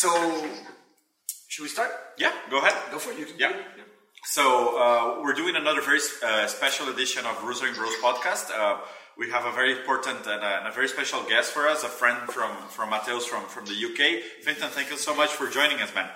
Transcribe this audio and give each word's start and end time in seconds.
So, 0.00 0.10
should 1.48 1.64
we 1.64 1.68
start? 1.68 1.90
Yeah, 2.18 2.30
go 2.50 2.58
ahead. 2.58 2.74
Go 2.92 3.00
for 3.00 3.10
it. 3.10 3.18
You 3.18 3.26
can 3.26 3.34
Yeah. 3.36 3.50
yeah. 3.50 3.82
So 4.26 4.78
uh, 4.78 5.22
we're 5.24 5.34
doing 5.34 5.56
another 5.56 5.80
very 5.80 5.98
uh, 6.22 6.46
special 6.46 6.88
edition 6.88 7.26
of 7.26 7.42
Rooster 7.42 7.66
and 7.66 7.74
Bros 7.74 7.96
podcast. 7.96 8.46
Uh, 8.56 8.78
we 9.18 9.28
have 9.32 9.44
a 9.44 9.50
very 9.50 9.72
important 9.72 10.24
and 10.24 10.40
a, 10.40 10.58
and 10.58 10.68
a 10.68 10.70
very 10.70 10.86
special 10.86 11.20
guest 11.24 11.50
for 11.50 11.66
us, 11.66 11.82
a 11.82 11.88
friend 11.88 12.18
from 12.30 12.52
from 12.68 12.90
Mateus 12.90 13.26
from 13.26 13.42
from 13.46 13.64
the 13.66 13.74
UK. 13.74 14.22
Fintan, 14.44 14.70
thank 14.70 14.88
you 14.90 14.96
so 14.96 15.16
much 15.16 15.30
for 15.30 15.48
joining 15.48 15.80
us, 15.80 15.92
man. 15.92 16.08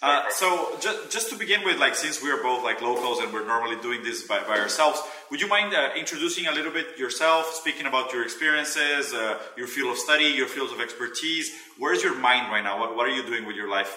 Uh, 0.00 0.24
so 0.30 0.78
ju- 0.80 1.04
just 1.10 1.28
to 1.28 1.36
begin 1.36 1.60
with, 1.62 1.76
like 1.78 1.94
since 1.94 2.22
we 2.22 2.30
are 2.32 2.40
both 2.40 2.64
like 2.64 2.80
locals 2.80 3.20
and 3.20 3.28
we're 3.32 3.44
normally 3.44 3.76
doing 3.84 4.02
this 4.02 4.24
by, 4.24 4.40
by 4.48 4.56
ourselves, 4.56 4.96
would 5.30 5.40
you 5.40 5.46
mind 5.46 5.74
uh, 5.76 5.92
introducing 5.92 6.48
a 6.48 6.52
little 6.52 6.72
bit 6.72 6.96
yourself, 6.96 7.52
speaking 7.52 7.84
about 7.84 8.08
your 8.08 8.24
experiences, 8.24 9.12
uh, 9.12 9.36
your 9.60 9.68
field 9.68 9.92
of 9.92 9.98
study, 9.98 10.32
your 10.32 10.48
fields 10.48 10.72
of 10.72 10.80
expertise? 10.80 11.52
Where's 11.76 12.02
your 12.02 12.16
mind 12.16 12.48
right 12.48 12.64
now? 12.64 12.80
What, 12.80 12.96
what 12.96 13.04
are 13.04 13.12
you 13.12 13.20
doing 13.28 13.44
with 13.44 13.56
your 13.56 13.68
life? 13.68 13.92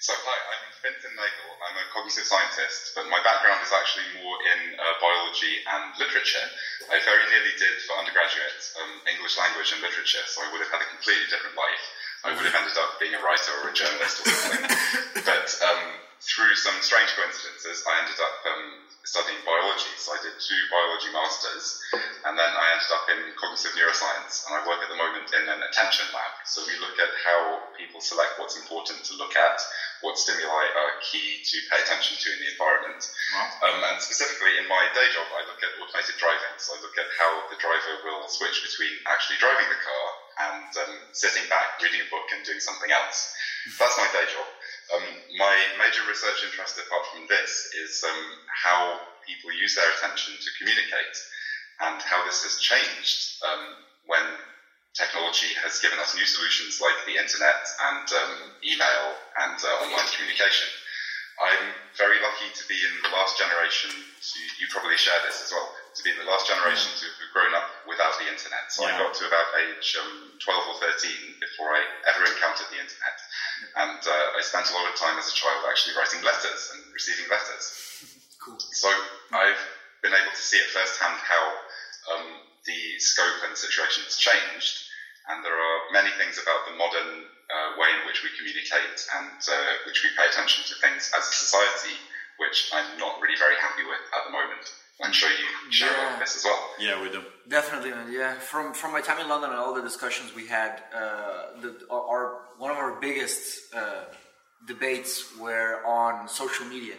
So 0.00 0.16
hi, 0.16 0.38
I'm 0.48 0.64
Fintan 0.80 1.12
Nagel. 1.12 1.52
I'm 1.60 1.76
a 1.76 1.84
cognitive 1.92 2.24
scientist, 2.24 2.96
but 2.96 3.04
my 3.12 3.20
background 3.20 3.60
is 3.60 3.76
actually 3.76 4.08
more 4.16 4.36
in 4.48 4.80
uh, 4.80 4.96
biology 4.96 5.60
and 5.76 5.92
literature. 6.00 6.46
I 6.88 7.04
very 7.04 7.28
nearly 7.28 7.52
did 7.60 7.84
for 7.84 8.00
undergraduate 8.00 8.64
um, 8.80 9.04
English 9.12 9.36
language 9.36 9.76
and 9.76 9.84
literature, 9.84 10.24
so 10.24 10.40
I 10.40 10.48
would 10.48 10.64
have 10.64 10.72
had 10.72 10.80
a 10.80 10.88
completely 10.88 11.28
different 11.28 11.52
life. 11.52 11.84
I 12.24 12.36
would 12.36 12.44
have 12.44 12.54
ended 12.54 12.76
up 12.76 13.00
being 13.00 13.16
a 13.16 13.22
writer 13.24 13.52
or 13.64 13.72
a 13.72 13.74
journalist 13.74 14.20
or 14.20 14.28
something. 14.28 14.68
but 15.28 15.48
um, 15.64 15.82
through 16.20 16.52
some 16.52 16.76
strange 16.84 17.08
coincidences, 17.16 17.80
I 17.88 18.04
ended 18.04 18.20
up 18.20 18.36
um, 18.44 18.64
studying 19.08 19.40
biology. 19.40 19.88
So 19.96 20.12
I 20.12 20.20
did 20.20 20.36
two 20.36 20.60
biology 20.68 21.08
masters, 21.16 21.80
and 22.28 22.36
then 22.36 22.52
I 22.52 22.66
ended 22.76 22.92
up 22.92 23.04
in 23.08 23.20
cognitive 23.40 23.72
neuroscience, 23.72 24.44
and 24.44 24.52
I 24.52 24.60
work 24.68 24.84
at 24.84 24.92
the 24.92 25.00
moment 25.00 25.32
in 25.32 25.48
an 25.48 25.64
attention 25.64 26.04
lab. 26.12 26.32
So 26.44 26.60
we 26.68 26.76
look 26.76 27.00
at 27.00 27.08
how 27.24 27.72
people 27.72 28.04
select 28.04 28.36
what's 28.36 28.60
important 28.60 29.00
to 29.08 29.16
look 29.16 29.32
at, 29.32 29.56
what 30.04 30.20
stimuli 30.20 30.64
are 30.76 31.00
key 31.00 31.40
to 31.40 31.56
pay 31.72 31.80
attention 31.80 32.20
to 32.20 32.26
in 32.36 32.38
the 32.44 32.52
environment. 32.52 33.00
Um, 33.64 33.80
and 33.80 33.96
specifically 33.96 34.60
in 34.60 34.68
my 34.68 34.92
day 34.92 35.08
job, 35.16 35.24
I 35.32 35.48
look 35.48 35.60
at 35.64 35.72
automated 35.80 36.20
driving. 36.20 36.56
So 36.60 36.76
I 36.76 36.84
look 36.84 37.00
at 37.00 37.08
how 37.16 37.48
the 37.48 37.56
driver 37.56 38.04
will 38.04 38.28
switch 38.28 38.60
between 38.60 38.92
actually 39.08 39.40
driving 39.40 39.72
the 39.72 39.80
car 39.80 40.04
and 40.48 40.70
um, 40.86 40.94
sitting 41.12 41.44
back, 41.48 41.76
reading 41.82 42.00
a 42.00 42.08
book, 42.08 42.26
and 42.32 42.44
doing 42.44 42.60
something 42.60 42.90
else. 42.90 43.32
That's 43.78 43.96
my 43.98 44.08
day 44.12 44.24
job. 44.30 44.48
Um, 44.96 45.06
my 45.36 45.54
major 45.78 46.02
research 46.08 46.42
interest, 46.42 46.80
apart 46.80 47.04
from 47.12 47.26
this, 47.28 47.70
is 47.78 48.02
um, 48.02 48.22
how 48.48 49.00
people 49.26 49.52
use 49.52 49.76
their 49.76 49.86
attention 49.98 50.34
to 50.34 50.50
communicate 50.58 51.16
and 51.80 52.00
how 52.02 52.24
this 52.24 52.42
has 52.42 52.58
changed 52.58 53.40
um, 53.46 53.62
when 54.06 54.24
technology 54.94 55.54
has 55.62 55.78
given 55.78 55.98
us 56.02 56.16
new 56.18 56.26
solutions 56.26 56.82
like 56.82 56.98
the 57.06 57.14
internet 57.14 57.62
and 57.92 58.06
um, 58.10 58.34
email 58.66 59.14
and 59.46 59.56
uh, 59.62 59.84
online 59.86 60.08
communication. 60.10 60.66
I'm 61.40 61.72
very 61.96 62.20
lucky 62.20 62.52
to 62.52 62.64
be 62.68 62.76
in 62.76 62.94
the 63.00 63.12
last 63.16 63.38
generation 63.38 63.88
to, 63.88 64.38
you 64.60 64.66
probably 64.68 64.98
share 65.00 65.16
this 65.24 65.40
as 65.40 65.48
well, 65.54 65.72
to 65.94 66.00
be 66.06 66.12
the 66.14 66.26
last 66.26 66.46
generation 66.46 66.94
to 66.98 67.04
have 67.06 67.30
grown 67.34 67.54
up 67.54 67.66
without 67.86 68.14
the 68.18 68.26
internet. 68.26 68.70
So 68.70 68.86
I 68.86 68.94
got 68.94 69.14
to 69.18 69.24
about 69.26 69.48
age 69.58 69.96
um, 69.98 70.34
12 70.38 70.70
or 70.70 70.76
13 70.78 71.42
before 71.42 71.74
I 71.74 71.82
ever 72.10 72.22
encountered 72.26 72.70
the 72.70 72.78
internet. 72.78 73.16
And 73.76 74.00
uh, 74.02 74.38
I 74.38 74.40
spent 74.42 74.70
a 74.70 74.74
lot 74.74 74.86
of 74.86 74.94
time 74.94 75.18
as 75.18 75.28
a 75.30 75.34
child 75.34 75.66
actually 75.66 75.98
writing 75.98 76.22
letters 76.22 76.70
and 76.74 76.80
receiving 76.94 77.26
letters. 77.26 77.64
Cool. 78.38 78.58
So 78.72 78.88
I've 79.34 79.60
been 80.00 80.16
able 80.16 80.32
to 80.32 80.44
see 80.44 80.58
at 80.58 80.70
first 80.72 80.96
hand 80.96 81.18
how 81.20 81.44
um, 82.16 82.26
the 82.64 82.80
scope 82.98 83.44
and 83.44 83.52
situation 83.56 84.04
has 84.08 84.16
changed, 84.16 84.88
and 85.28 85.44
there 85.44 85.56
are 85.56 85.78
many 85.92 86.10
things 86.16 86.40
about 86.40 86.64
the 86.64 86.74
modern 86.80 87.28
uh, 87.50 87.68
way 87.76 87.90
in 88.00 88.06
which 88.08 88.24
we 88.24 88.30
communicate 88.38 88.98
and 89.20 89.38
uh, 89.44 89.72
which 89.84 90.00
we 90.06 90.08
pay 90.16 90.24
attention 90.30 90.64
to 90.64 90.74
things 90.80 91.12
as 91.12 91.28
a 91.28 91.34
society, 91.34 91.96
which 92.38 92.70
I'm 92.72 92.96
not 92.96 93.20
really 93.20 93.36
very 93.36 93.58
happy 93.60 93.84
with 93.84 94.00
at 94.16 94.24
the 94.24 94.32
moment. 94.32 94.64
I'm 95.02 95.12
sure 95.12 95.30
you 95.30 95.72
share 95.72 95.90
Yeah. 95.90 96.18
this 96.18 96.36
as 96.36 96.44
well. 96.44 96.60
Yeah, 96.78 97.02
we 97.02 97.10
do. 97.10 97.22
Definitely, 97.48 97.90
man. 97.90 98.12
Yeah, 98.12 98.34
from 98.34 98.74
from 98.74 98.92
my 98.92 99.00
time 99.00 99.18
in 99.20 99.28
London 99.28 99.50
and 99.50 99.58
all 99.58 99.74
the 99.74 99.82
discussions 99.82 100.34
we 100.34 100.46
had, 100.46 100.82
uh, 100.94 101.60
the, 101.62 101.70
our, 101.90 102.02
our 102.12 102.40
one 102.58 102.70
of 102.70 102.76
our 102.76 103.00
biggest 103.00 103.74
uh, 103.74 104.04
debates 104.66 105.36
were 105.38 105.82
on 105.86 106.28
social 106.28 106.66
media. 106.66 106.94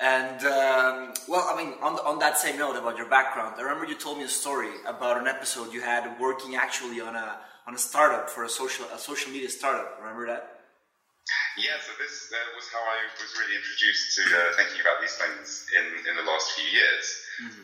And 0.00 0.44
um, 0.46 1.12
well, 1.28 1.44
I 1.52 1.56
mean, 1.56 1.74
on, 1.82 1.94
on 2.06 2.18
that 2.20 2.38
same 2.38 2.56
note 2.56 2.76
about 2.76 2.96
your 2.96 3.08
background, 3.08 3.54
I 3.58 3.62
remember 3.62 3.84
you 3.86 3.96
told 3.96 4.18
me 4.18 4.24
a 4.24 4.28
story 4.28 4.70
about 4.86 5.20
an 5.20 5.26
episode 5.26 5.72
you 5.72 5.80
had 5.80 6.18
working 6.20 6.54
actually 6.56 7.00
on 7.00 7.16
a 7.16 7.38
on 7.66 7.74
a 7.74 7.78
startup 7.78 8.30
for 8.30 8.44
a 8.44 8.48
social 8.48 8.86
a 8.94 8.98
social 8.98 9.30
media 9.32 9.48
startup. 9.50 9.98
Remember 10.00 10.26
that? 10.28 10.57
Yeah, 11.58 11.74
so 11.82 11.90
this 11.98 12.30
uh, 12.30 12.38
was 12.54 12.70
how 12.70 12.78
I 12.80 13.02
was 13.18 13.30
really 13.34 13.58
introduced 13.58 14.14
to 14.16 14.22
uh, 14.30 14.54
thinking 14.54 14.80
about 14.80 15.02
these 15.02 15.14
things 15.18 15.66
in, 15.74 15.86
in 16.06 16.14
the 16.14 16.22
last 16.22 16.54
few 16.54 16.68
years. 16.70 17.06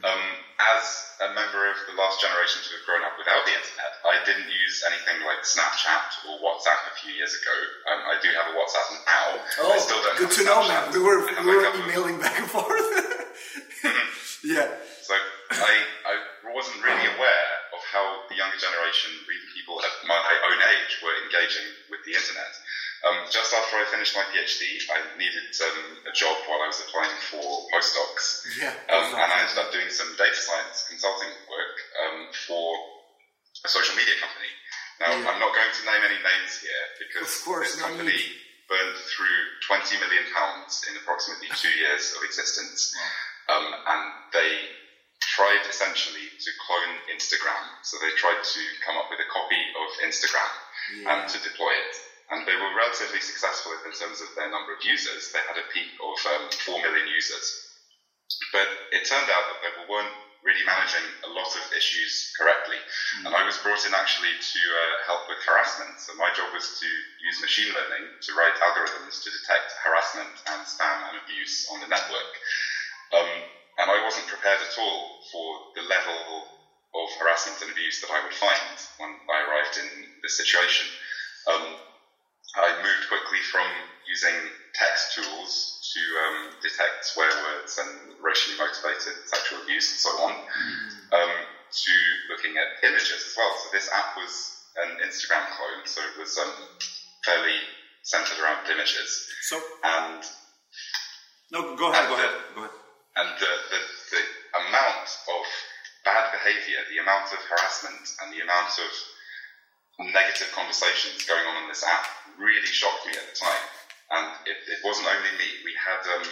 Um, 0.07 0.23
as 0.63 0.85
a 1.19 1.29
member 1.35 1.67
of 1.67 1.75
the 1.91 1.99
last 1.99 2.23
generation 2.23 2.63
to 2.63 2.71
have 2.79 2.85
grown 2.87 3.03
up 3.03 3.19
without 3.19 3.43
the 3.43 3.55
internet, 3.59 3.93
I 4.07 4.23
didn't 4.23 4.47
use 4.47 4.87
anything 4.87 5.19
like 5.27 5.43
Snapchat 5.43 6.31
or 6.31 6.39
WhatsApp 6.39 6.79
a 6.91 6.95
few 7.03 7.11
years 7.11 7.35
ago. 7.35 7.57
Um, 7.91 8.01
I 8.07 8.15
do 8.23 8.31
have 8.39 8.51
a 8.51 8.55
WhatsApp 8.55 8.87
now. 9.03 9.27
I 9.75 9.79
still 9.83 9.99
don't 9.99 10.15
Oh, 10.15 10.23
good 10.23 10.35
to 10.39 10.43
know, 10.47 10.63
man. 10.71 10.95
We 10.95 11.03
were 11.03 11.27
we 11.43 11.55
were 11.59 11.71
emailing 11.75 12.23
back 12.23 12.39
and 12.39 12.47
forth. 12.47 12.71
yeah. 14.47 14.71
So 15.03 15.15
I, 15.51 15.75
I 16.07 16.15
wasn't 16.55 16.79
really 16.87 17.07
aware 17.11 17.51
of 17.75 17.83
how 17.91 18.31
the 18.31 18.39
younger 18.39 18.57
generation, 18.59 19.11
even 19.27 19.49
people 19.59 19.83
at 19.83 19.91
my 20.07 20.19
own 20.55 20.59
age, 20.71 21.03
were 21.03 21.15
engaging 21.27 21.67
with 21.91 21.99
the 22.07 22.15
internet. 22.15 22.53
Um, 23.05 23.29
just 23.29 23.53
after 23.53 23.77
I 23.77 23.85
finished 23.93 24.17
my 24.17 24.25
PhD, 24.33 24.65
I 24.89 24.99
needed 25.21 25.53
um, 25.61 26.09
a 26.09 26.13
job 26.17 26.41
while 26.49 26.65
I 26.65 26.73
was 26.73 26.81
applying 26.89 27.13
for 27.29 27.45
postdocs. 27.69 28.49
Yeah, 28.57 28.73
Um, 28.89 29.13
and 29.13 29.29
I 29.29 29.45
ended 29.45 29.61
up 29.61 29.69
doing 29.77 29.93
some 29.93 30.09
data 30.17 30.35
science 30.41 30.89
consulting 30.89 31.29
work 31.53 31.77
um, 32.01 32.33
for 32.49 32.65
a 33.65 33.69
social 33.69 33.93
media 33.97 34.17
company. 34.25 34.49
Now, 35.05 35.13
Yeah. 35.21 35.29
I'm 35.29 35.41
not 35.41 35.53
going 35.53 35.69
to 35.69 35.83
name 35.85 36.01
any 36.01 36.17
names 36.23 36.65
here 36.65 36.85
because 36.97 37.29
Of 37.29 37.45
course, 37.45 37.77
this 37.77 37.83
company 37.83 38.17
need. 38.17 38.33
burned 38.73 38.97
through 38.97 39.41
20 39.69 40.01
million 40.01 40.25
pounds 40.33 40.81
in 40.89 40.97
approximately 40.97 41.53
two 41.61 41.73
years 41.85 42.17
of 42.17 42.25
existence. 42.25 42.97
Um, 43.53 43.69
and 43.69 44.03
they 44.33 44.53
tried 45.21 45.61
essentially 45.69 46.25
to 46.41 46.51
clone 46.65 46.95
Instagram. 47.13 47.65
So 47.85 48.01
they 48.01 48.17
tried 48.17 48.41
to 48.41 48.61
come 48.81 48.97
up 48.97 49.13
with 49.13 49.21
a 49.21 49.29
copy 49.29 49.61
of 49.77 49.89
Instagram 50.09 50.53
and 51.05 51.29
to 51.29 51.37
deploy 51.45 51.69
it. 51.77 51.95
And 52.35 52.43
they 52.47 52.59
were 52.59 52.75
relatively 52.75 53.23
successful 53.23 53.71
in 53.87 53.95
terms 53.95 54.19
of 54.19 54.27
their 54.35 54.51
number 54.51 54.75
of 54.75 54.83
users. 54.83 55.31
They 55.31 55.39
had 55.47 55.55
a 55.55 55.71
peak 55.71 55.87
of 56.03 56.19
um, 56.35 56.51
4 56.67 56.83
million 56.83 57.07
users. 57.07 57.63
But 58.51 58.67
it 58.91 59.07
turned 59.07 59.31
out 59.31 59.47
that 59.47 59.63
they 59.63 59.71
weren't 59.87 60.11
really 60.45 60.67
managing 60.69 61.07
a 61.25 61.31
lot 61.33 61.49
of 61.57 61.65
issues 61.73 62.31
correctly. 62.37 62.77
And 63.25 63.33
I 63.33 63.43
was 63.47 63.57
brought 63.65 63.87
in 63.89 63.97
actually 63.97 64.35
to 64.35 64.61
uh, 64.61 64.95
help 65.09 65.25
with 65.31 65.41
harassment. 65.47 65.97
So 65.97 66.13
my 66.21 66.29
job 66.37 66.53
was 66.53 66.69
to 66.79 66.89
use 67.23 67.41
machine 67.41 67.73
learning 67.73 68.13
to 68.29 68.31
write 68.37 68.59
algorithms 68.61 69.25
to 69.25 69.33
detect 69.33 69.73
harassment 69.81 70.35
and 70.53 70.61
spam 70.69 71.01
and 71.09 71.17
abuse 71.17 71.65
on 71.73 71.81
the 71.81 71.89
network. 71.89 72.33
Um, 73.17 73.31
and 73.81 73.89
I 73.91 74.05
wasn't 74.05 74.29
prepared 74.29 74.61
at 74.61 74.77
all 74.77 75.01
for 75.33 75.49
the 75.75 75.89
level 75.89 76.51
of 76.95 77.09
harassment 77.19 77.59
and 77.65 77.73
abuse 77.73 77.99
that 78.05 78.13
I 78.13 78.23
would 78.23 78.37
find 78.37 78.77
when 79.01 79.11
I 79.33 79.49
arrived 79.49 79.81
in 79.81 79.89
this 80.23 80.37
situation. 80.37 80.87
Um, 81.51 81.75
I 82.57 82.75
moved 82.79 83.09
quickly 83.09 83.41
from 83.51 83.67
using 84.07 84.35
text 84.75 85.15
tools 85.15 85.79
to 85.95 86.01
um, 86.27 86.51
detect 86.63 87.05
swear 87.05 87.31
words 87.31 87.79
and 87.79 88.13
racially 88.23 88.57
motivated 88.57 89.15
sexual 89.27 89.63
abuse 89.63 89.91
and 89.91 89.99
so 90.01 90.11
on, 90.23 90.33
um, 91.13 91.33
to 91.71 91.93
looking 92.31 92.55
at 92.59 92.69
images 92.89 93.23
as 93.27 93.35
well. 93.37 93.51
So 93.63 93.69
this 93.73 93.89
app 93.93 94.15
was 94.17 94.33
an 94.77 94.97
Instagram 95.07 95.47
clone, 95.51 95.83
so 95.87 96.01
it 96.03 96.19
was 96.19 96.37
um, 96.39 96.55
fairly 97.25 97.59
centered 98.03 98.39
around 98.39 98.69
images. 98.71 99.27
So 99.43 99.61
And 99.83 100.23
no, 101.53 101.75
go 101.77 101.91
ahead, 101.91 102.09
go 102.09 102.15
ahead, 102.15 102.31
go 102.55 102.61
ahead. 102.63 102.75
and 103.17 103.29
the, 103.39 103.51
the, 103.71 103.79
the 104.17 104.23
amount 104.67 105.07
of 105.31 105.45
bad 106.05 106.31
behavior, 106.33 106.79
the 106.91 106.99
amount 107.03 107.33
of 107.33 107.39
harassment, 107.49 108.03
and 108.23 108.33
the 108.33 108.41
amount 108.43 108.71
of 108.79 108.91
negative 110.01 110.51
conversations 110.51 111.23
going 111.25 111.47
on 111.47 111.63
in 111.63 111.69
this 111.71 111.87
app 111.87 112.07
really 112.39 112.67
shocked 112.67 113.07
me 113.07 113.15
at 113.15 113.27
the 113.31 113.37
time. 113.37 113.65
And 114.11 114.27
it, 114.47 114.59
it 114.67 114.81
wasn't 114.83 115.07
only 115.07 115.33
me. 115.39 115.49
We 115.63 115.75
had 115.79 116.03
um, 116.19 116.27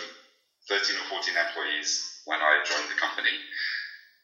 13 0.69 0.99
or 0.99 1.07
14 1.23 1.35
employees 1.35 2.23
when 2.27 2.43
I 2.43 2.63
joined 2.67 2.91
the 2.91 2.99
company. 2.99 3.35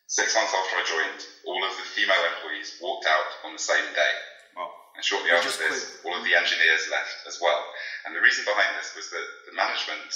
Six 0.08 0.35
months 0.35 0.55
after 0.56 0.75
I 0.81 0.85
joined, 0.88 1.20
all 1.46 1.62
of 1.62 1.75
the 1.76 1.87
female 1.87 2.23
employees 2.35 2.81
walked 2.81 3.06
out 3.06 3.29
on 3.44 3.52
the 3.52 3.62
same 3.62 3.85
day. 3.94 4.14
Wow. 4.56 4.73
And 4.96 5.05
shortly 5.05 5.31
after 5.31 5.52
this, 5.52 6.00
all 6.02 6.17
of 6.17 6.25
the 6.25 6.34
engineers 6.34 6.88
left 6.91 7.29
as 7.29 7.38
well. 7.38 7.61
And 8.06 8.17
the 8.17 8.25
reason 8.25 8.43
behind 8.49 8.75
this 8.75 8.96
was 8.96 9.11
that 9.11 9.26
the 9.46 9.55
management 9.55 10.11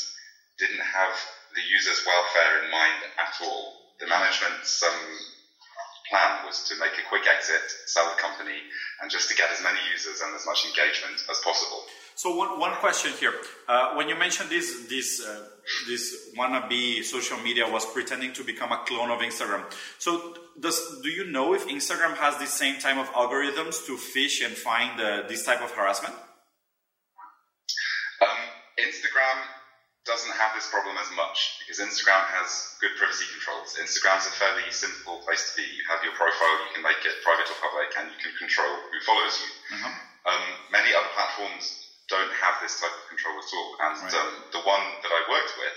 didn't 0.58 0.82
have 0.82 1.14
the 1.54 1.62
user's 1.62 2.02
welfare 2.06 2.64
in 2.64 2.70
mind 2.70 3.04
at 3.20 3.34
all. 3.44 3.94
The 4.00 4.08
management's 4.08 4.82
um, 4.82 5.02
plan 6.12 6.44
was 6.44 6.69
to 6.69 6.76
make 6.76 6.93
a 7.00 7.09
quick 7.09 7.25
exit, 7.25 7.64
sell 7.87 8.05
the 8.12 8.20
company, 8.20 8.61
and 9.00 9.11
just 9.11 9.31
to 9.31 9.35
get 9.35 9.49
as 9.50 9.62
many 9.64 9.81
users 9.91 10.20
and 10.20 10.37
as 10.37 10.44
much 10.44 10.61
engagement 10.69 11.17
as 11.32 11.38
possible. 11.41 11.81
So 12.14 12.37
one, 12.37 12.61
one 12.61 12.75
question 12.85 13.12
here. 13.19 13.32
Uh, 13.67 13.94
when 13.94 14.06
you 14.11 14.17
mentioned 14.17 14.50
this 14.50 14.87
this 14.94 15.25
uh, 15.25 15.49
this 15.88 16.05
wannabe 16.37 17.03
social 17.03 17.38
media 17.38 17.64
was 17.76 17.87
pretending 17.87 18.32
to 18.35 18.44
become 18.44 18.70
a 18.70 18.81
clone 18.85 19.11
of 19.11 19.20
Instagram. 19.20 19.64
So 19.99 20.37
does 20.61 20.79
do 21.03 21.09
you 21.09 21.25
know 21.37 21.55
if 21.55 21.67
Instagram 21.69 22.14
has 22.25 22.37
the 22.37 22.47
same 22.47 22.76
type 22.79 22.99
of 22.99 23.09
algorithms 23.23 23.87
to 23.87 23.97
fish 23.97 24.44
and 24.44 24.53
find 24.53 25.00
uh, 25.00 25.23
this 25.26 25.43
type 25.49 25.62
of 25.62 25.70
harassment? 25.73 26.14
Um, 28.20 28.43
Instagram 28.79 29.38
doesn't 30.04 30.34
have 30.34 30.50
this 30.54 30.66
problem 30.66 30.96
as 30.99 31.08
much 31.14 31.54
because 31.58 31.78
Instagram 31.78 32.25
has 32.26 32.69
good 32.81 32.90
privacy 32.96 33.25
controls. 33.31 33.75
Instagram's 33.78 34.26
a 34.26 34.34
fairly 34.34 34.66
simple 34.70 35.19
place 35.25 35.44
to 35.46 35.52
be. 35.54 35.62
You 35.62 35.82
have 35.90 36.02
your 36.02 36.12
profile, 36.12 36.58
you 36.62 36.70
can 36.75 36.82
make 36.82 37.04
it 37.04 37.14
private 37.22 37.49
or 37.50 37.56
public, 37.62 37.88
and 37.99 38.10
you 38.10 38.19
can 38.19 38.32
control 38.38 38.82
who 38.90 38.99
follows 39.06 39.38
you. 39.38 39.49
Uh-huh. 39.76 39.93
Um, 40.34 40.44
many 40.70 40.94
other 40.94 41.10
platforms 41.14 41.78
don't 42.08 42.32
have 42.34 42.54
this 42.60 42.76
type 42.76 42.93
of 42.93 43.04
control 43.06 43.34
at 43.38 43.50
all. 43.54 43.70
And 43.88 43.94
Right. 44.02 44.14
um, 44.14 44.31
the 44.52 44.60
one 44.60 44.82
that 45.02 45.12
I 45.12 45.22
worked 45.31 45.54
with, 45.56 45.75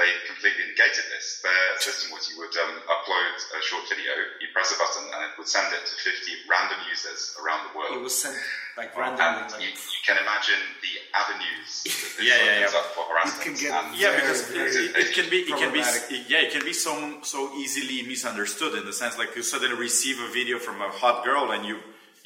they 0.00 0.08
completely 0.24 0.64
negated 0.72 1.04
this. 1.12 1.44
Their 1.44 1.76
system 1.78 2.16
was 2.16 2.24
you 2.32 2.40
would 2.40 2.56
um, 2.56 2.80
upload 2.88 3.36
a 3.52 3.60
short 3.60 3.84
video, 3.92 4.10
you 4.40 4.48
press 4.56 4.72
a 4.72 4.78
button, 4.80 5.04
and 5.12 5.20
it 5.28 5.36
would 5.36 5.46
send 5.48 5.68
it 5.76 5.84
to 5.84 5.94
50 5.94 6.48
random 6.48 6.80
users 6.88 7.36
around 7.36 7.68
the 7.68 7.72
world. 7.76 7.92
It 8.00 8.02
was 8.02 8.16
sent 8.16 8.36
like 8.80 8.96
randomly. 8.96 9.44
you, 9.60 9.76
Like, 9.76 9.76
you 9.76 10.00
can 10.08 10.16
imagine 10.16 10.60
the 10.80 10.92
avenues 11.12 11.70
that 11.84 12.16
this 12.16 12.24
Yeah, 12.24 12.40
yeah, 12.40 12.64
opens 12.64 12.72
yeah. 12.72 12.80
up 12.80 12.86
for 12.96 13.04
harassment. 13.12 13.60
get 13.60 13.72
Yeah, 14.00 14.16
because 14.16 14.40
it, 14.48 14.96
it 14.96 15.08
can 15.12 15.28
be 15.28 15.44
it 15.44 15.56
can 15.60 15.70
be 15.72 15.84
yeah 16.32 16.40
it 16.48 16.50
can 16.52 16.64
be 16.64 16.72
so 16.72 17.20
so 17.22 17.52
easily 17.60 18.02
misunderstood 18.08 18.74
in 18.80 18.86
the 18.88 18.92
sense 18.96 19.18
like 19.20 19.36
you 19.36 19.42
suddenly 19.42 19.76
receive 19.76 20.16
a 20.20 20.30
video 20.32 20.58
from 20.58 20.80
a 20.80 20.88
hot 20.88 21.24
girl 21.24 21.52
and 21.52 21.64
you 21.68 21.76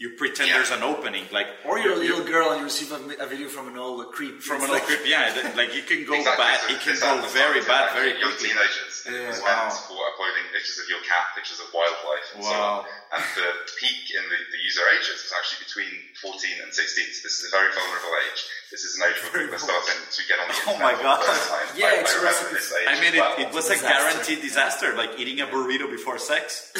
you 0.04 0.10
pretend 0.20 0.46
Yeah. 0.48 0.56
there's 0.60 0.70
an 0.78 0.82
opening 0.92 1.24
like 1.32 1.48
or 1.64 1.74
you're 1.82 1.96
a 2.00 2.02
little 2.06 2.24
girl 2.34 2.46
and 2.52 2.58
you 2.60 2.66
receive 2.72 2.90
a, 2.92 3.00
a 3.24 3.26
video 3.32 3.48
from 3.48 3.64
an 3.72 3.76
old 3.84 3.98
creep. 4.16 4.36
from 4.48 4.56
an 4.60 4.68
old 4.68 4.76
like- 4.76 4.84
clip 4.88 5.00
yeah 5.14 5.32
that- 5.36 5.56
like 5.60 5.70
it 5.80 5.86
can 5.90 6.00
go 6.04 6.14
Exactly. 6.20 6.44
bad 6.44 6.58
it 6.74 6.80
can 6.86 6.96
go 7.06 7.12
very 7.40 7.60
is 7.64 7.66
bad 7.72 7.84
actually 7.88 8.00
very 8.00 8.12
young 8.22 8.36
teenagers 8.44 8.94
Yeah. 9.08 9.32
Wow. 9.40 9.68
meant 9.68 9.76
for 9.88 10.00
uploading 10.10 10.46
pictures 10.52 10.78
of 10.82 10.86
your 10.92 11.00
cat, 11.10 11.24
pictures 11.36 11.60
of 11.64 11.68
wildlife, 11.76 12.26
and 12.34 12.42
so 12.44 12.50
Wow. 12.52 12.78
on. 12.80 12.84
And 13.14 13.22
the 13.38 13.48
peak 13.78 14.10
in 14.10 14.24
the, 14.26 14.38
the 14.50 14.58
user 14.58 14.82
ages 14.90 15.22
is 15.22 15.30
actually 15.30 15.62
between 15.70 15.92
14 16.18 16.66
and 16.66 16.74
16. 16.74 16.82
So 17.14 17.20
this 17.22 17.38
is 17.38 17.46
a 17.46 17.52
very 17.54 17.70
vulnerable 17.70 18.10
age. 18.26 18.40
This 18.74 18.82
is 18.82 18.98
an 18.98 19.06
age 19.06 19.18
where 19.22 19.46
people 19.46 19.54
are 19.54 19.62
starting 19.62 20.02
to 20.02 20.20
get 20.26 20.36
on 20.42 20.46
the 20.50 20.56
oh 20.66 20.72
internet. 20.74 20.74
Oh 20.74 20.74
internet 20.74 20.82
my 20.82 20.94
for 20.98 21.02
God. 21.06 21.18
the 21.22 21.30
first 21.30 21.46
time. 21.54 21.68
Yeah, 21.78 21.94
I, 21.94 22.02
it's 22.02 22.10
I 22.10 22.18
remember 22.18 22.46
this 22.58 22.68
age 22.74 22.88
I 22.90 22.94
mean 22.98 23.14
as 23.14 23.20
well. 23.22 23.34
it, 23.38 23.42
it 23.46 23.50
was 23.54 23.66
a 23.70 23.78
Disaster. 23.78 23.86
guaranteed 23.94 24.40
disaster 24.42 24.88
like 24.98 25.12
eating 25.20 25.38
a 25.40 25.46
burrito 25.46 25.86
before 25.90 26.18
sex 26.18 26.72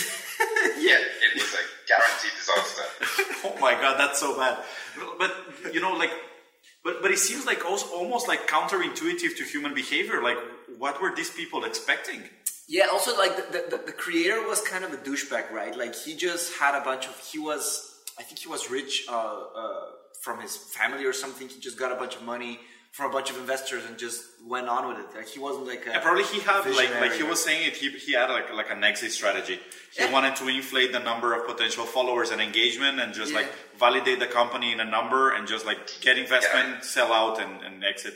yeah, 0.83 0.99
it 0.99 1.31
was 1.39 1.51
a 1.55 1.65
guaranteed 1.87 2.35
disaster. 2.35 2.85
oh 3.47 3.57
my 3.61 3.75
god 3.79 3.95
that's 4.01 4.19
so 4.19 4.35
bad 4.37 4.59
but 5.19 5.31
you 5.75 5.81
know 5.81 5.93
like 5.93 6.11
but 6.83 7.01
but 7.03 7.11
it 7.11 7.19
seems 7.19 7.47
like 7.47 7.65
also 7.65 7.87
almost 7.95 8.27
like 8.29 8.49
counterintuitive 8.49 9.37
to 9.39 9.45
human 9.45 9.73
behavior 9.75 10.23
like 10.23 10.39
what 10.79 11.01
were 11.01 11.13
these 11.15 11.31
people 11.31 11.65
expecting 11.65 12.23
Yeah, 12.69 12.87
also 12.93 13.17
like 13.17 13.37
the, 13.53 13.65
the, 13.71 13.83
the 13.87 13.93
creator 13.93 14.41
was 14.49 14.61
kind 14.63 14.85
of 14.85 14.93
a 14.93 14.97
douchebag, 14.97 15.51
right? 15.51 15.77
Like 15.77 15.95
he 15.95 16.17
just 16.17 16.55
had 16.59 16.75
a 16.81 16.83
bunch 16.85 17.07
of 17.07 17.19
he 17.31 17.39
was 17.39 17.91
I 18.19 18.23
think 18.23 18.39
he 18.39 18.49
was 18.49 18.71
rich 18.71 19.05
uh, 19.09 19.13
uh, 19.15 19.81
from 20.23 20.41
his 20.41 20.57
family 20.57 21.05
or 21.05 21.13
something. 21.13 21.49
He 21.49 21.61
just 21.61 21.79
got 21.79 21.93
a 21.93 21.97
bunch 21.97 22.17
of 22.17 22.23
money 22.23 22.59
from 22.93 23.11
a 23.11 23.13
bunch 23.13 23.29
of 23.29 23.37
investors 23.37 23.83
and 23.89 23.99
just 23.99 24.23
went 24.47 24.69
on 24.69 24.87
with 24.89 24.99
it. 24.99 25.07
Like 25.17 25.29
he 25.29 25.41
wasn't 25.41 25.67
like 25.67 25.85
a 25.87 25.91
Yeah, 25.91 25.99
probably 25.99 26.25
he 26.25 26.41
had 26.41 26.65
like 26.81 26.93
like 27.01 27.13
he 27.13 27.25
was 27.25 27.43
saying 27.45 27.67
it. 27.69 27.75
He, 27.77 27.91
he 27.91 28.13
had 28.15 28.31
like 28.31 28.51
like 28.55 28.71
an 28.71 28.83
exit 28.85 29.13
strategy. 29.13 29.59
He 29.97 30.05
Yeah. 30.05 30.13
wanted 30.13 30.35
to 30.37 30.49
inflate 30.49 30.93
the 30.93 31.01
number 31.01 31.35
of 31.35 31.47
potential 31.47 31.85
followers 31.85 32.31
and 32.31 32.41
engagement, 32.41 32.99
and 33.01 33.13
just 33.13 33.33
Yeah. 33.33 33.39
like 33.41 33.51
validate 33.79 34.21
the 34.21 34.27
company 34.41 34.73
in 34.73 34.81
a 34.81 34.85
number, 34.85 35.33
and 35.35 35.47
just 35.47 35.67
like 35.67 35.81
get 36.01 36.17
investment, 36.19 36.85
sell 36.85 37.13
out, 37.13 37.41
and, 37.43 37.63
and 37.67 37.85
exit. 37.85 38.15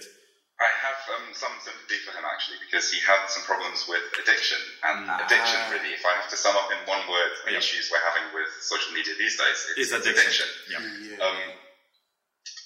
I 0.61 0.71
have 0.87 0.98
some 1.35 1.53
sympathy 1.61 1.99
for 2.05 2.13
him 2.17 2.25
actually 2.25 2.59
because 2.65 2.91
he 2.93 3.01
had 3.01 3.27
some 3.29 3.43
problems 3.45 3.85
with 3.89 4.03
addiction. 4.21 4.59
And 4.85 5.09
Ah. 5.11 5.25
addiction, 5.27 5.59
really, 5.71 5.93
if 5.93 6.05
I 6.05 6.13
have 6.15 6.29
to 6.31 6.37
sum 6.37 6.57
up 6.57 6.71
in 6.73 6.79
one 6.87 7.07
word 7.09 7.33
the 7.45 7.53
Yeah. 7.53 7.59
issues 7.59 7.91
we're 7.91 8.05
having 8.05 8.33
with 8.35 8.49
social 8.61 8.93
media 8.93 9.15
these 9.19 9.37
days, 9.37 9.59
it's, 9.71 9.79
Is 9.79 9.93
it's 9.93 10.07
addiction. 10.07 10.49
addiction. 10.49 11.19
Yeah. 11.19 11.25
Um, 11.25 11.39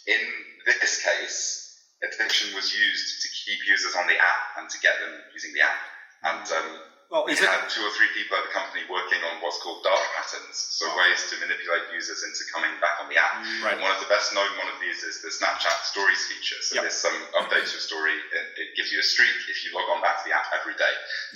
in 0.06 0.22
this 0.66 1.02
case, 1.02 1.78
addiction 2.02 2.54
was 2.54 2.74
used 2.74 3.22
to 3.22 3.28
keep 3.28 3.58
users 3.66 3.94
on 3.94 4.06
the 4.06 4.18
app 4.18 4.58
and 4.58 4.68
to 4.70 4.78
get 4.80 4.98
them 5.00 5.22
using 5.32 5.52
the 5.54 5.60
app. 5.62 5.80
And 6.22 6.52
um, 6.52 6.82
Well, 7.12 7.28
we 7.28 7.36
had 7.36 7.68
two 7.68 7.84
or 7.84 7.92
three 7.92 8.08
people 8.16 8.40
at 8.40 8.48
the 8.48 8.54
company 8.56 8.88
working 8.88 9.20
on 9.20 9.36
what's 9.44 9.60
called 9.60 9.84
dark 9.84 10.00
patterns, 10.16 10.56
so 10.80 10.88
ways 10.96 11.20
to 11.28 11.36
manipulate 11.44 11.92
users 11.92 12.24
into 12.24 12.40
coming 12.48 12.72
back 12.80 13.04
on 13.04 13.12
the 13.12 13.20
app. 13.20 13.36
Right. 13.60 13.76
One 13.76 13.92
of 13.92 14.00
the 14.00 14.08
best 14.08 14.32
known 14.32 14.48
one 14.56 14.72
of 14.72 14.80
these 14.80 15.04
is 15.04 15.20
the 15.20 15.28
Snapchat 15.28 15.76
Stories 15.92 16.24
feature. 16.24 16.56
So 16.64 16.80
Yep. 16.80 16.88
this 16.88 17.04
um, 17.04 17.12
updates 17.36 17.76
your 17.76 17.84
story, 17.84 18.16
it, 18.16 18.46
it 18.64 18.68
gives 18.80 18.88
you 18.88 18.96
a 18.96 19.04
streak 19.04 19.36
if 19.44 19.60
you 19.60 19.76
log 19.76 19.92
on 19.92 20.00
back 20.00 20.24
to 20.24 20.24
the 20.24 20.32
app 20.32 20.48
every 20.56 20.72
day. 20.72 20.94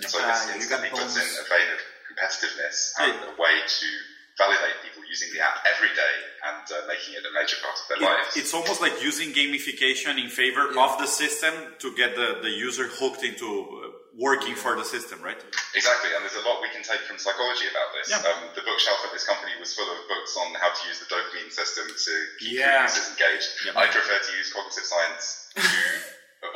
So 0.08 0.17
Ah, 0.17 0.32
this 0.32 0.49
yeah, 0.49 0.49
you 0.49 0.61
instantly 0.64 0.88
puts 0.96 1.12
in 1.20 1.28
a 1.28 1.44
vein 1.44 1.69
of 1.69 1.81
competitiveness 2.08 2.96
and 2.96 3.28
a 3.28 3.37
way 3.37 3.61
to 3.61 3.88
validate 4.38 4.77
people 4.85 5.03
using 5.09 5.29
the 5.33 5.41
app 5.41 5.56
every 5.73 5.88
day 5.97 6.15
and 6.49 6.65
uh, 6.69 6.77
making 6.93 7.15
it 7.17 7.25
a 7.25 7.33
major 7.33 7.56
part 7.65 7.77
of 7.81 7.85
their 7.88 7.99
It- 7.99 8.05
lives. 8.12 8.37
it's 8.37 8.53
almost 8.53 8.81
like 8.85 9.00
using 9.03 9.33
gamification 9.33 10.21
in 10.23 10.29
favor 10.29 10.73
Yeah. 10.73 10.85
of 10.85 10.99
the 11.00 11.06
system 11.09 11.55
to 11.81 11.88
get 11.97 12.15
the, 12.17 12.38
the 12.43 12.50
user 12.50 12.87
hooked 13.00 13.23
into 13.25 13.47
uh, 13.49 13.91
working 14.17 14.55
for 14.55 14.77
the 14.77 14.85
system, 14.85 15.21
right? 15.21 15.41
Exactly, 15.75 16.11
and 16.15 16.21
there's 16.25 16.37
a 16.37 16.44
lot 16.49 16.61
we 16.61 16.69
can 16.73 16.81
take 16.85 17.00
from 17.09 17.17
psychology 17.21 17.67
about 17.73 17.88
this. 17.97 18.06
Yeah. 18.12 18.29
Um, 18.29 18.49
the 18.56 18.65
bookshelf 18.65 19.00
at 19.05 19.12
this 19.12 19.25
company 19.25 19.53
was 19.61 19.73
full 19.77 19.88
of 19.88 19.99
books 20.09 20.33
on 20.41 20.53
how 20.61 20.73
to 20.73 20.83
use 20.88 20.99
the 21.00 21.09
dopamine 21.12 21.53
system 21.53 21.85
to 21.88 22.12
keep 22.41 22.61
Yeah. 22.61 22.85
users 22.88 23.09
engaged. 23.12 23.50
Yeah. 23.65 23.73
I 23.77 23.87
prefer 23.88 24.17
to 24.21 24.33
use 24.37 24.53
cognitive 24.53 24.85
science 24.85 25.25
to 25.56 25.61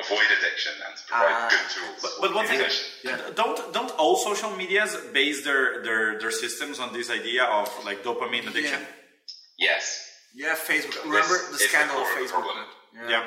avoid 0.04 0.28
addiction 0.38 0.72
and 0.86 0.92
to 0.98 1.02
provide 1.10 1.36
Ah. 1.36 1.48
good 1.52 1.66
tools 1.74 1.98
But, 2.04 2.12
but 2.22 2.30
one 2.34 2.46
thing, 2.46 2.60
communication. 2.60 3.34
don't 3.40 3.58
don't 3.76 3.92
all 4.00 4.16
social 4.28 4.50
medias 4.62 4.92
base 5.18 5.38
their, 5.48 5.82
their 5.86 6.04
their 6.20 6.30
systems 6.44 6.78
on 6.84 6.88
this 6.92 7.08
idea 7.20 7.44
of 7.44 7.66
like 7.88 7.98
dopamine 8.08 8.46
addiction? 8.50 8.80
Yes. 9.58 9.84
yeah 10.34 10.54
Facebook. 10.54 11.04
Remember 11.04 11.36
the 11.38 11.44
is 11.44 11.50
the 11.52 11.58
scandal 11.70 11.98
of 12.04 12.06
Facebook? 12.18 12.30
problem. 12.44 12.66
Yeah. 13.08 13.24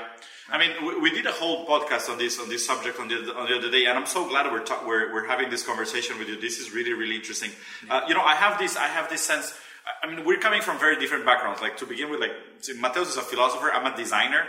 I 0.50 0.58
mean, 0.62 0.72
we, 0.86 0.92
we 1.06 1.10
did 1.18 1.26
a 1.26 1.32
whole 1.32 1.66
podcast 1.66 2.10
on 2.12 2.18
this 2.18 2.34
on 2.40 2.48
this 2.50 2.64
subject 2.72 3.00
on 3.00 3.08
the 3.08 3.18
on 3.40 3.46
the 3.50 3.56
other 3.60 3.72
day, 3.72 3.86
and 3.86 3.98
I'm 4.00 4.06
so 4.18 4.28
glad 4.28 4.52
we're 4.52 4.66
ta- 4.72 4.84
we're, 4.86 5.14
we're 5.14 5.28
having 5.34 5.50
this 5.50 5.64
conversation 5.72 6.14
with 6.20 6.28
you. 6.30 6.36
This 6.48 6.60
is 6.60 6.74
really 6.78 6.94
really 7.02 7.16
interesting. 7.22 7.52
Uh, 7.90 8.02
you 8.08 8.14
know, 8.18 8.22
I 8.34 8.36
have 8.36 8.60
this 8.60 8.76
I 8.76 8.88
have 8.98 9.08
this 9.14 9.22
sense. 9.22 9.46
I- 9.90 9.96
I 10.04 10.06
mean, 10.10 10.26
we're 10.26 10.40
coming 10.48 10.62
from 10.62 10.76
very 10.80 10.98
different 11.04 11.24
backgrounds. 11.30 11.62
Like 11.62 11.76
to 11.78 11.86
begin 11.86 12.08
with, 12.12 12.20
like 12.26 12.36
see, 12.60 12.74
Mateus 12.86 13.08
is 13.14 13.18
a 13.18 13.22
philosopher. 13.32 13.70
I'm 13.76 13.86
a 13.92 13.96
designer, 14.04 14.44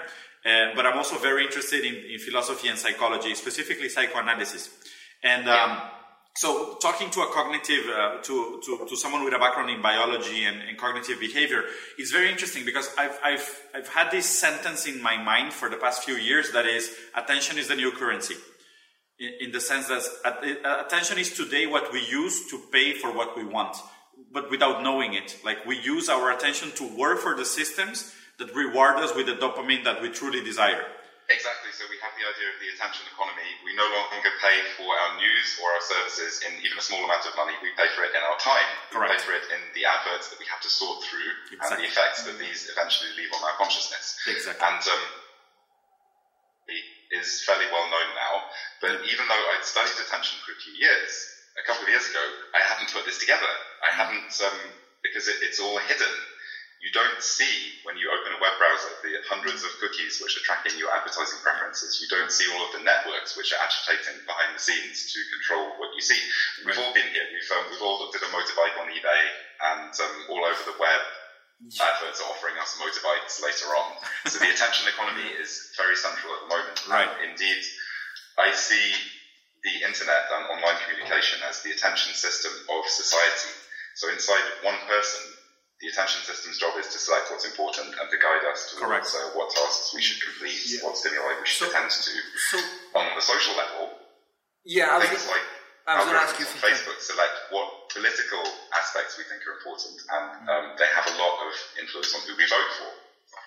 uh, 0.45 0.75
but 0.75 0.87
I'm 0.87 0.99
also 0.99 1.19
very 1.19 1.45
interested 1.45 1.85
in, 1.85 1.95
in 1.95 2.19
philosophy 2.19 2.69
and 2.69 2.79
psychology, 2.79 3.35
specifically 3.35 3.89
psychoanalysis. 3.89 4.69
And 5.23 5.49
um, 5.49 5.81
so, 6.37 6.77
talking 6.83 7.11
to 7.11 7.21
a 7.21 7.33
cognitive, 7.33 7.85
uh, 7.89 8.21
to, 8.23 8.61
to, 8.67 8.87
to 8.89 8.97
someone 8.97 9.25
with 9.25 9.33
a 9.35 9.39
background 9.39 9.71
in 9.71 9.81
biology 9.81 10.45
and, 10.45 10.61
and 10.69 10.77
cognitive 10.77 11.21
behavior 11.21 11.63
is 11.97 12.11
very 12.11 12.29
interesting 12.29 12.65
because 12.65 12.91
I've, 12.99 13.19
I've, 13.25 13.63
I've 13.75 13.89
had 13.89 14.11
this 14.11 14.27
sentence 14.27 14.87
in 14.87 15.01
my 15.01 15.17
mind 15.17 15.53
for 15.53 15.71
the 15.71 15.77
past 15.77 16.03
few 16.03 16.17
years 16.17 16.51
that 16.51 16.67
is 16.67 16.91
attention 17.15 17.57
is 17.57 17.69
the 17.69 17.77
new 17.77 17.93
currency. 17.93 18.35
In, 19.21 19.33
in 19.43 19.53
the 19.53 19.61
sense 19.61 19.87
that 19.87 20.03
uh, 20.65 20.83
attention 20.85 21.19
is 21.19 21.33
today 21.33 21.67
what 21.67 21.93
we 21.93 22.05
use 22.05 22.51
to 22.51 22.61
pay 22.73 22.95
for 22.95 23.15
what 23.15 23.37
we 23.37 23.45
want, 23.45 23.77
but 24.33 24.51
without 24.51 24.83
knowing 24.83 25.15
it. 25.15 25.39
Like 25.45 25.65
we 25.65 25.79
use 25.81 26.09
our 26.09 26.33
attention 26.33 26.73
to 26.73 26.97
work 26.99 27.21
for 27.21 27.37
the 27.37 27.45
systems 27.45 28.13
that 28.39 28.55
reward 28.55 28.97
us 28.99 29.15
with 29.15 29.27
the 29.27 29.37
dopamine 29.39 29.85
that 29.85 30.03
we 30.03 30.11
truly 30.11 30.43
desire. 30.43 30.83
Exactly. 31.31 31.73
So 31.73 31.89
we 31.89 31.97
have 32.05 32.13
the 32.21 32.27
idea 32.27 32.49
of 32.53 32.59
the 32.61 32.69
attention 32.77 33.09
economy. 33.09 33.49
We 33.65 33.73
no 33.73 33.89
longer 33.89 34.29
pay 34.45 34.61
for 34.77 34.85
our 34.85 35.17
news 35.17 35.57
or 35.57 35.73
our 35.73 35.81
services 35.81 36.45
in 36.45 36.53
even 36.61 36.77
a 36.77 36.85
small 36.85 37.01
amount 37.01 37.25
of 37.25 37.33
money. 37.33 37.57
We 37.65 37.73
pay 37.81 37.89
for 37.97 38.05
it 38.05 38.13
in 38.13 38.21
our 38.21 38.37
time. 38.37 38.69
Correct. 38.93 39.09
We 39.09 39.17
pay 39.17 39.25
for 39.25 39.35
it 39.41 39.47
in 39.49 39.63
the 39.73 39.89
adverts 39.89 40.29
that 40.29 40.37
we 40.37 40.45
have 40.53 40.61
to 40.61 40.69
sort 40.69 41.01
through 41.01 41.57
and 41.65 41.81
the 41.81 41.89
effects 41.89 42.29
that 42.29 42.37
these 42.37 42.69
eventually 42.69 43.09
leave 43.17 43.33
on 43.33 43.41
our 43.41 43.57
consciousness. 43.57 44.21
Exactly. 44.29 44.61
And 44.61 44.85
um, 44.85 45.05
it 46.69 46.85
is 47.17 47.41
fairly 47.49 47.73
well 47.73 47.89
known 47.89 48.09
now. 48.21 48.35
But 48.85 48.95
even 49.09 49.25
though 49.25 49.45
I'd 49.57 49.65
studied 49.65 49.97
attention 50.05 50.45
for 50.45 50.53
a 50.53 50.61
few 50.61 50.77
years, 50.77 51.09
a 51.57 51.65
couple 51.65 51.89
of 51.89 51.91
years 51.91 52.05
ago, 52.05 52.21
I 52.53 52.61
hadn't 52.61 52.93
put 52.93 53.09
this 53.09 53.17
together. 53.17 53.49
I 53.81 53.97
hadn't, 53.97 54.29
um, 54.45 54.61
because 55.01 55.25
it, 55.29 55.41
it's 55.41 55.57
all 55.57 55.81
hidden. 55.81 56.15
You 56.85 56.93
don't 56.93 57.17
see 57.25 57.81
when 57.89 57.97
you 57.97 58.13
open 58.13 58.37
a 58.37 58.41
web 58.45 58.61
browser 58.61 58.93
the 59.01 59.17
hundreds 59.25 59.65
of 59.65 59.73
cookies 59.81 60.21
which 60.21 60.37
are 60.37 60.45
tracking 60.45 60.77
your 60.77 60.93
advertising 60.93 61.41
preferences. 61.41 61.97
You 61.97 62.13
don't 62.13 62.29
see 62.29 62.45
all 62.53 62.61
of 62.61 62.77
the 62.77 62.85
networks 62.85 63.33
which 63.41 63.57
are 63.57 63.61
agitating 63.65 64.21
behind 64.29 64.53
the 64.53 64.61
scenes 64.61 65.09
to 65.17 65.19
control 65.33 65.81
what 65.81 65.97
you 65.97 66.05
see. 66.05 66.21
We've 66.61 66.77
all 66.77 66.93
been 66.93 67.09
here. 67.09 67.25
We've, 67.33 67.51
um, 67.57 67.73
we've 67.73 67.81
all 67.81 68.05
looked 68.05 68.21
at 68.21 68.29
a 68.29 68.29
motorbike 68.29 68.77
on 68.77 68.93
eBay 68.93 69.23
and 69.73 69.89
um, 69.97 70.15
all 70.29 70.45
over 70.45 70.61
the 70.69 70.77
web 70.77 71.01
adverts 71.81 72.21
are 72.21 72.29
offering 72.29 72.61
us 72.61 72.77
motorbikes 72.77 73.41
later 73.41 73.73
on. 73.73 73.97
So 74.29 74.37
the 74.45 74.53
attention 74.53 74.85
economy 74.85 75.25
is 75.41 75.73
very 75.81 75.97
central 75.97 76.37
at 76.37 76.41
the 76.45 76.51
moment. 76.53 76.77
Right. 76.85 77.09
And 77.09 77.33
indeed, 77.33 77.65
I 78.37 78.53
see 78.53 78.93
the 79.65 79.89
internet 79.89 80.29
and 80.37 80.53
online 80.53 80.77
communication 80.85 81.41
as 81.49 81.65
the 81.65 81.73
attention 81.73 82.13
system 82.13 82.53
of 82.53 82.85
society. 82.85 83.57
So 83.97 84.13
inside 84.13 84.45
one 84.61 84.77
person, 84.85 85.23
the 85.85 85.93
attention 85.93 86.25
system's 86.25 86.57
job 86.57 86.73
is 86.81 86.89
to 86.89 86.97
select 86.97 87.29
what's 87.29 87.45
important 87.45 87.93
and 87.93 88.07
to 88.09 88.17
guide 88.17 88.41
us 88.49 88.73
towards 88.73 89.13
uh, 89.13 89.37
what 89.37 89.53
tasks 89.53 89.93
we 89.93 90.01
should 90.01 90.17
complete, 90.17 90.57
yeah. 90.65 90.81
what 90.81 90.97
stimuli 90.97 91.37
we 91.37 91.45
should 91.45 91.69
so, 91.69 91.77
attend 91.77 91.93
to. 91.93 92.17
So, 92.49 92.57
on 92.97 93.05
the 93.13 93.21
social 93.21 93.53
level, 93.53 93.93
yeah, 94.65 94.97
things 95.05 95.29
like 95.29 95.45
I 95.85 96.01
was 96.01 96.09
going 96.09 96.17
to 96.17 96.25
ask 96.25 96.41
you 96.41 96.49
on 96.49 96.57
Facebook 96.57 96.97
select 97.05 97.37
what 97.53 97.93
political 97.93 98.41
aspects 98.73 99.21
we 99.21 99.29
think 99.29 99.45
are 99.45 99.61
important, 99.61 100.01
and 100.09 100.49
um, 100.49 100.65
they 100.81 100.89
have 100.89 101.05
a 101.05 101.17
lot 101.21 101.37
of 101.45 101.53
influence 101.77 102.17
on 102.17 102.25
who 102.25 102.33
we 102.33 102.49
vote 102.49 102.73
for. 102.81 102.91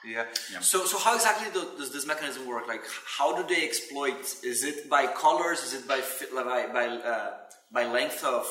Yeah. 0.06 0.26
yeah. 0.54 0.60
So, 0.60 0.86
so 0.86 1.00
how 1.00 1.16
exactly 1.16 1.50
do, 1.50 1.74
does 1.78 1.92
this 1.92 2.06
mechanism 2.06 2.46
work? 2.46 2.68
Like, 2.68 2.86
how 3.18 3.34
do 3.34 3.42
they 3.50 3.66
exploit? 3.66 4.22
Is 4.46 4.64
it 4.64 4.90
by 4.90 5.08
colors? 5.08 5.66
Is 5.66 5.74
it 5.74 5.88
by 5.88 6.06
by 6.38 6.68
by, 6.70 6.86
uh, 7.02 7.34
by 7.74 7.86
length 7.90 8.24
of 8.24 8.46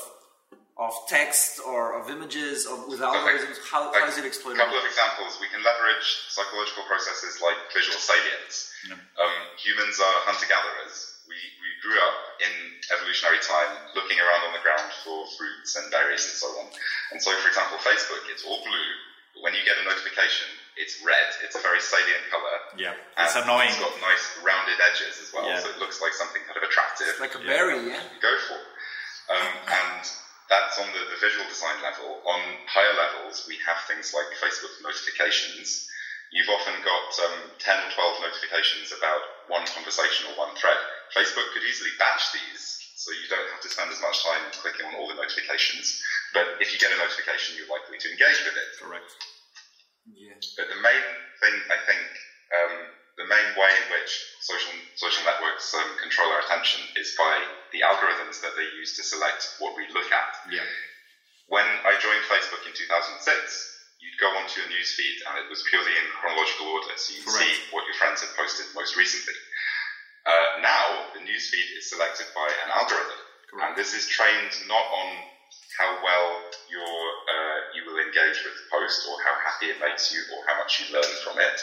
of 0.76 0.92
text 1.08 1.56
or 1.64 1.96
of 1.96 2.12
images 2.12 2.68
of, 2.68 2.84
with 2.84 3.00
algorithms? 3.00 3.56
How, 3.64 3.88
how 3.96 4.04
is 4.08 4.20
it 4.20 4.28
exploited? 4.28 4.60
A 4.60 4.64
couple 4.64 4.76
of 4.76 4.84
examples. 4.84 5.40
We 5.40 5.48
can 5.48 5.64
leverage 5.64 6.28
psychological 6.28 6.84
processes 6.84 7.40
like 7.40 7.56
visual 7.72 7.96
salience. 7.96 8.68
Yeah. 8.84 9.00
Um, 9.16 9.36
humans 9.56 9.96
are 9.96 10.16
hunter-gatherers. 10.28 11.24
We, 11.24 11.34
we 11.34 11.70
grew 11.80 11.96
up 11.96 12.18
in 12.44 12.52
evolutionary 12.92 13.40
time 13.40 13.72
looking 13.96 14.20
around 14.20 14.46
on 14.46 14.52
the 14.52 14.60
ground 14.60 14.92
for 15.00 15.24
fruits 15.40 15.80
and 15.80 15.88
berries 15.88 16.28
and 16.28 16.36
so 16.36 16.48
on. 16.60 16.68
And 17.10 17.18
so, 17.24 17.32
for 17.40 17.48
example, 17.48 17.80
Facebook, 17.80 18.28
it's 18.28 18.44
all 18.44 18.60
blue. 18.60 18.90
But 19.32 19.48
when 19.48 19.56
you 19.56 19.64
get 19.64 19.80
a 19.80 19.84
notification, 19.88 20.48
it's 20.76 21.00
red. 21.00 21.28
It's 21.40 21.56
a 21.56 21.62
very 21.64 21.80
salient 21.80 22.28
color. 22.28 22.56
Yeah, 22.76 22.92
it's 23.16 23.36
annoying. 23.36 23.72
It's 23.72 23.80
got 23.80 23.96
nice 24.04 24.24
rounded 24.44 24.76
edges 24.76 25.24
as 25.24 25.32
well, 25.32 25.48
yeah. 25.48 25.60
so 25.60 25.72
it 25.72 25.80
looks 25.80 26.04
like 26.04 26.12
something 26.12 26.44
kind 26.44 26.60
of 26.60 26.64
attractive. 26.68 27.08
It's 27.16 27.20
like 27.20 27.32
a 27.32 27.40
berry, 27.40 27.80
yeah. 27.80 28.04
Go 28.20 28.32
for. 28.44 28.60
Um, 29.32 29.50
and 29.66 30.04
that's 30.48 30.78
on 30.78 30.90
the, 30.92 31.02
the 31.10 31.18
visual 31.20 31.46
design 31.48 31.82
level. 31.82 32.22
On 32.26 32.40
higher 32.70 32.94
levels, 32.94 33.44
we 33.46 33.58
have 33.66 33.78
things 33.86 34.12
like 34.14 34.30
Facebook 34.38 34.74
notifications. 34.82 35.86
You've 36.30 36.50
often 36.50 36.74
got 36.82 37.06
um, 37.22 37.54
10 37.62 37.86
or 37.86 37.90
12 37.90 38.26
notifications 38.26 38.90
about 38.90 39.22
one 39.46 39.66
conversation 39.70 40.26
or 40.26 40.34
one 40.34 40.54
thread. 40.58 40.78
Facebook 41.14 41.46
could 41.54 41.62
easily 41.62 41.90
batch 42.02 42.34
these, 42.34 42.78
so 42.98 43.14
you 43.14 43.30
don't 43.30 43.46
have 43.46 43.62
to 43.62 43.70
spend 43.70 43.90
as 43.94 44.02
much 44.02 44.22
time 44.26 44.50
clicking 44.58 44.86
on 44.86 44.94
all 44.98 45.06
the 45.06 45.14
notifications. 45.14 45.86
But 46.34 46.58
if 46.58 46.74
you 46.74 46.78
get 46.82 46.90
a 46.90 46.98
notification, 46.98 47.54
you're 47.54 47.70
likely 47.70 47.98
to 48.02 48.10
engage 48.10 48.42
with 48.42 48.58
it. 48.58 48.68
Correct. 48.82 49.10
Yeah. 50.10 50.34
But 50.58 50.66
the 50.70 50.78
main 50.82 51.06
thing, 51.42 51.54
I 51.70 51.78
think, 51.86 52.06
um, 52.54 52.85
the 53.26 53.34
main 53.34 53.50
way 53.58 53.70
in 53.82 53.86
which 53.90 54.10
social 54.38 54.70
social 54.94 55.26
networks 55.26 55.74
um, 55.74 55.90
control 55.98 56.30
our 56.30 56.46
attention 56.46 56.78
is 56.94 57.10
by 57.18 57.42
the 57.74 57.82
algorithms 57.82 58.38
that 58.40 58.54
they 58.54 58.70
use 58.78 58.94
to 58.94 59.02
select 59.02 59.42
what 59.58 59.74
we 59.74 59.82
look 59.90 60.06
at. 60.14 60.30
Yeah. 60.46 60.62
When 61.50 61.66
I 61.66 61.98
joined 61.98 62.22
Facebook 62.30 62.62
in 62.66 62.74
2006, 62.74 63.18
you'd 63.98 64.18
go 64.22 64.30
onto 64.38 64.62
a 64.62 64.68
news 64.70 64.94
feed 64.94 65.18
and 65.26 65.42
it 65.42 65.50
was 65.50 65.62
purely 65.70 65.90
in 65.90 66.06
chronological 66.14 66.70
order, 66.70 66.94
so 66.94 67.14
you'd 67.14 67.26
Correct. 67.26 67.42
see 67.42 67.54
what 67.74 67.86
your 67.86 67.98
friends 67.98 68.22
had 68.22 68.30
posted 68.38 68.66
most 68.74 68.94
recently. 68.94 69.34
Uh, 70.26 70.62
now, 70.62 71.10
the 71.14 71.22
news 71.22 71.50
feed 71.50 71.68
is 71.78 71.90
selected 71.90 72.26
by 72.34 72.46
an 72.66 72.70
algorithm, 72.74 73.18
Correct. 73.50 73.62
and 73.62 73.70
this 73.78 73.94
is 73.94 74.06
trained 74.10 74.54
not 74.66 74.86
on 74.90 75.08
how 75.78 76.02
well 76.02 76.26
your 76.66 76.94
uh, 77.30 77.55
you 77.76 77.84
will 77.84 78.00
engage 78.00 78.40
with 78.42 78.56
the 78.56 78.66
post 78.72 79.04
or 79.06 79.20
how 79.20 79.36
happy 79.44 79.68
it 79.70 79.78
makes 79.78 80.10
you 80.10 80.24
or 80.34 80.42
how 80.48 80.56
much 80.58 80.80
you 80.80 80.90
learn 80.90 81.12
from 81.22 81.36
it. 81.38 81.60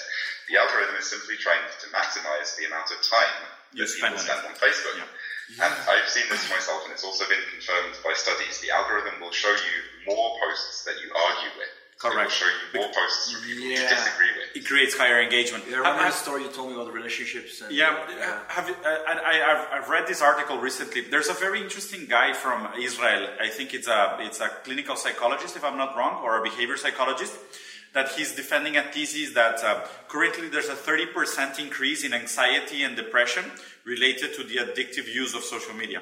The 0.47 0.61
algorithm 0.61 0.95
is 0.95 1.09
simply 1.09 1.35
trained 1.35 1.73
to 1.81 1.87
maximize 1.89 2.55
the 2.55 2.69
amount 2.69 2.93
of 2.93 3.01
time 3.01 3.49
that 3.75 3.89
people 3.89 4.21
spend 4.21 4.45
on 4.45 4.55
Facebook. 4.55 5.01
Yeah. 5.01 5.09
Yeah. 5.57 5.67
And 5.67 5.75
I've 5.91 6.07
seen 6.07 6.23
this 6.31 6.47
myself, 6.47 6.87
and 6.87 6.93
it's 6.95 7.03
also 7.03 7.27
been 7.27 7.43
confirmed 7.51 7.99
by 7.99 8.15
studies. 8.15 8.63
The 8.63 8.71
algorithm 8.71 9.19
will 9.19 9.35
show 9.35 9.51
you 9.51 9.75
more 10.07 10.39
posts 10.39 10.87
that 10.87 11.01
you 11.03 11.11
argue 11.11 11.51
with 11.59 11.73
Correct. 12.11 12.31
It 12.31 12.33
show 12.33 12.45
you 12.45 12.79
more 12.79 12.91
posts 12.93 13.31
from 13.31 13.41
people 13.43 13.63
yeah. 13.63 13.81
you 13.81 13.89
disagree 13.89 14.31
with. 14.37 14.57
It 14.57 14.65
creates 14.65 14.97
higher 14.97 15.21
engagement. 15.21 15.63
Yeah, 15.69 15.77
I 15.77 15.91
remember 15.91 16.03
the 16.05 16.11
story 16.11 16.43
you 16.43 16.49
told 16.49 16.69
me 16.69 16.75
about 16.75 16.87
the 16.87 16.91
relationships. 16.91 17.61
And, 17.61 17.71
yeah, 17.71 17.89
uh, 17.89 18.39
have 18.49 18.69
uh, 18.69 18.73
I, 19.07 19.35
have 19.47 19.67
I've 19.71 19.89
read 19.89 20.07
this 20.07 20.21
article 20.21 20.57
recently. 20.59 21.01
There's 21.01 21.29
a 21.29 21.33
very 21.33 21.61
interesting 21.61 22.05
guy 22.05 22.33
from 22.33 22.67
Israel. 22.79 23.29
I 23.41 23.49
think 23.49 23.73
it's 23.73 23.87
a 23.87 24.17
it's 24.19 24.41
a 24.41 24.49
clinical 24.65 24.95
psychologist, 24.95 25.55
if 25.55 25.63
I'm 25.63 25.77
not 25.77 25.95
wrong, 25.97 26.21
or 26.23 26.39
a 26.39 26.43
behavior 26.43 26.77
psychologist. 26.77 27.33
That 27.93 28.09
he's 28.09 28.33
defending 28.33 28.75
a 28.75 28.81
thesis 28.81 29.35
that 29.35 29.63
uh, 29.63 29.85
currently 30.07 30.49
there's 30.49 30.67
a 30.67 30.73
30% 30.73 31.59
increase 31.59 32.03
in 32.03 32.11
anxiety 32.11 32.81
and 32.83 32.95
depression 32.95 33.45
related 33.85 34.33
to 34.35 34.43
the 34.43 34.57
addictive 34.57 35.07
use 35.07 35.33
of 35.33 35.43
social 35.43 35.73
media 35.73 36.01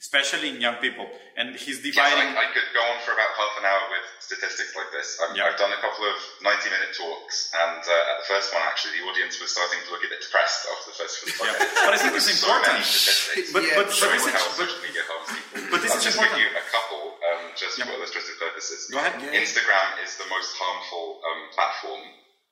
especially 0.00 0.52
in 0.52 0.60
young 0.60 0.76
people. 0.76 1.08
And 1.36 1.56
he's 1.56 1.80
dividing. 1.80 2.32
Yes, 2.32 2.36
I, 2.36 2.48
I, 2.48 2.52
could 2.52 2.68
go 2.72 2.82
on 2.84 2.98
for 3.04 3.12
about 3.12 3.32
half 3.36 3.54
an 3.60 3.64
hour 3.64 3.82
with 3.92 4.06
statistics 4.20 4.72
like 4.76 4.88
this. 4.92 5.20
I've, 5.20 5.36
yeah. 5.36 5.48
I've 5.48 5.58
done 5.60 5.72
a 5.72 5.80
couple 5.80 6.04
of 6.04 6.16
90 6.40 6.72
minute 6.72 6.92
talks, 6.96 7.52
and 7.52 7.80
uh, 7.80 8.12
at 8.12 8.16
the 8.24 8.28
first 8.28 8.52
one, 8.52 8.64
actually, 8.64 9.00
the 9.00 9.04
audience 9.08 9.36
was 9.40 9.52
starting 9.52 9.80
to 9.84 9.88
look 9.92 10.04
a 10.04 10.08
bit 10.08 10.20
depressed 10.24 10.64
after 10.68 10.92
the 10.92 10.96
first 10.96 11.14
45 11.24 11.44
yeah. 11.44 11.52
minutes. 11.60 11.80
But 11.84 11.92
I 11.92 11.98
think 12.00 12.12
it's 12.16 12.30
important. 12.32 12.80
So 12.84 13.52
but, 13.52 13.62
yeah. 13.64 13.76
but, 13.76 13.86
but, 13.88 14.12
this 14.16 14.24
is, 14.24 14.56
but, 14.56 14.70
media 14.80 15.04
harms 15.04 15.28
people. 15.28 15.60
But 15.72 15.80
this 15.84 15.92
I'll 15.92 16.00
is 16.00 16.04
just 16.08 16.16
important. 16.16 16.40
give 16.40 16.48
you 16.48 16.52
a 16.56 16.66
couple, 16.72 17.02
um, 17.20 17.42
just 17.56 17.74
yeah. 17.76 17.84
for 17.88 17.92
illustrative 18.00 18.36
purposes. 18.40 18.88
Go 18.88 19.00
ahead. 19.00 19.16
Instagram 19.32 20.00
is 20.04 20.16
the 20.16 20.28
most 20.32 20.56
harmful 20.56 21.20
um, 21.24 21.52
platform 21.52 22.00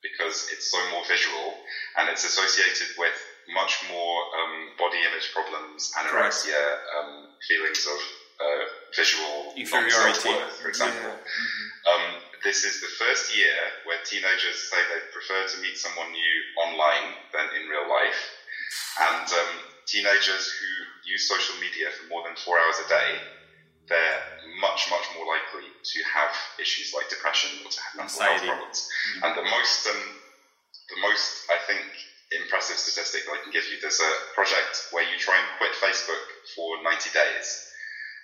because 0.05 0.53
it's 0.53 0.69
so 0.69 0.77
more 0.93 1.01
visual 1.09 1.57
and 1.97 2.05
it's 2.13 2.21
associated 2.21 2.93
with 3.01 3.17
much 3.53 3.83
more 3.89 4.17
um, 4.39 4.73
body 4.77 4.97
image 5.05 5.29
problems, 5.33 5.91
anorexia, 5.99 6.57
um, 6.97 7.27
feelings 7.47 7.85
of 7.85 7.99
uh, 8.41 8.63
visual 8.95 9.53
inferiority, 9.55 10.33
for 10.61 10.67
example. 10.67 10.99
Yeah. 11.01 11.19
Mm-hmm. 11.19 11.65
Um, 11.85 12.05
this 12.43 12.63
is 12.63 12.81
the 12.81 12.91
first 12.99 13.35
year 13.35 13.55
where 13.85 13.97
teenagers 14.05 14.69
say 14.69 14.77
they 14.89 15.01
prefer 15.13 15.47
to 15.47 15.61
meet 15.61 15.77
someone 15.77 16.11
new 16.11 16.35
online 16.61 17.13
than 17.33 17.45
in 17.57 17.69
real 17.69 17.89
life, 17.89 18.21
and 19.01 19.27
um, 19.29 19.51
teenagers 19.85 20.51
who 20.51 20.69
use 21.09 21.27
social 21.29 21.55
media 21.61 21.89
for 21.93 22.09
more 22.09 22.23
than 22.25 22.35
four 22.35 22.57
hours 22.57 22.75
a 22.85 22.89
day, 22.89 23.21
they're 23.87 24.21
much, 24.59 24.89
much 24.89 25.05
more 25.15 25.25
likely 25.29 25.69
to 25.83 25.99
have 26.05 26.33
issues 26.59 26.93
like 26.93 27.09
depression 27.09 27.49
or 27.63 27.69
to 27.69 27.79
have 27.81 27.93
mental 27.97 28.21
health 28.21 28.41
problems. 28.41 28.89
Mm-hmm. 28.89 29.25
And 29.25 29.31
the 29.37 29.45
most, 29.49 29.87
um, 29.87 30.01
the 30.89 30.99
most, 31.01 31.45
I 31.49 31.57
think, 31.69 31.85
impressive 32.35 32.77
statistic 32.77 33.25
that 33.25 33.33
I 33.33 33.41
can 33.43 33.51
give 33.51 33.67
you. 33.67 33.77
There's 33.79 33.99
a 33.99 34.13
project 34.33 34.91
where 34.91 35.03
you 35.03 35.17
try 35.17 35.37
and 35.37 35.47
quit 35.57 35.73
Facebook 35.79 36.23
for 36.55 36.81
90 36.83 37.09
days, 37.11 37.47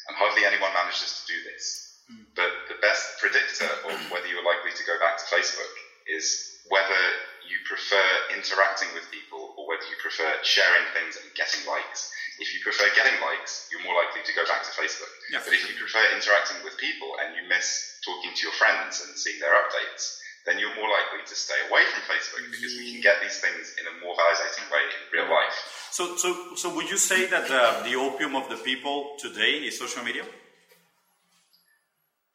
and 0.08 0.18
hardly 0.18 0.46
anyone 0.46 0.74
manages 0.74 1.22
to 1.22 1.24
do 1.28 1.38
this. 1.48 1.66
Mm. 2.12 2.26
But 2.36 2.52
the 2.68 2.80
best 2.82 3.20
predictor 3.20 3.70
of 3.88 3.96
whether 4.12 4.28
you're 4.28 4.46
likely 4.46 4.72
to 4.76 4.84
go 4.84 4.98
back 5.00 5.18
to 5.18 5.26
Facebook 5.30 5.74
is 6.08 6.52
whether 6.70 7.02
you 7.48 7.58
prefer 7.66 8.06
interacting 8.32 8.90
with 8.94 9.10
people 9.10 9.58
or 9.58 9.66
whether 9.66 9.84
you 9.90 9.98
prefer 9.98 10.30
sharing 10.46 10.86
things 10.94 11.18
and 11.18 11.26
getting 11.34 11.66
likes. 11.66 12.14
If 12.38 12.54
you 12.54 12.62
prefer 12.62 12.88
getting 12.96 13.18
likes, 13.22 13.68
you're 13.70 13.84
more 13.84 13.98
likely 13.98 14.22
to 14.24 14.34
go 14.34 14.46
back 14.46 14.64
to 14.64 14.72
Facebook. 14.78 15.12
Yeah. 15.30 15.42
But 15.44 15.54
if 15.54 15.66
you 15.68 15.76
prefer 15.76 16.02
interacting 16.14 16.62
with 16.64 16.78
people 16.78 17.12
and 17.22 17.36
you 17.36 17.44
miss 17.50 18.00
talking 18.06 18.32
to 18.34 18.42
your 18.46 18.56
friends 18.56 19.02
and 19.04 19.14
seeing 19.18 19.42
their 19.42 19.54
updates, 19.54 20.21
then 20.46 20.58
you're 20.58 20.76
more 20.76 20.90
likely 20.90 21.22
to 21.26 21.36
stay 21.36 21.58
away 21.70 21.84
from 21.94 22.02
Facebook 22.10 22.50
because 22.50 22.74
we 22.78 22.94
can 22.94 23.02
get 23.02 23.22
these 23.22 23.40
things 23.40 23.76
in 23.80 23.86
a 23.86 23.94
more 24.04 24.16
validating 24.16 24.66
way 24.72 24.82
in 24.82 25.02
real 25.14 25.30
life. 25.30 25.54
So, 25.92 26.16
so, 26.18 26.56
so 26.56 26.74
would 26.76 26.90
you 26.90 26.98
say 26.98 27.28
that 27.28 27.48
the, 27.48 27.90
the 27.90 27.96
opium 27.96 28.36
of 28.36 28.50
the 28.50 28.58
people 28.58 29.18
today 29.20 29.62
is 29.68 29.78
social 29.78 30.04
media? 30.04 30.24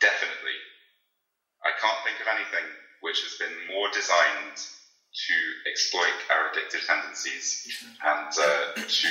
Definitely. 0.01 0.59
I 1.65 1.73
can't 1.81 1.99
think 2.05 2.21
of 2.21 2.29
anything 2.31 2.67
which 3.01 3.23
has 3.23 3.35
been 3.41 3.55
more 3.75 3.89
designed 3.93 4.57
to 4.57 5.37
exploit 5.71 6.15
our 6.31 6.53
addictive 6.53 6.87
tendencies 6.87 7.67
and 8.05 8.29
uh, 8.39 8.75
to 8.77 9.09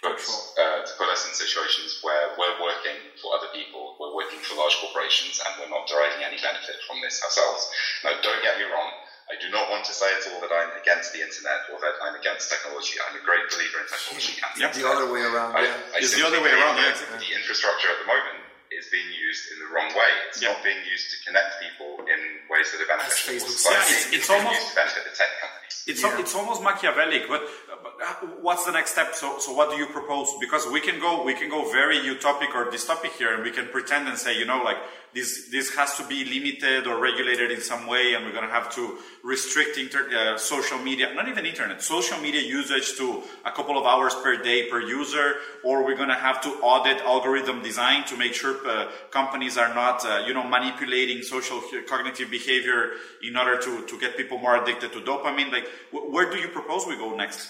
but 0.00 0.16
uh, 0.16 0.80
to 0.84 0.92
put 0.96 1.08
us 1.12 1.28
in 1.28 1.32
situations 1.36 2.00
where 2.00 2.32
we're 2.40 2.56
working 2.60 2.96
for 3.20 3.36
other 3.36 3.52
people, 3.52 4.00
we're 4.00 4.16
working 4.16 4.40
for 4.40 4.56
large 4.56 4.76
corporations, 4.80 5.36
and 5.44 5.60
we're 5.60 5.68
not 5.68 5.84
deriving 5.84 6.24
any 6.24 6.40
benefit 6.40 6.80
from 6.88 7.04
this 7.04 7.20
ourselves. 7.20 7.68
Now, 8.04 8.16
don't 8.24 8.40
get 8.40 8.56
me 8.56 8.64
wrong. 8.64 8.90
I 9.30 9.38
do 9.38 9.46
not 9.54 9.70
want 9.70 9.86
to 9.86 9.94
say 9.94 10.10
at 10.10 10.26
all 10.32 10.42
that 10.42 10.50
I'm 10.50 10.74
against 10.82 11.14
the 11.14 11.22
internet 11.22 11.70
or 11.70 11.78
that 11.78 12.02
I'm 12.02 12.18
against 12.18 12.50
technology. 12.50 12.98
I'm 12.98 13.14
a 13.14 13.22
great 13.22 13.46
believer 13.46 13.78
in 13.78 13.86
technology. 13.86 14.34
And 14.42 14.58
yep. 14.58 14.74
the 14.74 14.88
other 14.88 15.06
way 15.06 15.22
around. 15.22 15.54
I, 15.54 15.70
yeah. 15.70 15.94
I 15.94 16.02
it's 16.02 16.16
the 16.18 16.26
other 16.26 16.42
way 16.42 16.50
around. 16.50 16.82
Yeah. 16.82 16.98
The 16.98 17.30
infrastructure 17.38 17.94
at 17.94 18.02
the 18.02 18.08
moment 18.10 18.49
is 18.70 18.86
being 18.90 19.10
used 19.10 19.50
in 19.52 19.58
the 19.58 19.68
wrong 19.74 19.90
way. 19.92 20.12
It's 20.28 20.40
yeah. 20.40 20.54
not 20.54 20.62
being 20.62 20.78
used 20.86 21.10
to 21.10 21.16
connect 21.26 21.58
people 21.58 22.06
in 22.06 22.20
ways 22.46 22.70
that 22.70 22.80
are 22.82 22.90
beneficial. 22.90 23.34
Yeah, 23.34 23.82
it's, 23.82 24.12
it's 24.14 24.30
almost 24.30 24.54
used 24.54 24.70
to 24.70 24.76
benefit 24.76 25.02
the 25.10 25.14
tech 25.16 25.30
companies. 25.42 25.76
It's, 25.86 26.02
yeah. 26.02 26.20
it's 26.20 26.34
almost 26.34 26.62
Machiavellic, 26.62 27.26
but 27.26 27.42
uh, 27.42 28.26
what's 28.40 28.64
the 28.64 28.72
next 28.72 28.92
step? 28.92 29.14
So, 29.14 29.38
so 29.38 29.52
what 29.52 29.70
do 29.70 29.76
you 29.76 29.86
propose? 29.86 30.28
Because 30.40 30.66
we 30.70 30.80
can 30.80 31.00
go, 31.00 31.24
we 31.24 31.34
can 31.34 31.50
go 31.50 31.70
very 31.70 31.98
utopic 31.98 32.54
or 32.54 32.70
dystopic 32.70 33.12
here, 33.18 33.34
and 33.34 33.42
we 33.42 33.50
can 33.50 33.66
pretend 33.68 34.08
and 34.08 34.16
say, 34.16 34.38
you 34.38 34.46
know, 34.46 34.62
like 34.62 34.78
this, 35.14 35.48
this 35.50 35.74
has 35.74 35.96
to 35.96 36.06
be 36.06 36.24
limited 36.24 36.86
or 36.86 37.00
regulated 37.00 37.50
in 37.50 37.60
some 37.60 37.86
way, 37.86 38.14
and 38.14 38.24
we're 38.24 38.32
going 38.32 38.46
to 38.46 38.52
have 38.52 38.72
to 38.74 38.98
restrict 39.24 39.76
inter- 39.76 40.08
uh, 40.16 40.38
social 40.38 40.78
media, 40.78 41.12
not 41.14 41.28
even 41.28 41.44
internet, 41.44 41.82
social 41.82 42.18
media 42.20 42.40
usage 42.40 42.96
to 42.96 43.22
a 43.44 43.50
couple 43.50 43.76
of 43.76 43.84
hours 43.84 44.14
per 44.14 44.36
day 44.42 44.68
per 44.70 44.80
user, 44.80 45.34
or 45.64 45.84
we're 45.84 45.96
going 45.96 46.08
to 46.08 46.14
have 46.14 46.40
to 46.40 46.50
audit 46.62 46.98
algorithm 46.98 47.62
design 47.62 48.04
to 48.04 48.16
make 48.16 48.34
sure 48.34 48.56
uh, 48.68 48.90
companies 49.10 49.58
are 49.58 49.74
not, 49.74 50.04
uh, 50.04 50.22
you 50.26 50.32
know, 50.32 50.44
manipulating 50.44 51.22
social 51.22 51.60
cognitive 51.88 52.30
behavior 52.30 52.90
in 53.22 53.36
order 53.36 53.58
to, 53.60 53.84
to 53.86 53.98
get 53.98 54.16
people 54.16 54.38
more 54.38 54.62
addicted 54.62 54.92
to 54.92 55.00
dopamine. 55.00 55.50
Like, 55.50 55.68
where 55.90 56.30
do 56.30 56.38
you 56.38 56.48
propose 56.48 56.86
we 56.86 56.96
go 56.96 57.16
next? 57.16 57.48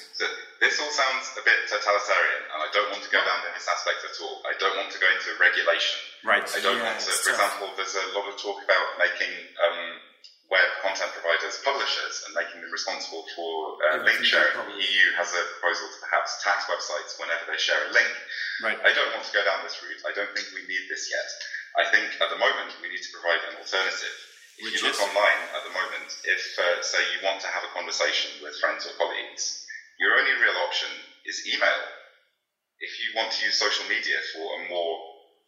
This 0.61 0.77
all 0.77 0.93
sounds 0.93 1.33
a 1.41 1.43
bit 1.43 1.57
totalitarian, 1.73 2.45
and 2.53 2.61
I 2.61 2.69
don't 2.77 2.93
want 2.93 3.01
to 3.01 3.09
go 3.09 3.17
down 3.25 3.41
this 3.57 3.65
aspect 3.65 4.05
at 4.05 4.13
all. 4.21 4.45
I 4.45 4.53
don't 4.61 4.77
want 4.77 4.93
to 4.93 5.01
go 5.01 5.09
into 5.09 5.33
regulation. 5.41 5.97
Right. 6.21 6.45
I 6.45 6.61
don't 6.61 6.77
want 6.85 7.01
to, 7.01 7.11
for 7.25 7.33
example, 7.33 7.73
there's 7.81 7.97
a 7.97 8.13
lot 8.13 8.29
of 8.29 8.37
talk 8.37 8.61
about 8.61 9.01
making 9.01 9.33
um, 9.57 9.81
web 10.53 10.69
content 10.85 11.17
providers 11.17 11.65
publishers 11.65 12.29
and 12.29 12.37
making 12.37 12.61
them 12.61 12.69
responsible 12.69 13.25
for 13.33 13.81
uh, 13.89 14.05
link 14.05 14.21
sharing. 14.21 14.53
The 14.53 14.77
EU 14.85 15.07
has 15.17 15.33
a 15.33 15.43
proposal 15.57 15.89
to 15.97 15.99
perhaps 16.05 16.45
tax 16.45 16.69
websites 16.69 17.17
whenever 17.17 17.49
they 17.49 17.57
share 17.57 17.81
a 17.89 17.91
link. 17.97 18.13
Right. 18.61 18.77
I 18.85 18.93
don't 18.93 19.17
want 19.17 19.25
to 19.25 19.33
go 19.33 19.41
down 19.41 19.65
this 19.65 19.81
route. 19.81 20.05
I 20.05 20.13
don't 20.13 20.29
think 20.37 20.53
we 20.53 20.69
need 20.69 20.85
this 20.93 21.09
yet. 21.09 21.29
I 21.81 21.89
think 21.89 22.21
at 22.21 22.29
the 22.29 22.37
moment 22.37 22.77
we 22.85 22.93
need 22.93 23.01
to 23.01 23.13
provide 23.17 23.41
an 23.49 23.65
alternative. 23.65 24.17
If 24.61 24.69
Which 24.69 24.77
you 24.77 24.93
look 24.93 25.01
is? 25.01 25.09
online 25.09 25.41
at 25.57 25.65
the 25.65 25.73
moment, 25.73 26.13
if 26.29 26.43
uh, 26.61 26.85
say 26.85 27.01
you 27.17 27.25
want 27.25 27.41
to 27.41 27.49
have 27.49 27.65
a 27.65 27.73
conversation 27.73 28.45
with 28.45 28.61
friends 28.61 28.85
or 28.85 28.93
colleagues, 29.01 29.65
your 30.01 30.17
only 30.17 30.33
real 30.41 30.57
option 30.67 30.89
is 31.29 31.45
email. 31.47 31.81
If 32.81 32.97
you 33.05 33.13
want 33.15 33.31
to 33.37 33.45
use 33.45 33.61
social 33.61 33.85
media 33.93 34.17
for 34.33 34.41
a 34.57 34.61
more 34.73 34.97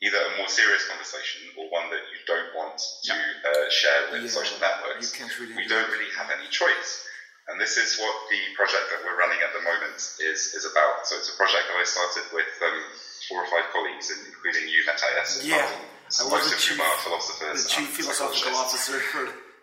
either 0.02 0.18
a 0.18 0.32
more 0.36 0.50
serious 0.50 0.82
conversation 0.90 1.46
or 1.56 1.70
one 1.70 1.86
that 1.94 2.02
you 2.10 2.18
don't 2.26 2.50
want 2.58 2.74
to 2.74 3.14
uh, 3.14 3.70
share 3.70 4.10
with 4.10 4.26
Yeah, 4.26 4.34
social 4.34 4.58
networks, 4.58 5.14
really 5.38 5.54
we 5.54 5.62
do 5.64 5.78
don't 5.78 5.88
really 5.94 6.10
have 6.18 6.26
any 6.34 6.50
choice. 6.50 7.06
And 7.48 7.58
this 7.58 7.78
is 7.78 7.98
what 7.98 8.14
the 8.30 8.38
project 8.54 8.86
that 8.90 9.02
we're 9.02 9.18
running 9.18 9.38
at 9.42 9.50
the 9.54 9.62
moment 9.62 9.98
is, 9.98 10.54
is 10.54 10.62
about. 10.66 11.06
So 11.06 11.18
it's 11.18 11.30
a 11.30 11.36
project 11.38 11.66
that 11.70 11.78
I 11.78 11.86
started 11.86 12.26
with 12.34 12.50
um, 12.62 12.78
four 13.30 13.42
or 13.42 13.48
five 13.50 13.66
colleagues, 13.74 14.10
including 14.14 14.68
you, 14.70 14.82
Matthias. 14.86 15.42
Yeah, 15.42 15.66
I 15.66 16.22
was 16.22 16.30
most 16.30 16.50
the 16.50 16.54
of 16.54 16.62
chief, 16.62 16.76
whom 16.78 16.86
are 16.86 16.98
philosophers. 17.02 17.62
the 17.62 17.68
chief 17.70 17.88
and 17.88 17.96
philosophical 17.98 18.54
officer 18.58 18.98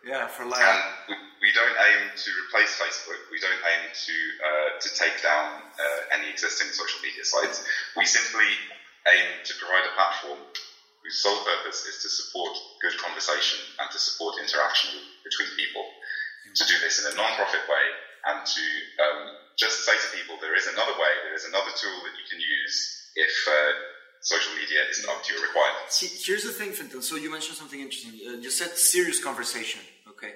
yeah 0.05 0.27
for 0.27 0.45
life. 0.45 0.61
And 0.61 0.81
we, 1.07 1.15
we 1.47 1.49
don't 1.51 1.77
aim 1.77 2.11
to 2.15 2.29
replace 2.47 2.75
Facebook. 2.79 3.19
We 3.31 3.39
don't 3.39 3.61
aim 3.63 3.83
to 3.91 4.15
uh, 4.43 4.69
to 4.79 4.89
take 4.95 5.21
down 5.21 5.63
uh, 5.75 6.15
any 6.15 6.29
existing 6.29 6.71
social 6.71 6.99
media 7.01 7.23
sites. 7.23 7.63
We 7.95 8.05
simply 8.05 8.49
aim 9.07 9.43
to 9.43 9.53
provide 9.59 9.87
a 9.87 9.93
platform 9.95 10.39
whose 11.03 11.17
sole 11.23 11.39
purpose 11.43 11.87
is 11.87 12.03
to 12.03 12.09
support 12.09 12.53
good 12.81 12.97
conversation 12.99 13.59
and 13.79 13.87
to 13.89 13.99
support 13.99 14.35
interaction 14.39 14.99
between 15.23 15.49
people. 15.55 15.85
To 16.49 16.65
do 16.65 16.81
this 16.81 16.97
in 16.97 17.05
a 17.05 17.15
non-profit 17.15 17.61
way 17.69 17.85
and 18.25 18.41
to 18.41 18.65
um, 19.05 19.21
just 19.55 19.85
say 19.85 19.93
to 19.93 20.07
people 20.17 20.35
there 20.41 20.57
is 20.57 20.65
another 20.65 20.97
way, 20.97 21.13
there 21.23 21.37
is 21.37 21.45
another 21.45 21.69
tool 21.77 21.93
that 22.03 22.17
you 22.17 22.25
can 22.25 22.41
use 22.41 22.75
if 23.15 23.31
uh, 23.47 23.98
social 24.21 24.53
media 24.55 24.79
isn't 24.91 25.09
up 25.09 25.23
to 25.23 25.33
your 25.33 25.41
requirements. 25.43 25.95
See, 25.99 26.09
here's 26.31 26.43
the 26.43 26.51
thing, 26.51 26.71
Fintan. 26.71 27.01
So 27.01 27.15
you 27.15 27.31
mentioned 27.31 27.57
something 27.57 27.79
interesting. 27.79 28.13
Uh, 28.27 28.31
you 28.37 28.49
said 28.49 28.69
serious 28.77 29.23
conversation. 29.23 29.81
Okay. 30.09 30.33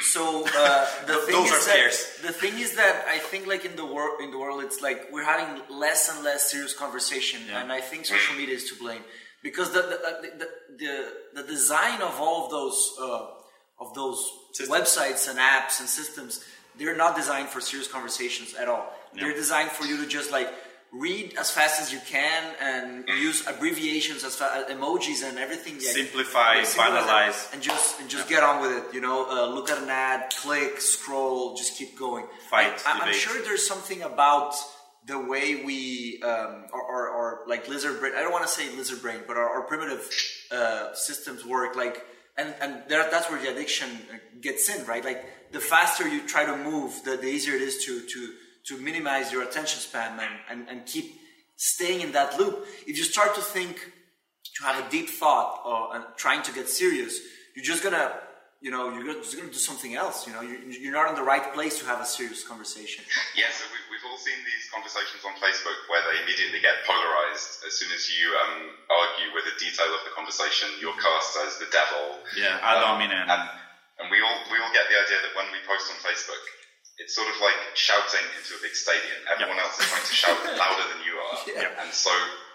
So 0.00 0.44
uh, 0.46 0.86
the 1.06 1.16
thing 1.26 1.34
Those 1.34 1.46
is 1.48 1.52
are 1.52 1.66
that 1.66 1.92
scarce. 1.92 2.18
the 2.22 2.32
thing 2.32 2.58
is 2.58 2.76
that 2.76 3.04
I 3.08 3.18
think 3.18 3.46
like 3.46 3.64
in 3.64 3.74
the 3.74 3.84
world 3.84 4.20
in 4.22 4.30
the 4.30 4.38
world 4.38 4.62
it's 4.62 4.80
like 4.80 5.08
we're 5.12 5.24
having 5.24 5.60
less 5.68 6.08
and 6.14 6.24
less 6.24 6.50
serious 6.50 6.72
conversation, 6.74 7.40
Yeah. 7.48 7.60
and 7.62 7.72
I 7.72 7.80
think 7.80 8.06
social 8.06 8.36
media 8.36 8.54
is 8.54 8.68
to 8.70 8.76
blame 8.76 9.02
because 9.42 9.72
the 9.72 9.82
the 9.82 9.98
the, 10.38 10.48
the, 10.78 11.42
the 11.42 11.48
design 11.48 12.00
of 12.02 12.20
all 12.20 12.44
of 12.44 12.50
those 12.52 12.78
uh, 13.00 13.26
of 13.80 13.92
those 13.94 14.20
Systems. 14.52 14.70
websites 14.78 15.28
and 15.28 15.38
apps 15.40 15.80
and 15.80 15.88
systems 15.88 16.44
they're 16.78 16.96
not 16.96 17.14
designed 17.16 17.48
for 17.48 17.60
serious 17.60 17.86
conversations 17.96 18.54
at 18.54 18.66
all. 18.68 18.92
They're 19.14 19.32
designed 19.32 19.70
for 19.70 19.84
you 19.86 19.96
to 20.02 20.06
just 20.08 20.32
like 20.32 20.48
read 20.94 21.34
as 21.38 21.50
fast 21.50 21.80
as 21.80 21.92
you 21.92 21.98
can 22.06 22.54
and 22.60 23.08
use 23.08 23.46
abbreviations 23.46 24.22
as 24.24 24.36
fa- 24.36 24.64
emojis 24.70 25.28
and 25.28 25.38
everything. 25.38 25.74
like- 25.74 25.82
Simplify, 25.82 26.54
banalize. 26.62 27.52
and 27.52 27.60
just 27.62 28.00
and 28.00 28.08
just 28.08 28.28
get 28.28 28.42
on 28.42 28.60
with 28.62 28.72
it. 28.72 28.94
You 28.94 29.00
know, 29.00 29.26
uh, 29.28 29.46
look 29.46 29.70
at 29.70 29.78
an 29.82 29.90
ad, 29.90 30.32
click, 30.42 30.80
scroll, 30.80 31.56
just 31.56 31.76
keep 31.76 31.98
going. 31.98 32.26
Fight, 32.50 32.80
I, 32.86 33.00
I'm 33.00 33.12
sure 33.14 33.42
there's 33.42 33.66
something 33.66 34.02
about 34.02 34.54
the 35.06 35.18
way 35.18 35.64
we 35.64 36.22
um, 36.22 36.64
or, 36.72 36.82
or, 36.82 37.08
or 37.08 37.40
like 37.46 37.68
lizard 37.68 38.00
brain. 38.00 38.12
I 38.16 38.20
don't 38.20 38.32
want 38.32 38.46
to 38.46 38.52
say 38.52 38.74
lizard 38.76 39.02
brain, 39.02 39.20
but 39.26 39.36
our, 39.36 39.48
our 39.48 39.62
primitive 39.62 40.08
uh, 40.50 40.94
systems 40.94 41.44
work. 41.44 41.76
Like 41.76 42.04
and 42.36 42.54
and 42.60 42.82
there, 42.88 43.08
that's 43.10 43.28
where 43.30 43.40
the 43.40 43.50
addiction 43.50 43.88
uh, 44.12 44.16
gets 44.40 44.68
in, 44.74 44.86
right? 44.86 45.04
Like 45.04 45.24
the 45.52 45.60
faster 45.60 46.08
you 46.08 46.26
try 46.26 46.44
to 46.46 46.56
move, 46.56 47.02
the, 47.04 47.16
the 47.16 47.26
easier 47.26 47.54
it 47.54 47.62
is 47.62 47.84
to 47.84 48.00
to 48.00 48.32
to 48.68 48.78
minimize 48.78 49.30
your 49.32 49.42
attention 49.42 49.80
span 49.80 50.18
and, 50.18 50.34
and, 50.50 50.68
and 50.68 50.86
keep 50.86 51.14
staying 51.56 52.00
in 52.00 52.12
that 52.12 52.38
loop. 52.38 52.66
If 52.86 52.96
you 52.98 53.04
start 53.04 53.34
to 53.36 53.40
think 53.42 53.76
to 54.56 54.64
have 54.64 54.84
a 54.84 54.90
deep 54.90 55.08
thought 55.10 55.62
or 55.64 55.94
and 55.96 56.04
trying 56.16 56.42
to 56.42 56.52
get 56.52 56.68
serious, 56.68 57.18
you're 57.54 57.64
just 57.64 57.82
gonna, 57.82 58.12
you 58.60 58.70
know, 58.70 58.90
you're 58.94 59.04
gonna- 59.04 59.22
just 59.22 59.36
gonna 59.36 59.50
do 59.52 59.58
something 59.70 59.94
else. 59.94 60.26
You 60.26 60.32
know, 60.34 60.40
you're, 60.42 60.60
you're 60.82 60.92
not 60.92 61.08
in 61.10 61.16
the 61.16 61.22
right 61.22 61.52
place 61.52 61.78
to 61.80 61.84
have 61.86 62.00
a 62.00 62.06
serious 62.06 62.42
conversation. 62.46 63.04
Yeah, 63.36 63.50
so 63.52 63.64
we, 63.70 63.78
we've 63.90 64.04
all 64.10 64.18
seen 64.18 64.38
these 64.46 64.64
conversations 64.74 65.22
on 65.28 65.34
Facebook 65.38 65.78
where 65.90 66.02
they 66.10 66.22
immediately 66.24 66.60
get 66.60 66.82
polarized. 66.86 67.62
As 67.66 67.74
soon 67.78 67.90
as 67.92 68.02
you 68.10 68.26
um, 68.42 68.54
argue 68.90 69.28
with 69.36 69.44
a 69.50 69.54
detail 69.60 69.90
of 69.92 70.02
the 70.08 70.12
conversation, 70.16 70.68
you're 70.80 70.96
cast 70.98 71.36
as 71.46 71.58
the 71.62 71.68
devil. 71.70 72.18
Yeah, 72.36 72.58
ad 72.62 72.82
hominem. 72.82 73.28
And, 73.28 73.42
and 74.00 74.06
we 74.10 74.18
all 74.24 74.38
we 74.50 74.58
all 74.58 74.72
get 74.74 74.86
the 74.90 74.98
idea 74.98 75.18
that 75.22 75.32
when 75.38 75.46
we 75.54 75.58
post 75.68 75.86
on 75.94 75.98
Facebook, 76.02 76.42
it's 76.98 77.14
sort 77.14 77.26
of 77.26 77.36
like 77.42 77.58
shouting 77.74 78.26
into 78.38 78.54
a 78.54 78.60
big 78.62 78.74
stadium. 78.74 79.18
Everyone 79.30 79.58
else 79.58 79.78
is 79.80 79.86
trying 79.90 80.06
to 80.06 80.14
shout 80.14 80.38
louder 80.62 80.86
than 80.94 81.00
you 81.02 81.14
are, 81.18 81.38
and 81.82 81.90
so 81.90 82.12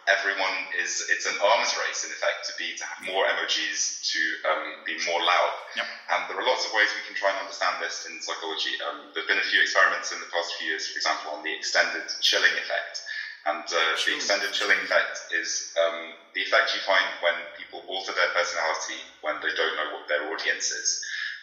everyone 0.09 0.57
is 0.81 1.05
it's 1.13 1.29
an 1.29 1.37
arms 1.37 1.75
race 1.77 2.01
in 2.07 2.09
effect 2.09 2.47
to 2.49 2.53
be 2.57 2.73
to 2.73 2.83
have 2.83 2.99
more 3.05 3.29
emojis 3.29 4.01
to 4.09 4.21
um, 4.49 4.81
be 4.83 4.97
more 5.05 5.21
loud. 5.21 5.53
Yep. 5.77 5.85
And 5.85 6.21
there 6.27 6.37
are 6.41 6.47
lots 6.47 6.65
of 6.65 6.73
ways 6.73 6.89
we 6.97 7.05
can 7.05 7.13
try 7.13 7.29
and 7.29 7.45
understand 7.45 7.77
this 7.83 8.09
in 8.09 8.17
psychology. 8.23 8.73
Um, 8.89 9.13
there've 9.13 9.29
been 9.29 9.41
a 9.41 9.49
few 9.53 9.61
experiments 9.61 10.09
in 10.09 10.19
the 10.19 10.29
past 10.33 10.57
few 10.57 10.73
years, 10.73 10.89
for 10.89 10.97
example, 10.97 11.37
on 11.37 11.45
the 11.45 11.53
extended 11.53 12.09
chilling 12.19 12.53
effect. 12.57 13.05
And 13.47 13.63
uh, 13.63 13.95
the 13.95 14.15
extended 14.19 14.51
chilling 14.51 14.77
effect 14.83 15.31
is 15.31 15.71
um, 15.79 16.11
the 16.35 16.43
effect 16.43 16.75
you 16.75 16.81
find 16.83 17.07
when 17.23 17.33
people 17.55 17.81
alter 17.87 18.11
their 18.11 18.29
personality 18.35 18.99
when 19.21 19.39
they 19.39 19.53
don't 19.55 19.75
know 19.79 19.95
what 19.95 20.11
their 20.11 20.27
audience 20.27 20.69
is. 20.75 20.99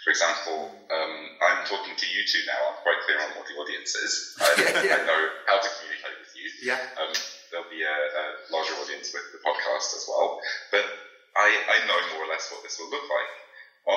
For 0.07 0.15
example, 0.15 0.71
um, 0.87 1.15
I'm 1.43 1.67
talking 1.67 1.99
to 1.99 2.07
you 2.07 2.23
two 2.23 2.39
now. 2.47 2.71
I'm 2.71 2.79
quite 2.87 3.03
clear 3.03 3.19
on 3.27 3.35
what 3.35 3.43
the 3.51 3.59
audience 3.59 3.91
is. 3.99 4.39
I, 4.39 4.87
Yeah. 4.87 5.03
I 5.03 5.03
know 5.03 5.23
how 5.51 5.59
to 5.59 5.67
communicate 5.67 6.15
with 6.23 6.31
you. 6.39 6.47
Yeah. 6.63 6.79
Um, 6.95 7.11
there'll 7.51 7.67
be 7.67 7.83
a, 7.83 7.91
a 7.91 8.25
larger 8.55 8.79
audience 8.79 9.11
with 9.11 9.27
the 9.35 9.43
podcast 9.43 9.99
as 9.99 10.07
well. 10.07 10.39
But 10.71 10.87
I, 11.35 11.51
I 11.51 11.77
know 11.91 11.99
more 12.15 12.23
or 12.23 12.31
less 12.31 12.47
what 12.55 12.63
this 12.63 12.79
will 12.79 12.87
look 12.95 13.03
like. 13.03 13.31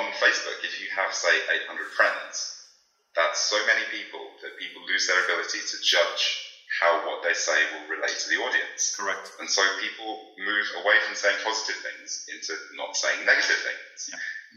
On 0.02 0.06
Facebook, 0.17 0.58
if 0.65 0.82
you 0.82 0.89
have, 0.98 1.13
say, 1.13 1.30
800 1.69 1.78
friends, 1.93 2.58
that's 3.13 3.45
so 3.45 3.62
many 3.69 3.86
people 3.93 4.34
that 4.41 4.58
people 4.58 4.82
lose 4.89 5.06
their 5.06 5.22
ability 5.30 5.62
to 5.62 5.78
judge 5.86 6.49
how 6.69 7.01
what 7.10 7.25
they 7.25 7.34
say 7.34 7.58
will 7.73 7.89
relate 7.89 8.13
to 8.13 8.27
the 8.29 8.38
audience. 8.38 8.93
Correct. 8.95 9.34
And 9.41 9.49
so 9.49 9.62
people 9.82 10.38
move 10.38 10.67
away 10.86 10.95
from 11.08 11.15
saying 11.17 11.41
positive 11.43 11.82
things 11.82 12.29
into 12.29 12.53
not 12.77 12.93
saying 12.95 13.25
negative 13.25 13.58
things. 13.65 14.13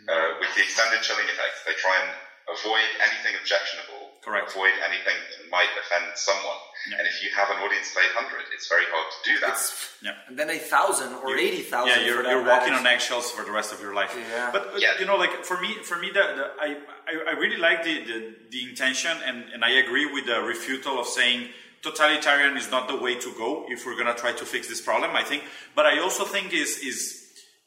Uh, 0.08 0.36
with 0.40 0.52
the 0.54 0.62
extended 0.62 1.00
chilling 1.00 1.24
effect, 1.24 1.64
they 1.64 1.72
try 1.80 1.96
and 2.04 2.10
avoid 2.52 2.84
anything 3.00 3.38
objectionable, 3.40 4.10
Correct. 4.20 4.50
avoid 4.50 4.72
anything 4.84 5.14
that 5.14 5.48
might 5.48 5.70
offend 5.78 6.10
someone. 6.16 6.58
Yeah. 6.90 6.98
And 6.98 7.06
if 7.06 7.22
you 7.22 7.30
have 7.36 7.48
an 7.50 7.62
audience 7.62 7.92
of 7.94 8.02
800, 8.02 8.50
it's 8.52 8.68
very 8.68 8.84
hard 8.90 9.06
to 9.14 9.18
do 9.30 9.34
that. 9.46 9.56
Yeah. 10.02 10.14
And 10.28 10.36
then 10.36 10.50
a 10.50 10.58
thousand 10.58 11.14
or 11.22 11.36
eighty 11.38 11.62
thousand. 11.62 12.00
Yeah, 12.00 12.04
you're, 12.06 12.24
you're 12.28 12.44
walking 12.44 12.72
on 12.72 12.84
eggshells 12.86 13.30
for 13.30 13.44
the 13.44 13.52
rest 13.52 13.72
of 13.72 13.80
your 13.80 13.94
life. 13.94 14.12
Yeah. 14.18 14.50
But 14.50 14.74
uh, 14.74 14.78
Yeah. 14.78 14.98
you 14.98 15.06
know, 15.06 15.16
like 15.16 15.44
for 15.44 15.60
me, 15.60 15.76
for 15.84 15.96
me, 15.96 16.08
the, 16.08 16.24
the, 16.38 16.44
I, 16.60 16.76
I 17.06 17.12
I 17.30 17.32
really 17.38 17.58
like 17.58 17.84
the, 17.84 18.02
the, 18.04 18.34
the 18.50 18.68
intention, 18.68 19.16
and, 19.24 19.44
and 19.54 19.64
I 19.64 19.70
agree 19.84 20.06
with 20.12 20.26
the 20.26 20.38
refutal 20.52 20.98
of 20.98 21.06
saying 21.06 21.48
totalitarian 21.82 22.56
is 22.56 22.70
not 22.70 22.88
the 22.88 22.96
way 22.96 23.16
to 23.16 23.32
go 23.36 23.66
if 23.68 23.84
we're 23.84 23.96
gonna 23.96 24.14
try 24.14 24.32
to 24.32 24.44
fix 24.44 24.68
this 24.68 24.80
problem. 24.80 25.10
I 25.14 25.22
think, 25.22 25.42
but 25.74 25.86
I 25.86 26.00
also 26.00 26.24
think 26.24 26.52
is 26.52 26.78
is. 26.78 27.18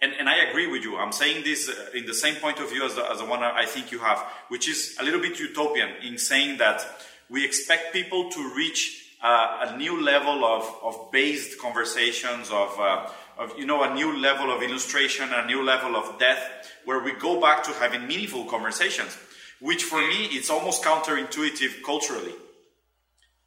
And, 0.01 0.11
and 0.19 0.27
I 0.27 0.35
agree 0.49 0.67
with 0.67 0.83
you. 0.83 0.97
I'm 0.97 1.13
saying 1.13 1.45
this 1.45 1.69
uh, 1.69 1.97
in 1.97 2.05
the 2.05 2.13
same 2.13 2.35
point 2.35 2.59
of 2.59 2.69
view 2.69 2.85
as 2.85 2.95
the, 2.95 3.09
as 3.09 3.19
the 3.19 3.25
one 3.25 3.41
I 3.41 3.65
think 3.65 3.93
you 3.93 3.99
have, 3.99 4.19
which 4.49 4.67
is 4.67 4.97
a 4.99 5.03
little 5.03 5.21
bit 5.21 5.39
utopian 5.39 5.89
in 6.03 6.17
saying 6.17 6.57
that 6.57 6.85
we 7.29 7.45
expect 7.45 7.93
people 7.93 8.29
to 8.31 8.53
reach 8.53 9.15
uh, 9.23 9.67
a 9.69 9.77
new 9.77 10.03
level 10.03 10.43
of, 10.43 10.75
of 10.83 11.11
based 11.11 11.59
conversations, 11.59 12.51
of, 12.51 12.77
uh, 12.77 13.09
of, 13.39 13.57
you 13.57 13.65
know, 13.65 13.83
a 13.83 13.93
new 13.93 14.19
level 14.19 14.51
of 14.51 14.61
illustration, 14.61 15.29
a 15.33 15.47
new 15.47 15.63
level 15.63 15.95
of 15.95 16.19
depth, 16.19 16.71
where 16.83 16.99
we 16.99 17.13
go 17.13 17.39
back 17.39 17.63
to 17.63 17.71
having 17.71 18.05
meaningful 18.05 18.43
conversations, 18.45 19.17
which 19.61 19.83
for 19.83 19.99
me, 19.99 20.25
it's 20.25 20.49
almost 20.49 20.83
counterintuitive 20.83 21.81
culturally. 21.83 22.33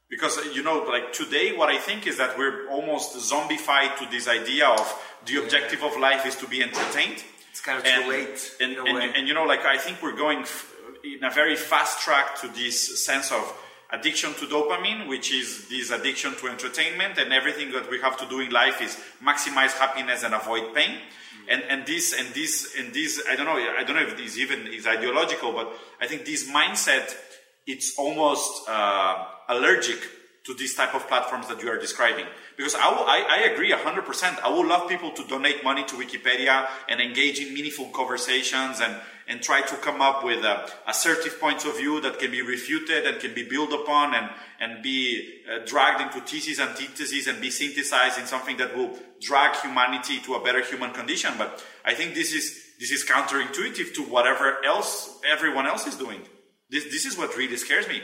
Because 0.09 0.39
uh, 0.39 0.43
you 0.55 0.63
know 0.63 0.79
like 0.89 1.13
today 1.13 1.57
what 1.57 1.69
i 1.69 1.79
think 1.79 2.07
is 2.07 2.17
that 2.19 2.37
we're 2.39 2.69
almost 2.71 3.17
zombified 3.17 3.97
to 3.99 4.07
this 4.11 4.29
idea 4.29 4.67
of 4.67 5.03
the 5.27 5.37
objective 5.43 5.83
of 5.83 5.97
life 5.99 6.27
is 6.27 6.37
to 6.37 6.47
be 6.47 6.63
entertained 6.63 7.23
It's 7.51 7.61
kind 7.61 7.79
of 7.79 7.85
and, 7.85 8.05
too 8.05 8.11
late. 8.11 8.57
and, 8.61 8.73
in 8.73 8.79
a 8.79 8.85
and, 8.85 8.95
way. 8.95 9.13
and, 9.15 9.29
you 9.29 9.35
know 9.35 9.45
like 9.45 9.65
i 9.65 9.77
think 9.77 10.03
we're 10.03 10.17
going 10.17 10.41
f- 10.41 10.73
in 11.05 11.25
a 11.25 11.31
very 11.31 11.57
fast 11.57 12.01
track 12.01 12.41
to 12.41 12.49
this 12.49 13.05
sense 13.05 13.31
of 13.33 13.45
addiction 13.91 14.35
to 14.35 14.47
dopamine 14.47 15.09
which 15.09 15.33
is 15.33 15.69
this 15.69 15.91
addiction 15.91 16.35
to 16.37 16.49
entertainment 16.49 17.19
and 17.19 17.33
everything 17.33 17.73
that 17.73 17.91
we 17.91 17.99
have 18.01 18.17
to 18.19 18.27
do 18.29 18.41
in 18.41 18.51
life 18.51 18.83
is 18.83 18.99
maximize 19.23 19.73
happiness 19.79 20.25
and 20.25 20.35
avoid 20.35 20.75
pain 20.75 20.99
and 21.49 21.63
and 21.69 21.87
this 21.87 22.13
and 22.19 22.29
this 22.35 22.75
and 22.79 22.93
this 22.93 23.23
i 23.31 23.35
don't 23.37 23.47
know 23.47 23.57
i 23.57 23.83
don't 23.85 23.97
know 23.97 24.03
if 24.03 24.17
this 24.17 24.37
even 24.37 24.67
is 24.67 24.87
ideological 24.87 25.53
but 25.53 25.73
i 26.01 26.07
think 26.07 26.25
this 26.27 26.51
mindset 26.51 27.15
it's 27.67 27.99
almost 27.99 28.69
uh, 28.69 29.25
allergic 29.49 29.99
to 30.49 30.55
this 30.55 30.75
type 30.75 30.95
of 30.95 31.07
platforms 31.09 31.47
that 31.49 31.63
you 31.63 31.71
are 31.71 31.79
describing. 31.79 32.25
Because 32.57 32.75
I, 32.75 32.81
I, 32.81 33.27
I 33.29 33.53
agree 33.53 33.71
100%. 33.71 34.41
I 34.43 34.49
would 34.49 34.67
love 34.67 34.89
people 34.89 35.11
to 35.11 35.25
donate 35.27 35.63
money 35.63 35.85
to 35.85 35.95
Wikipedia 35.97 36.67
and 36.89 37.01
engage 37.01 37.39
in 37.39 37.53
meaningful 37.53 37.87
conversations 37.91 38.81
and, 38.81 38.97
and 39.29 39.43
try 39.43 39.61
to 39.61 39.77
come 39.77 40.01
up 40.01 40.25
with 40.25 40.43
uh, 40.43 40.67
assertive 40.87 41.39
points 41.39 41.67
of 41.67 41.77
view 41.77 42.01
that 42.01 42.19
can 42.19 42.31
be 42.31 42.41
refuted 42.41 43.07
and 43.07 43.21
can 43.21 43.35
be 43.35 43.47
built 43.47 43.73
upon 43.75 44.15
and, 44.15 44.31
and 44.59 44.83
be 44.83 45.43
uh, 45.53 45.59
dragged 45.67 46.01
into 46.01 46.27
theses, 46.27 46.59
and 46.59 46.71
antitheses, 46.71 47.27
and 47.27 47.43
be 47.43 47.51
synthesized 47.51 48.19
in 48.19 48.27
something 48.27 48.57
that 48.57 48.75
will 48.75 48.99
drag 49.21 49.55
humanity 49.57 50.19
to 50.21 50.35
a 50.35 50.43
better 50.43 50.63
human 50.63 50.93
condition. 50.93 51.35
But 51.37 51.63
I 51.85 51.93
think 51.93 52.15
this 52.15 52.33
is, 52.33 52.59
this 52.81 52.91
is 52.91 53.05
counterintuitive 53.05 53.93
to 53.97 54.03
whatever 54.03 54.65
else 54.65 55.21
everyone 55.31 55.67
else 55.67 55.87
is 55.87 55.97
doing. 55.97 56.23
This, 56.71 56.85
this 56.85 57.05
is 57.05 57.19
what 57.19 57.37
really 57.37 57.59
scares 57.59 57.87
me. 57.87 58.01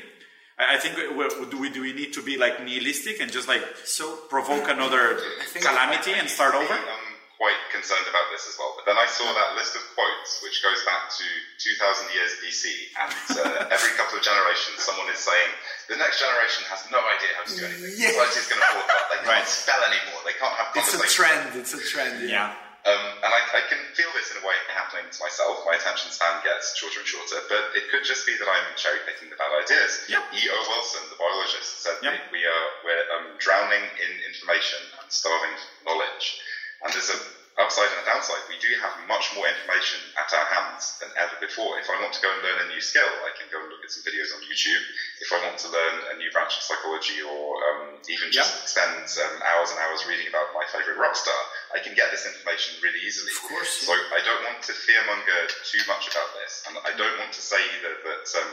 I, 0.59 0.77
I 0.77 0.79
think 0.79 0.97
we, 0.97 1.05
do 1.51 1.59
we 1.59 1.69
do 1.71 1.81
we 1.83 1.93
need 1.93 2.13
to 2.15 2.23
be 2.23 2.39
like 2.39 2.61
nihilistic 2.63 3.21
and 3.21 3.31
just 3.31 3.49
like 3.49 3.63
So- 3.85 4.17
provoke 4.29 4.69
another 4.69 5.19
calamity 5.61 6.13
and 6.13 6.29
start 6.29 6.55
over? 6.55 6.75
I'm 6.75 7.13
quite 7.39 7.59
concerned 7.75 8.07
about 8.09 8.31
this 8.31 8.47
as 8.49 8.55
well. 8.59 8.73
But 8.79 8.87
then 8.87 8.97
I 8.97 9.07
saw 9.11 9.27
that 9.27 9.59
list 9.59 9.75
of 9.75 9.83
quotes, 9.99 10.41
which 10.47 10.63
goes 10.63 10.79
back 10.87 11.11
to 11.11 11.27
2,000 11.59 12.15
years 12.15 12.31
BC, 12.41 12.65
and 12.95 13.11
uh, 13.43 13.75
every 13.75 13.91
couple 13.99 14.17
of 14.17 14.23
generations, 14.25 14.79
someone 14.81 15.11
is 15.13 15.19
saying 15.19 15.51
the 15.91 15.97
next 15.99 16.23
generation 16.23 16.63
has 16.71 16.87
no 16.95 17.03
idea 17.03 17.31
how 17.37 17.45
to 17.45 17.53
do 17.59 17.63
anything. 17.67 17.93
Yeah. 17.99 18.15
Society 18.15 18.39
is 18.39 18.49
going 18.49 18.63
to 18.63 18.69
fall 18.71 18.83
apart. 18.87 19.05
They 19.11 19.21
can't 19.27 19.43
Right. 19.43 19.49
spell 19.51 19.83
anymore. 19.83 20.21
They 20.25 20.37
can't 20.39 20.55
have 20.57 20.69
it's 20.79 20.95
a 20.95 21.03
trend. 21.11 21.59
It's 21.59 21.75
a 21.75 21.83
trend. 21.83 22.31
Yeah. 22.31 22.55
Um, 22.87 23.15
and 23.23 23.33
I, 23.35 23.41
I 23.59 23.63
can 23.69 23.79
feel 23.95 24.11
this 24.15 24.31
in 24.33 24.39
a 24.39 24.45
way 24.47 24.57
happening 24.69 25.07
to 25.11 25.19
myself. 25.21 25.61
My 25.67 25.75
attention 25.75 26.11
span 26.11 26.41
gets 26.43 26.73
shorter 26.77 27.01
and 27.01 27.07
shorter, 27.09 27.43
but 27.49 27.67
it 27.75 27.85
could 27.91 28.05
just 28.05 28.27
be 28.27 28.37
that 28.39 28.49
I'm 28.49 28.75
cherry 28.77 28.99
picking 29.07 29.31
the 29.31 29.37
bad 29.37 29.53
ideas. 29.53 30.01
Yep. 30.09 30.23
E.O. 30.35 30.59
Wilson, 30.69 31.03
the 31.11 31.17
biologist, 31.21 31.83
said 31.83 31.97
Yep. 32.03 32.13
that 32.13 32.23
we 32.33 32.45
are 32.47 32.67
we're 32.83 33.05
um, 33.15 33.37
drowning 33.39 33.85
in 34.03 34.13
information 34.27 34.81
and 34.81 35.13
starving 35.13 35.55
knowledge. 35.87 36.37
And 36.83 36.93
there's 36.93 37.11
a 37.11 37.19
upside 37.55 37.87
and 37.95 38.03
a 38.03 38.07
downside. 38.07 38.43
We 38.51 38.59
do 38.59 38.71
have 38.83 38.95
much 39.07 39.31
more 39.39 39.47
information 39.47 40.03
at 40.19 40.27
our 40.35 40.47
hands 40.51 40.99
than 40.99 41.11
ever 41.15 41.39
before. 41.39 41.79
If 41.79 41.87
I 41.87 41.99
want 42.03 42.11
to 42.19 42.23
go 42.23 42.31
and 42.31 42.43
learn 42.43 42.67
a 42.67 42.69
new 42.71 42.83
skill, 42.83 43.07
I 43.23 43.31
can 43.39 43.47
go 43.51 43.63
and 43.63 43.71
look 43.71 43.83
at 43.87 43.95
some 43.95 44.03
videos 44.03 44.35
on 44.35 44.43
YouTube. 44.43 44.83
If 45.23 45.31
I 45.31 45.39
want 45.47 45.59
to 45.63 45.69
learn 45.71 45.97
a 46.11 46.17
new 46.19 46.31
branch 46.35 46.59
of 46.59 46.67
psychology 46.67 47.23
or 47.23 47.43
um, 47.71 48.03
even 48.11 48.35
just 48.35 48.67
spend 48.67 49.07
um, 49.07 49.35
hours 49.55 49.71
and 49.71 49.79
hours 49.87 50.03
reading 50.11 50.27
about 50.27 50.51
my 50.51 50.67
favorite 50.75 50.99
rock 50.99 51.15
star, 51.15 51.39
I 51.71 51.79
can 51.79 51.95
get 51.95 52.11
this 52.11 52.27
information 52.27 52.83
really 52.83 53.03
easily. 53.07 53.31
Of 53.31 53.47
course, 53.47 53.87
So 53.87 53.95
I 53.95 54.21
don't 54.27 54.43
want 54.51 54.59
to 54.67 54.75
fearmonger 54.75 55.41
too 55.63 55.83
much 55.87 56.11
about 56.11 56.31
this, 56.43 56.67
and 56.67 56.75
I 56.83 56.91
don't 56.99 57.17
want 57.23 57.31
to 57.39 57.43
say 57.43 57.59
either 57.79 57.95
that 58.03 58.27
um, 58.43 58.51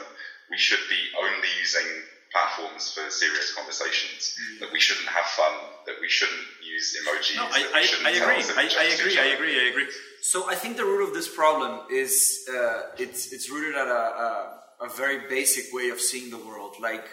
we 0.53 0.61
should 0.61 0.83
be 0.89 1.01
only 1.17 1.49
using 1.57 2.05
platforms 2.31 2.93
for 2.93 3.09
serious 3.09 3.53
conversations, 3.53 4.35
that 4.59 4.71
we 4.71 4.79
shouldn't 4.79 5.07
have 5.07 5.25
fun, 5.25 5.53
that 5.85 5.95
we 6.01 6.09
shouldn't 6.09 6.47
use 6.63 6.95
emojis. 7.01 7.35
No, 7.35 7.43
I, 7.43 7.61
I, 7.73 7.81
I 8.05 8.11
agree. 8.11 8.43
I, 8.55 8.69
I 8.79 8.85
agree. 8.95 9.19
I 9.19 9.25
agree. 9.35 9.59
I 9.59 9.69
agree. 9.69 9.87
So 10.21 10.49
I 10.49 10.55
think 10.55 10.77
the 10.77 10.85
root 10.85 11.07
of 11.07 11.13
this 11.13 11.27
problem 11.33 11.81
is 11.91 12.47
uh, 12.49 12.83
it's 12.97 13.33
it's 13.33 13.49
rooted 13.49 13.75
at 13.75 13.87
a, 13.87 14.03
a, 14.25 14.59
a 14.81 14.89
very 14.89 15.27
basic 15.27 15.73
way 15.73 15.89
of 15.89 15.99
seeing 15.99 16.29
the 16.29 16.37
world. 16.37 16.75
Like 16.79 17.05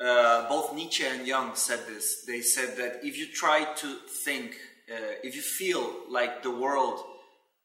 uh, 0.00 0.48
both 0.48 0.74
Nietzsche 0.74 1.04
and 1.04 1.26
Jung 1.26 1.54
said 1.54 1.80
this. 1.86 2.24
They 2.26 2.40
said 2.40 2.76
that 2.76 3.00
if 3.02 3.16
you 3.16 3.26
try 3.32 3.64
to 3.64 3.96
think, 4.24 4.56
uh, 4.90 5.14
if 5.22 5.34
you 5.34 5.42
feel 5.42 5.92
like 6.08 6.42
the 6.42 6.50
world 6.50 7.00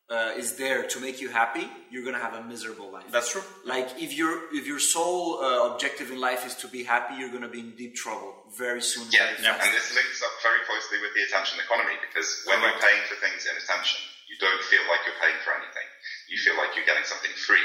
uh, 0.10 0.34
is 0.38 0.56
there 0.58 0.84
to 0.84 1.00
make 1.00 1.22
you 1.22 1.30
happy, 1.30 1.66
you're 1.90 2.04
gonna 2.04 2.20
have 2.20 2.34
a 2.34 2.44
miserable 2.44 2.92
life. 2.92 3.08
That's 3.12 3.32
true. 3.32 3.44
Like 3.66 3.88
if 4.02 4.14
your 4.14 4.54
if 4.54 4.68
your 4.68 4.80
sole 4.80 5.40
uh, 5.42 5.72
objective 5.74 6.12
in 6.12 6.20
life 6.20 6.46
is 6.46 6.56
to 6.64 6.68
be 6.68 6.84
happy, 6.84 7.16
you're 7.16 7.32
gonna 7.32 7.48
be 7.50 7.62
in 7.62 7.72
deep 7.76 7.96
trouble 7.96 8.36
very 8.58 8.82
soon. 8.82 9.08
Yeah, 9.12 9.32
very 9.32 9.44
Yeah. 9.44 9.64
and 9.64 9.74
this 9.74 9.94
links 9.96 10.22
up 10.22 10.36
very 10.44 10.60
closely 10.68 11.00
with 11.02 11.14
the 11.16 11.24
attention 11.24 11.60
economy 11.60 11.96
because 12.08 12.44
when 12.46 12.62
we're 12.62 12.78
paying 12.80 13.02
for 13.10 13.16
things 13.24 13.46
in 13.48 13.56
attention, 13.56 14.02
you 14.28 14.36
don't 14.40 14.64
feel 14.66 14.84
like 14.92 15.02
you're 15.08 15.20
paying 15.24 15.40
for 15.46 15.54
anything. 15.56 15.88
You 16.28 16.38
feel 16.38 16.58
like 16.58 16.76
you're 16.76 16.86
getting 16.86 17.06
something 17.06 17.32
free. 17.48 17.64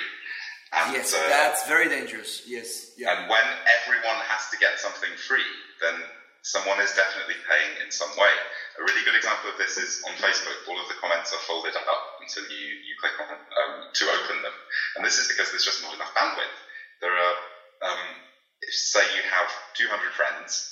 And, 0.70 0.92
Yes, 0.92 1.14
uh, 1.14 1.24
that's 1.29 1.66
very 1.66 1.88
dangerous. 1.88 2.42
Yes, 2.46 2.92
yeah. 2.96 3.16
And 3.16 3.31
when 3.31 3.46
everyone 3.81 4.20
has 4.29 4.48
to 4.53 4.57
get 4.59 4.79
something 4.79 5.11
free, 5.16 5.48
then 5.81 5.96
someone 6.42 6.81
is 6.81 6.92
definitely 6.92 7.37
paying 7.48 7.77
in 7.83 7.90
some 7.90 8.11
way. 8.16 8.33
A 8.79 8.83
really 8.83 9.05
good 9.05 9.14
example 9.16 9.51
of 9.51 9.57
this 9.59 9.77
is 9.77 10.01
on 10.09 10.14
Facebook. 10.16 10.59
All 10.66 10.81
of 10.81 10.88
the 10.88 10.98
comments 11.01 11.33
are 11.33 11.42
folded 11.46 11.77
up 11.77 12.03
until 12.20 12.44
you, 12.51 12.66
you 12.85 12.94
click 13.01 13.14
on 13.20 13.37
um, 13.37 13.74
to 13.94 14.05
open 14.11 14.42
them. 14.42 14.55
And 14.96 15.05
this 15.05 15.18
is 15.18 15.29
because 15.29 15.51
there's 15.51 15.64
just 15.66 15.83
not 15.83 15.94
enough 15.94 16.14
bandwidth. 16.14 16.57
There 17.01 17.14
are, 17.14 17.35
um, 17.83 18.03
if, 18.62 18.74
say 18.74 19.03
you 19.14 19.22
have 19.31 19.48
200 19.77 20.12
friends, 20.12 20.70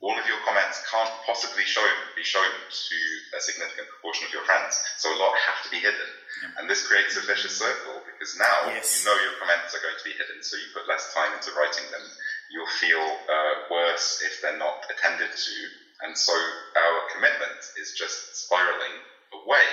all 0.00 0.18
of 0.18 0.26
your 0.26 0.38
comments 0.46 0.79
can't 0.90 1.10
possibly 1.24 1.62
show, 1.64 1.86
be 2.18 2.26
shown 2.26 2.50
to 2.50 2.98
a 3.38 3.40
significant 3.40 3.86
proportion 3.88 4.26
of 4.26 4.32
your 4.34 4.42
friends. 4.42 4.74
So 4.98 5.06
a 5.14 5.18
lot 5.22 5.32
have 5.38 5.62
to 5.62 5.70
be 5.70 5.78
hidden. 5.78 6.10
And 6.58 6.66
this 6.68 6.82
creates 6.86 7.14
a 7.16 7.22
vicious 7.22 7.54
circle 7.58 8.02
because 8.10 8.34
now 8.38 8.66
Yes. 8.74 9.00
you 9.02 9.06
know 9.06 9.16
your 9.22 9.38
comments 9.38 9.70
are 9.74 9.82
going 9.82 9.96
to 9.98 10.04
be 10.06 10.12
hidden, 10.18 10.42
so 10.42 10.56
you 10.56 10.66
put 10.74 10.88
less 10.90 11.14
time 11.14 11.30
into 11.38 11.52
writing 11.54 11.86
them. 11.94 12.02
You'll 12.50 12.74
feel 12.82 12.98
uh, 13.02 13.54
worse 13.70 14.22
if 14.26 14.42
they're 14.42 14.58
not 14.58 14.82
attended 14.90 15.30
to. 15.30 15.56
And 16.02 16.16
so 16.16 16.32
our 16.32 16.96
commitment 17.14 17.60
is 17.78 17.92
just 17.94 18.34
spiraling 18.46 18.96
away. 19.44 19.66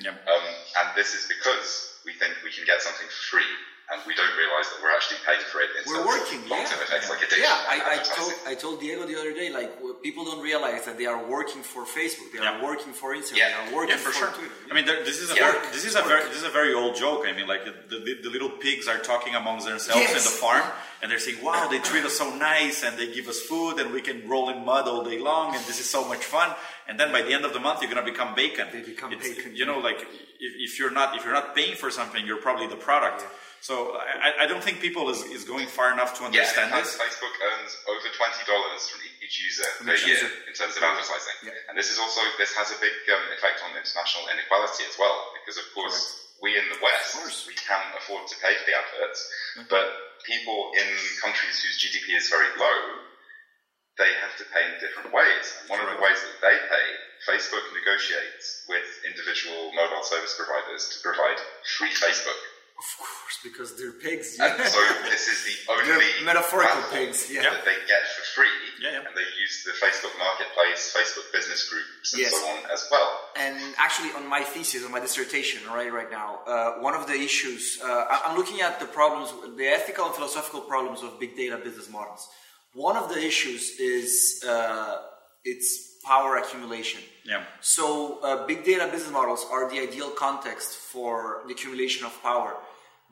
Yeah. 0.00 0.10
Um, 0.26 0.46
and 0.82 0.88
this 0.96 1.14
is 1.14 1.28
because 1.30 2.00
we 2.04 2.12
think 2.18 2.34
we 2.42 2.50
can 2.50 2.64
get 2.66 2.82
something 2.82 3.06
free. 3.30 3.46
And 3.92 4.02
we 4.04 4.14
don't 4.18 4.34
realize 4.34 4.66
that 4.74 4.82
we're 4.82 4.90
actually 4.90 5.18
paying 5.24 5.38
for 5.46 5.60
it 5.62 5.70
in 5.78 5.86
We're 5.86 6.04
working, 6.04 6.42
of 6.42 6.50
long-term 6.50 6.74
yeah. 6.82 6.86
effects 6.90 7.08
like 7.08 7.18
addiction. 7.22 7.38
Yeah, 7.46 7.54
I, 7.70 7.94
I 7.94 7.96
told 8.02 8.32
I 8.44 8.54
told 8.58 8.80
Diego 8.80 9.06
the 9.06 9.14
other 9.14 9.32
day, 9.32 9.48
like 9.52 9.78
people 10.02 10.24
don't 10.24 10.42
realize 10.42 10.84
that 10.86 10.98
they 10.98 11.06
are 11.06 11.22
working 11.24 11.62
for 11.62 11.84
Facebook, 11.86 12.32
they 12.32 12.40
are 12.40 12.58
Yeah. 12.58 12.64
working 12.66 12.92
for 12.92 13.14
Instagram, 13.14 13.36
Yeah. 13.38 13.48
they 13.54 13.70
are 13.70 13.74
working 13.78 13.94
Yeah, 13.94 14.02
for 14.02 14.10
for 14.10 14.18
sure. 14.18 14.30
Twitter. 14.34 14.50
I 14.70 14.74
mean, 14.74 14.86
there, 14.86 15.04
this 15.04 15.20
is 15.22 15.30
a 15.30 15.36
Yeah. 15.36 15.52
very, 15.52 15.58
this 15.70 15.84
is 15.84 15.94
a 15.94 16.02
very 16.02 16.24
this 16.30 16.38
is 16.42 16.48
a 16.52 16.54
very 16.60 16.74
old 16.74 16.96
joke. 16.96 17.26
I 17.30 17.32
mean, 17.38 17.46
like 17.46 17.62
the, 17.64 17.74
the, 18.06 18.12
the 18.26 18.30
little 18.30 18.50
pigs 18.50 18.88
are 18.88 18.98
talking 18.98 19.36
amongst 19.36 19.66
themselves 19.66 20.08
in 20.18 20.24
the 20.30 20.34
farm, 20.44 20.66
and 21.00 21.06
they're 21.08 21.20
saying, 21.26 21.40
"Wow, 21.48 21.68
they 21.70 21.78
treat 21.78 22.04
us 22.04 22.16
so 22.18 22.34
nice, 22.34 22.82
and 22.82 22.98
they 22.98 23.06
give 23.14 23.28
us 23.28 23.38
food, 23.40 23.78
and 23.78 23.92
we 23.92 24.00
can 24.08 24.28
roll 24.28 24.50
in 24.50 24.64
mud 24.64 24.88
all 24.88 25.04
day 25.04 25.20
long, 25.30 25.54
and 25.54 25.62
this 25.70 25.78
is 25.78 25.88
so 25.88 26.02
much 26.12 26.24
fun." 26.24 26.48
And 26.88 26.98
then 26.98 27.12
by 27.12 27.22
the 27.22 27.32
end 27.36 27.44
of 27.44 27.52
the 27.52 27.60
month, 27.60 27.82
you're 27.82 27.92
gonna 27.94 28.10
become 28.14 28.34
bacon. 28.34 28.66
They 28.72 28.80
become 28.82 29.12
It's- 29.12 29.28
bacon, 29.28 29.54
You 29.54 29.64
know, 29.70 29.78
like 29.78 30.00
if, 30.46 30.52
if 30.66 30.72
you're 30.80 30.90
not 31.00 31.14
if 31.16 31.22
you're 31.24 31.38
not 31.40 31.54
paying 31.54 31.76
for 31.76 31.88
something, 31.98 32.26
you're 32.26 32.42
probably 32.48 32.66
the 32.66 32.82
product. 32.90 33.22
So 33.60 33.98
I, 33.98 34.44
I 34.44 34.46
don't 34.46 34.62
think 34.62 34.78
people 34.80 35.10
is, 35.10 35.22
is 35.26 35.42
going 35.44 35.66
far 35.66 35.90
enough 35.92 36.14
to 36.18 36.24
understand 36.24 36.70
fact, 36.70 36.86
this. 36.86 36.94
Facebook 36.98 37.34
earns 37.34 37.72
over 37.90 38.06
twenty 38.14 38.42
dollars 38.46 38.86
from 38.86 39.00
each 39.24 39.42
user 39.42 39.66
per 39.82 39.94
each 39.94 40.06
year 40.06 40.20
user. 40.22 40.30
in 40.46 40.54
terms 40.54 40.76
of 40.78 40.82
advertising, 40.86 41.50
Yeah. 41.50 41.68
and 41.70 41.74
this 41.74 41.90
is 41.90 41.98
also 41.98 42.20
this 42.38 42.54
has 42.54 42.70
a 42.70 42.78
big 42.78 42.94
um, 43.10 43.24
effect 43.34 43.58
on 43.66 43.74
international 43.74 44.30
inequality 44.30 44.86
as 44.86 44.94
well, 45.00 45.34
because 45.40 45.58
of 45.58 45.66
course 45.74 46.30
we 46.44 46.54
in 46.54 46.64
the 46.68 46.78
West 46.84 47.16
we 47.48 47.56
can 47.56 47.80
afford 47.96 48.28
to 48.28 48.36
pay 48.44 48.54
for 48.54 48.66
the 48.68 48.76
adverts, 48.76 49.20
but 49.72 49.88
people 50.28 50.70
in 50.76 50.86
countries 51.24 51.58
whose 51.64 51.80
GDP 51.80 52.14
is 52.16 52.28
very 52.28 52.50
low, 52.60 52.78
they 53.96 54.12
have 54.20 54.36
to 54.36 54.44
pay 54.52 54.60
in 54.68 54.76
different 54.78 55.10
ways. 55.16 55.46
And 55.64 55.72
one 55.72 55.80
of 55.80 55.88
the 55.88 55.96
ways 55.98 56.20
that 56.20 56.38
they 56.44 56.56
pay, 56.68 56.86
Facebook 57.24 57.64
negotiates 57.72 58.68
with 58.68 58.84
individual 59.08 59.72
mobile 59.72 60.04
service 60.04 60.36
providers 60.36 60.92
to 60.92 60.96
provide 61.00 61.40
free 61.80 61.90
Facebook. 61.96 62.36
Of 62.78 62.88
course, 62.98 63.38
because 63.42 63.76
they're 63.78 63.92
pigs. 63.92 64.36
And 64.38 64.52
so 64.76 64.80
this 65.04 65.28
is 65.28 65.38
the 65.48 65.72
only 65.72 66.04
metaphorical 66.24 66.82
pigs, 66.92 67.30
yeah. 67.32 67.42
that 67.42 67.64
they 67.64 67.76
get 67.88 68.02
for 68.14 68.24
free. 68.36 68.56
Yeah, 68.82 68.90
yeah. 68.90 68.98
And 68.98 69.16
they 69.16 69.28
use 69.40 69.64
the 69.64 69.72
Facebook 69.84 70.12
Marketplace, 70.18 70.94
Facebook 70.94 71.32
business 71.32 71.68
groups, 71.70 72.12
and 72.12 72.20
Yes. 72.22 72.32
so 72.32 72.46
on 72.46 72.58
as 72.70 72.86
well. 72.90 73.08
And 73.36 73.56
actually, 73.78 74.10
on 74.12 74.26
my 74.28 74.42
thesis, 74.42 74.84
on 74.84 74.92
my 74.92 75.00
dissertation, 75.00 75.60
right, 75.68 75.90
right 75.90 76.10
now, 76.10 76.40
uh, 76.46 76.72
one 76.80 76.94
of 76.94 77.06
the 77.06 77.14
issues 77.14 77.80
uh, 77.82 78.04
I'm 78.26 78.36
looking 78.36 78.60
at 78.60 78.78
the 78.78 78.86
problems, 78.86 79.32
the 79.56 79.66
ethical 79.68 80.04
and 80.06 80.14
philosophical 80.14 80.60
problems 80.60 81.02
of 81.02 81.18
big 81.18 81.34
data 81.36 81.56
business 81.56 81.88
models. 81.88 82.28
One 82.74 82.96
of 82.98 83.08
the 83.08 83.18
issues 83.24 83.80
is 83.80 84.44
uh, 84.46 84.96
its 85.44 85.96
power 86.04 86.36
accumulation. 86.36 87.00
Yeah. 87.24 87.42
So, 87.60 88.20
uh, 88.22 88.46
big 88.46 88.64
data 88.64 88.86
business 88.92 89.10
models 89.12 89.46
are 89.50 89.68
the 89.70 89.80
ideal 89.80 90.10
context 90.10 90.70
for 90.92 91.42
the 91.46 91.52
accumulation 91.54 92.04
of 92.06 92.12
power 92.22 92.54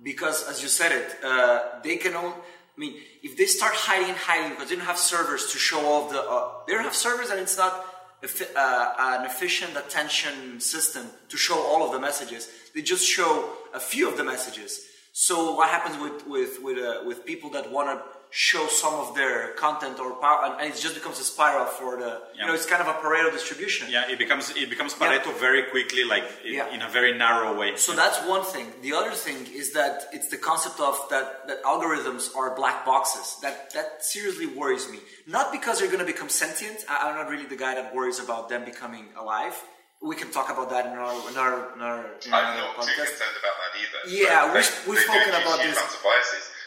because, 0.03 0.49
as 0.49 0.63
you 0.63 0.69
said 0.69 0.93
it, 0.93 1.17
uh, 1.25 1.81
they 1.83 1.97
can 1.97 2.15
own. 2.15 2.33
I 2.33 2.81
mean, 2.81 2.95
if 3.23 3.37
they 3.37 3.47
start 3.47 3.73
hiding 3.75 4.09
and 4.09 4.19
hiding 4.19 4.51
because 4.51 4.69
they 4.69 4.77
don't 4.77 4.85
have 4.85 4.99
servers 4.99 5.53
to 5.53 5.59
show 5.59 5.81
all 5.87 6.09
the, 6.09 6.21
uh, 6.21 6.51
they 6.67 6.73
don't 6.73 6.83
have 6.83 6.95
servers 6.95 7.31
and 7.31 7.39
it's 7.39 7.57
not 7.57 7.85
uh, 8.57 8.95
an 8.99 9.27
efficient 9.27 9.77
attention 9.77 10.59
system 10.61 11.07
to 11.29 11.37
show 11.37 11.57
all 11.57 11.85
of 11.85 11.93
the 11.93 12.01
messages. 12.01 12.49
They 12.75 12.83
just 12.83 13.07
show 13.07 13.51
a 13.73 13.81
few 13.81 14.09
of 14.09 14.17
the 14.17 14.25
messages. 14.25 14.81
So 15.13 15.55
what 15.55 15.69
happens 15.69 15.97
with 16.03 16.27
with 16.27 16.63
with 16.63 16.79
uh, 16.79 17.03
with 17.05 17.25
people 17.25 17.51
that 17.51 17.71
want 17.71 17.89
to 17.91 18.14
show 18.37 18.67
some 18.67 18.95
of 18.95 19.15
their 19.15 19.51
content 19.53 20.01
or 20.01 20.11
power, 20.17 20.57
and 20.59 20.69
it 20.69 20.77
just 20.77 20.97
becomes 20.97 21.21
a 21.21 21.23
spiral 21.23 21.67
for 21.67 21.97
the 21.97 22.21
yeah. 22.35 22.41
you 22.41 22.47
know 22.49 22.53
it's 22.53 22.67
kind 22.67 22.83
of 22.83 22.89
a 22.89 22.95
Pareto 22.95 23.31
distribution. 23.31 23.87
Yeah, 23.89 24.11
it 24.11 24.19
becomes 24.19 24.51
it 24.57 24.69
becomes 24.69 24.93
Pareto 24.93 25.27
yeah. 25.27 25.39
very 25.39 25.63
quickly, 25.71 26.03
like 26.03 26.25
yeah. 26.45 26.75
in 26.75 26.83
a 26.83 26.89
very 26.89 27.17
narrow 27.17 27.57
way. 27.57 27.77
So 27.77 27.95
that's 27.95 28.19
one 28.27 28.43
thing. 28.43 28.67
The 28.83 28.93
other 28.93 29.13
thing 29.13 29.47
is 29.55 29.73
that 29.75 30.07
it's 30.13 30.29
the 30.31 30.37
concept 30.37 30.81
of 30.81 30.99
that 31.11 31.47
that 31.47 31.63
algorithms 31.63 32.35
are 32.35 32.57
black 32.57 32.85
boxes. 32.85 33.39
That 33.41 33.73
that 33.75 34.05
seriously 34.05 34.47
worries 34.47 34.91
me. 34.91 34.99
Not 35.29 35.53
because 35.53 35.79
they're 35.79 35.93
going 35.95 36.05
to 36.07 36.13
become 36.15 36.29
sentient. 36.29 36.85
I'm 36.89 37.15
not 37.15 37.29
really 37.29 37.47
the 37.47 37.61
guy 37.67 37.77
that 37.77 37.95
worries 37.95 38.19
about 38.19 38.49
them 38.49 38.65
becoming 38.65 39.07
alive 39.17 39.55
we 40.03 40.17
can 40.17 40.31
talk 40.31 40.51
about 40.51 40.69
that 40.69 40.85
in 40.85 40.93
our 40.93 41.15
in 41.31 41.37
our, 41.39 41.75
in 41.75 41.81
our, 41.81 42.01
in 42.27 42.35
I'm 42.35 42.59
not 42.59 42.77
podcast. 42.77 42.93
too 42.93 43.05
concerned 43.09 43.37
about 43.41 43.57
that 43.63 43.73
either. 43.81 44.01
Yeah, 44.13 44.53
we've, 44.53 44.69
we've 44.87 44.99
spoken 44.99 45.33
about 45.33 45.59
this. 45.65 45.79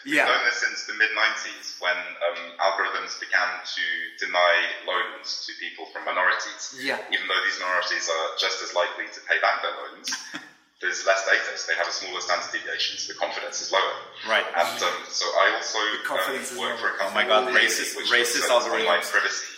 We've 0.08 0.24
known 0.24 0.44
this 0.48 0.64
since 0.64 0.88
the 0.88 0.96
mid 0.96 1.12
90s 1.12 1.84
when 1.84 1.98
um, 2.00 2.40
algorithms 2.64 3.20
began 3.20 3.60
to 3.60 3.86
deny 4.24 4.56
loans 4.88 5.44
to 5.48 5.52
people 5.60 5.92
from 5.92 6.08
minorities. 6.08 6.80
Yeah. 6.80 7.04
Even 7.12 7.28
though 7.28 7.42
these 7.44 7.60
minorities 7.60 8.08
are 8.08 8.28
just 8.40 8.64
as 8.64 8.72
likely 8.72 9.12
to 9.12 9.20
pay 9.28 9.36
back 9.44 9.60
their 9.60 9.76
loans, 9.76 10.08
there's 10.82 11.04
less 11.04 11.26
data, 11.28 11.58
so 11.60 11.68
they 11.68 11.78
have 11.78 11.90
a 11.90 11.96
smaller 11.96 12.22
standard 12.22 12.48
deviation, 12.54 12.96
so 13.02 13.12
the 13.12 13.20
confidence 13.20 13.60
is 13.60 13.74
lower. 13.74 13.98
Right. 14.30 14.46
And 14.46 14.78
um, 14.80 14.98
so 15.12 15.26
I 15.44 15.60
also 15.60 15.82
um, 15.82 16.56
work 16.56 16.80
for 16.80 16.94
a 16.94 16.96
company 16.96 17.12
oh 17.12 17.20
my 17.20 17.26
God, 17.28 17.52
racist, 17.52 17.98
which 17.98 18.08
racist 18.08 18.48
algorithms. 18.48 18.88
online 18.88 19.04
privacy 19.04 19.58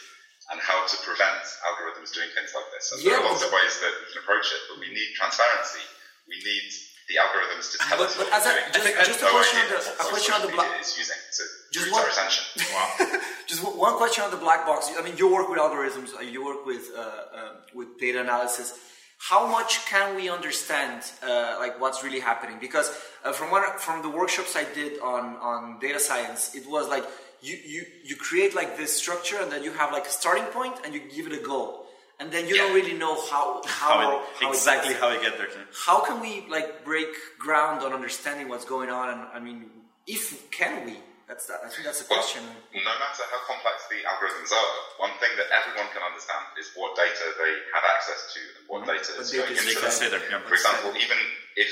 and 0.49 0.57
how 0.65 0.81
to 0.81 0.95
prevent 1.05 1.45
algorithms 1.61 2.09
doing 2.09 2.29
things 2.33 2.49
like 2.57 2.65
this. 2.73 2.89
And 2.89 3.05
yeah, 3.05 3.21
there 3.21 3.21
are 3.21 3.29
lots 3.29 3.45
of 3.45 3.53
ways 3.53 3.77
that 3.85 3.93
we 4.01 4.05
can 4.09 4.25
approach 4.25 4.49
it, 4.49 4.61
but 4.65 4.81
we 4.81 4.89
need 4.89 5.13
transparency. 5.13 5.85
We 6.25 6.41
need 6.41 6.69
the 7.09 7.15
algorithms 7.17 7.71
to 7.71 7.77
tell 7.79 7.97
but, 7.97 8.07
us 8.07 8.17
but 8.17 8.29
what 8.29 8.33
as 8.33 8.45
a, 8.45 8.53
just, 8.71 9.17
just 9.17 9.21
a 9.21 9.25
question 9.25 9.59
on 9.59 9.69
the, 9.69 9.79
a 9.79 10.05
question 10.13 10.33
on 10.35 10.41
the 10.45 10.53
black 10.53 10.79
is 10.79 10.95
using 10.97 11.17
to 11.33 11.43
just 11.71 11.91
one, 11.91 12.01
our 12.01 12.09
attention. 12.09 12.45
Wow. 12.73 13.19
just 13.47 13.63
one 13.63 13.95
question 13.97 14.23
on 14.23 14.31
the 14.31 14.37
black 14.37 14.65
box. 14.65 14.91
I 14.97 15.01
mean, 15.01 15.17
you 15.17 15.31
work 15.31 15.49
with 15.49 15.59
algorithms, 15.59 16.15
uh, 16.15 16.21
you 16.21 16.45
work 16.45 16.65
with 16.65 16.91
uh, 16.95 17.01
uh, 17.01 17.53
with 17.73 17.99
data 17.99 18.21
analysis. 18.21 18.77
How 19.17 19.45
much 19.47 19.85
can 19.85 20.15
we 20.15 20.29
understand, 20.29 21.03
uh, 21.21 21.57
like 21.59 21.81
what's 21.81 22.03
really 22.03 22.21
happening? 22.21 22.57
Because 22.61 22.89
uh, 23.25 23.33
from 23.33 23.51
one 23.51 23.63
from 23.77 24.01
the 24.03 24.09
workshops 24.09 24.55
I 24.55 24.65
did 24.73 24.99
on 25.01 25.35
on 25.37 25.79
data 25.79 25.99
science, 25.99 26.55
it 26.55 26.69
was 26.69 26.87
like 26.87 27.05
you 27.41 27.57
you 27.65 27.85
you 28.03 28.15
create 28.15 28.53
like 28.53 28.77
this 28.77 28.95
structure, 28.95 29.37
and 29.41 29.51
then 29.51 29.63
you 29.63 29.73
have 29.73 29.91
like 29.91 30.05
a 30.05 30.11
starting 30.11 30.45
point, 30.45 30.75
and 30.85 30.93
you 30.93 31.01
give 31.09 31.25
it 31.25 31.33
a 31.33 31.43
goal 31.43 31.88
and 32.19 32.31
then 32.31 32.47
you 32.47 32.55
yeah. 32.55 32.63
don't 32.63 32.75
really 32.75 32.93
know 32.93 33.15
how 33.31 33.61
how, 33.65 33.95
how, 33.95 34.19
it, 34.19 34.25
how 34.39 34.49
exactly 34.51 34.93
how 34.93 35.09
it 35.09 35.21
get 35.21 35.37
there. 35.37 35.47
How 35.71 36.03
can 36.03 36.19
we 36.19 36.45
like 36.49 36.83
break 36.83 37.09
ground 37.39 37.83
on 37.83 37.93
understanding 37.93 38.49
what's 38.49 38.65
going 38.65 38.89
on? 38.89 39.09
And 39.09 39.21
I 39.33 39.39
mean, 39.39 39.71
if 40.05 40.51
can 40.51 40.85
we? 40.85 40.97
That's 41.29 41.45
that. 41.45 41.61
I 41.61 41.69
think 41.69 41.85
that's 41.85 42.01
the 42.01 42.09
question. 42.09 42.41
No 42.73 42.81
matter 42.81 43.23
how 43.29 43.39
complex 43.45 43.85
the 43.85 44.01
algorithms 44.01 44.49
are, 44.49 44.69
one 44.97 45.13
thing 45.21 45.29
that 45.37 45.45
everyone 45.53 45.85
can 45.93 46.01
understand 46.01 46.41
is 46.57 46.73
what 46.73 46.97
data 46.97 47.21
they 47.37 47.53
have 47.77 47.85
access 47.85 48.33
to 48.33 48.41
and 48.57 48.65
what 48.65 48.81
mm-hmm. 48.81 48.97
data 48.97 49.13
is 49.21 49.29
going 49.29 49.53
into 49.53 49.77
them. 50.09 50.25
Yeah. 50.25 50.41
For 50.41 50.57
example, 50.57 50.89
even 50.97 51.21
if 51.53 51.69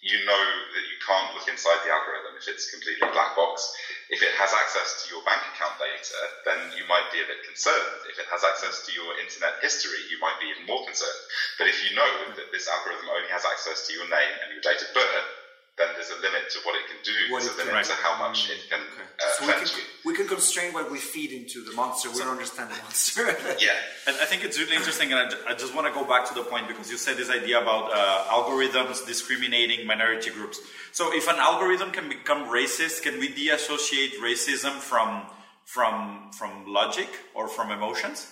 you 0.00 0.20
know 0.24 0.44
that 0.72 0.84
you 0.88 0.96
can't 1.00 1.32
look 1.36 1.48
inside 1.48 1.80
the 1.84 1.92
algorithm 1.92 2.36
if 2.36 2.44
it's 2.48 2.68
completely 2.72 3.08
black 3.12 3.32
box. 3.36 3.72
If 4.08 4.22
it 4.22 4.32
has 4.36 4.52
access 4.52 4.94
to 5.02 5.08
your 5.08 5.22
bank 5.22 5.42
account 5.48 5.78
data, 5.78 6.30
then 6.44 6.70
you 6.72 6.84
might 6.86 7.10
be 7.10 7.20
a 7.20 7.26
bit 7.26 7.42
concerned. 7.42 8.04
If 8.04 8.18
it 8.18 8.26
has 8.30 8.44
access 8.44 8.80
to 8.82 8.92
your 8.92 9.16
internet 9.18 9.54
history, 9.60 10.04
you 10.08 10.18
might 10.20 10.38
be 10.38 10.46
even 10.46 10.66
more 10.66 10.80
concerned. 10.84 11.20
But 11.58 11.68
if 11.68 11.82
you 11.82 11.94
know 11.94 12.32
that 12.36 12.50
this 12.52 12.68
algorithm 12.68 13.08
only 13.08 13.28
has 13.30 13.44
access 13.44 13.82
to 13.86 13.92
your 13.92 14.08
name 14.08 14.36
and 14.42 14.50
your 14.52 14.60
date 14.62 14.82
of 14.82 14.92
birth, 14.92 15.28
then 15.76 15.88
there's 15.94 16.10
a 16.10 16.20
limit 16.22 16.50
to 16.50 16.58
what 16.62 16.76
it 16.76 16.86
can 16.86 16.98
do. 17.02 17.32
What 17.32 17.42
there's 17.42 17.54
a 17.54 17.58
limit 17.58 17.74
right. 17.74 17.84
to 17.84 17.92
how 17.94 18.18
much 18.18 18.48
it 18.48 18.70
can 18.70 18.78
okay. 18.78 19.02
uh, 19.02 19.32
so 19.34 19.46
we 19.46 19.52
can, 19.52 19.66
you. 19.66 19.82
We 20.04 20.14
can 20.14 20.28
constrain 20.28 20.72
what 20.72 20.90
we 20.90 20.98
feed 20.98 21.32
into 21.32 21.64
the 21.64 21.72
monster. 21.72 22.10
We 22.10 22.18
don't 22.18 22.28
understand 22.28 22.70
the 22.70 22.80
monster. 22.82 23.26
yeah. 23.58 23.74
And 24.06 24.16
I 24.22 24.24
think 24.24 24.44
it's 24.44 24.58
really 24.58 24.76
interesting, 24.76 25.12
and 25.12 25.34
I, 25.34 25.52
I, 25.52 25.54
just 25.54 25.74
want 25.74 25.88
to 25.88 25.92
go 25.92 26.06
back 26.06 26.28
to 26.28 26.34
the 26.34 26.44
point 26.44 26.68
because 26.68 26.90
you 26.90 26.96
said 26.96 27.16
this 27.16 27.30
idea 27.30 27.60
about 27.60 27.90
uh, 27.92 28.24
algorithms 28.30 29.04
discriminating 29.04 29.84
minority 29.86 30.30
groups. 30.30 30.60
So 30.92 31.12
if 31.12 31.26
an 31.26 31.36
algorithm 31.38 31.90
can 31.90 32.08
become 32.08 32.48
racist, 32.48 33.02
can 33.02 33.18
we 33.18 33.28
deassociate 33.28 34.14
racism 34.22 34.78
from 34.78 35.26
from 35.64 36.30
from 36.38 36.66
logic 36.72 37.08
or 37.34 37.48
from 37.48 37.72
emotions? 37.72 38.30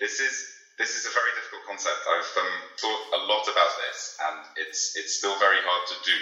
This 0.00 0.18
is 0.18 0.51
this 0.78 0.96
is 0.96 1.04
a 1.04 1.12
very 1.12 1.32
difficult 1.36 1.64
concept. 1.68 2.00
I've 2.08 2.32
um, 2.40 2.54
thought 2.80 3.02
a 3.12 3.20
lot 3.28 3.44
about 3.48 3.72
this, 3.88 4.16
and 4.30 4.38
it's 4.56 4.96
it's 4.96 5.18
still 5.18 5.38
very 5.38 5.60
hard 5.60 5.84
to 5.92 5.96
do 6.04 6.18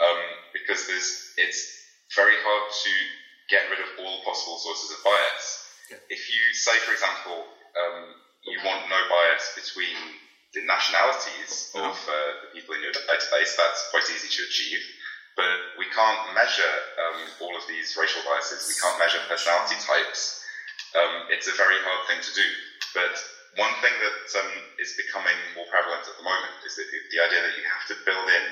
um, 0.00 0.20
because 0.52 0.86
there's 0.86 1.34
it's 1.36 1.60
very 2.14 2.36
hard 2.38 2.70
to 2.70 2.92
get 3.50 3.68
rid 3.70 3.80
of 3.80 3.90
all 4.00 4.22
possible 4.24 4.58
sources 4.58 4.90
of 4.94 5.04
bias. 5.04 5.46
Yeah. 5.90 6.00
If 6.08 6.32
you 6.32 6.42
say, 6.54 6.76
for 6.86 6.92
example, 6.92 7.44
um, 7.76 8.14
you 8.46 8.58
want 8.64 8.88
no 8.88 9.00
bias 9.10 9.52
between 9.58 9.98
the 10.54 10.62
nationalities 10.64 11.74
uh-huh. 11.74 11.90
of 11.90 11.96
uh, 12.08 12.14
the 12.46 12.48
people 12.54 12.78
in 12.78 12.80
your 12.80 12.94
database, 12.94 13.58
that's 13.58 13.90
quite 13.90 14.06
easy 14.08 14.30
to 14.30 14.40
achieve. 14.46 14.80
But 15.34 15.82
we 15.82 15.90
can't 15.90 16.30
measure 16.30 16.74
um, 17.02 17.18
all 17.42 17.54
of 17.58 17.66
these 17.66 17.98
racial 17.98 18.22
biases. 18.22 18.70
We 18.70 18.78
can't 18.78 18.98
measure 19.02 19.18
personality 19.26 19.74
types. 19.82 20.46
Um, 20.94 21.26
it's 21.34 21.50
a 21.50 21.56
very 21.58 21.74
hard 21.82 22.06
thing 22.06 22.22
to 22.22 22.32
do. 22.38 22.48
But 22.94 23.18
one 23.56 23.74
thing 23.82 23.94
that 24.02 24.26
um, 24.40 24.50
is 24.82 24.94
becoming 24.98 25.36
more 25.54 25.66
prevalent 25.70 26.02
at 26.06 26.16
the 26.18 26.26
moment 26.26 26.54
is 26.66 26.74
that 26.76 26.86
the 26.90 27.20
idea 27.22 27.40
that 27.42 27.54
you 27.54 27.64
have 27.66 27.84
to 27.90 27.94
build 28.02 28.26
in 28.26 28.44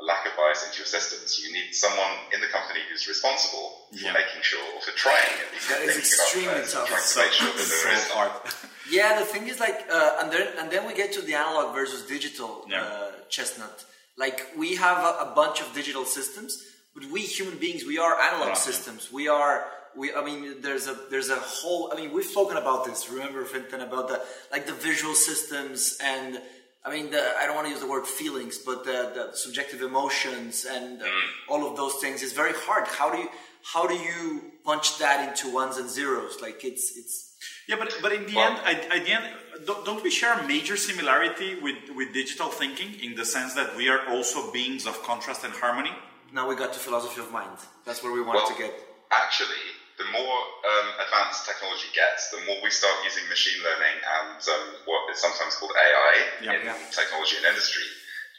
a 0.00 0.04
lack 0.04 0.26
of 0.26 0.36
bias 0.36 0.66
into 0.66 0.78
your 0.78 0.86
systems. 0.86 1.38
You 1.38 1.52
need 1.52 1.74
someone 1.74 2.18
in 2.34 2.40
the 2.40 2.48
company 2.48 2.80
who's 2.90 3.06
responsible 3.06 3.86
for 3.90 4.12
making 4.12 4.42
sure, 4.42 4.62
or 4.74 4.80
for 4.80 4.90
trying 4.96 5.14
at 5.22 5.52
least, 5.52 5.68
that 5.68 5.82
is 5.82 5.98
extremely 5.98 6.66
tough. 6.66 6.88
Trying 6.88 7.06
to 7.06 7.18
make 7.18 7.32
sure 7.32 7.52
that 7.54 7.68
there 7.70 7.94
is 7.94 8.08
hard. 8.10 8.32
yeah, 8.90 9.18
the 9.18 9.24
thing 9.24 9.46
is 9.46 9.60
like, 9.60 9.86
uh, 9.90 10.18
and 10.20 10.32
then 10.32 10.48
and 10.58 10.70
then 10.70 10.86
we 10.86 10.94
get 10.94 11.12
to 11.12 11.22
the 11.22 11.34
analog 11.34 11.74
versus 11.74 12.02
digital 12.06 12.64
yeah. 12.68 12.82
uh, 12.82 13.10
chestnut. 13.28 13.84
Like 14.16 14.50
we 14.56 14.76
have 14.76 14.98
a, 14.98 15.30
a, 15.30 15.32
bunch 15.34 15.60
of 15.60 15.72
digital 15.74 16.04
systems, 16.04 16.64
but 16.94 17.04
we 17.10 17.20
human 17.22 17.58
beings, 17.58 17.84
we 17.84 17.98
are 17.98 18.20
analog 18.20 18.56
systems. 18.56 19.12
We 19.12 19.26
are 19.28 19.66
we 19.96 20.12
i 20.14 20.24
mean 20.24 20.60
there's 20.60 20.86
a 20.88 20.96
there's 21.10 21.30
a 21.30 21.36
whole 21.36 21.90
i 21.92 21.96
mean 21.96 22.12
we've 22.12 22.24
spoken 22.24 22.56
about 22.56 22.84
this 22.84 23.08
remember 23.10 23.44
fintan 23.44 23.80
about 23.80 24.08
the 24.08 24.22
like 24.52 24.66
the 24.66 24.72
visual 24.72 25.14
systems 25.14 25.98
and 26.02 26.40
i 26.84 26.90
mean 26.90 27.10
the, 27.10 27.22
i 27.38 27.46
don't 27.46 27.54
want 27.54 27.66
to 27.66 27.72
use 27.72 27.80
the 27.80 27.88
word 27.88 28.06
feelings 28.06 28.58
but 28.58 28.84
the, 28.84 29.12
the 29.14 29.30
subjective 29.34 29.82
emotions 29.82 30.66
and 30.68 31.02
uh, 31.02 31.06
all 31.48 31.68
of 31.68 31.76
those 31.76 31.94
things 31.94 32.22
is 32.22 32.32
very 32.32 32.52
hard 32.54 32.86
how 32.86 33.10
do 33.10 33.18
you 33.18 33.28
how 33.72 33.86
do 33.86 33.94
you 33.94 34.42
punch 34.64 34.98
that 34.98 35.28
into 35.28 35.52
ones 35.52 35.76
and 35.76 35.88
zeros 35.88 36.40
like 36.40 36.64
it's 36.64 36.96
it's 36.96 37.24
yeah, 37.66 37.76
but 37.78 37.96
but 38.02 38.12
in 38.12 38.26
the 38.26 38.36
well, 38.36 38.50
end, 38.50 38.60
at, 38.66 38.98
at 38.98 39.06
the 39.06 39.12
end, 39.12 39.24
don't, 39.66 39.84
don't 39.86 40.02
we 40.02 40.10
share 40.10 40.38
a 40.38 40.46
major 40.46 40.76
similarity 40.76 41.58
with 41.60 41.76
with 41.96 42.12
digital 42.12 42.48
thinking 42.48 43.00
in 43.00 43.14
the 43.14 43.24
sense 43.24 43.54
that 43.54 43.74
we 43.76 43.88
are 43.88 44.06
also 44.08 44.52
beings 44.52 44.86
of 44.86 45.02
contrast 45.02 45.44
and 45.44 45.52
harmony? 45.52 45.92
Now 46.32 46.48
we 46.48 46.56
got 46.56 46.72
to 46.74 46.78
philosophy 46.78 47.20
of 47.20 47.32
mind. 47.32 47.58
That's 47.86 48.02
where 48.02 48.12
we 48.12 48.20
wanted 48.20 48.44
well, 48.44 48.48
to 48.48 48.62
get. 48.62 48.74
Actually, 49.10 49.64
the 49.98 50.08
more 50.10 50.38
um, 50.66 50.88
advanced 50.98 51.46
technology 51.46 51.88
gets, 51.94 52.28
the 52.28 52.42
more 52.42 52.58
we 52.62 52.70
start 52.70 52.98
using 53.02 53.26
machine 53.28 53.62
learning 53.62 53.96
and 54.20 54.38
um, 54.38 54.66
what 54.84 55.06
is 55.10 55.20
sometimes 55.20 55.54
called 55.54 55.72
AI 55.74 56.14
in 56.42 56.66
yeah. 56.66 56.74
technology 56.90 57.36
and 57.38 57.46
industry, 57.46 57.86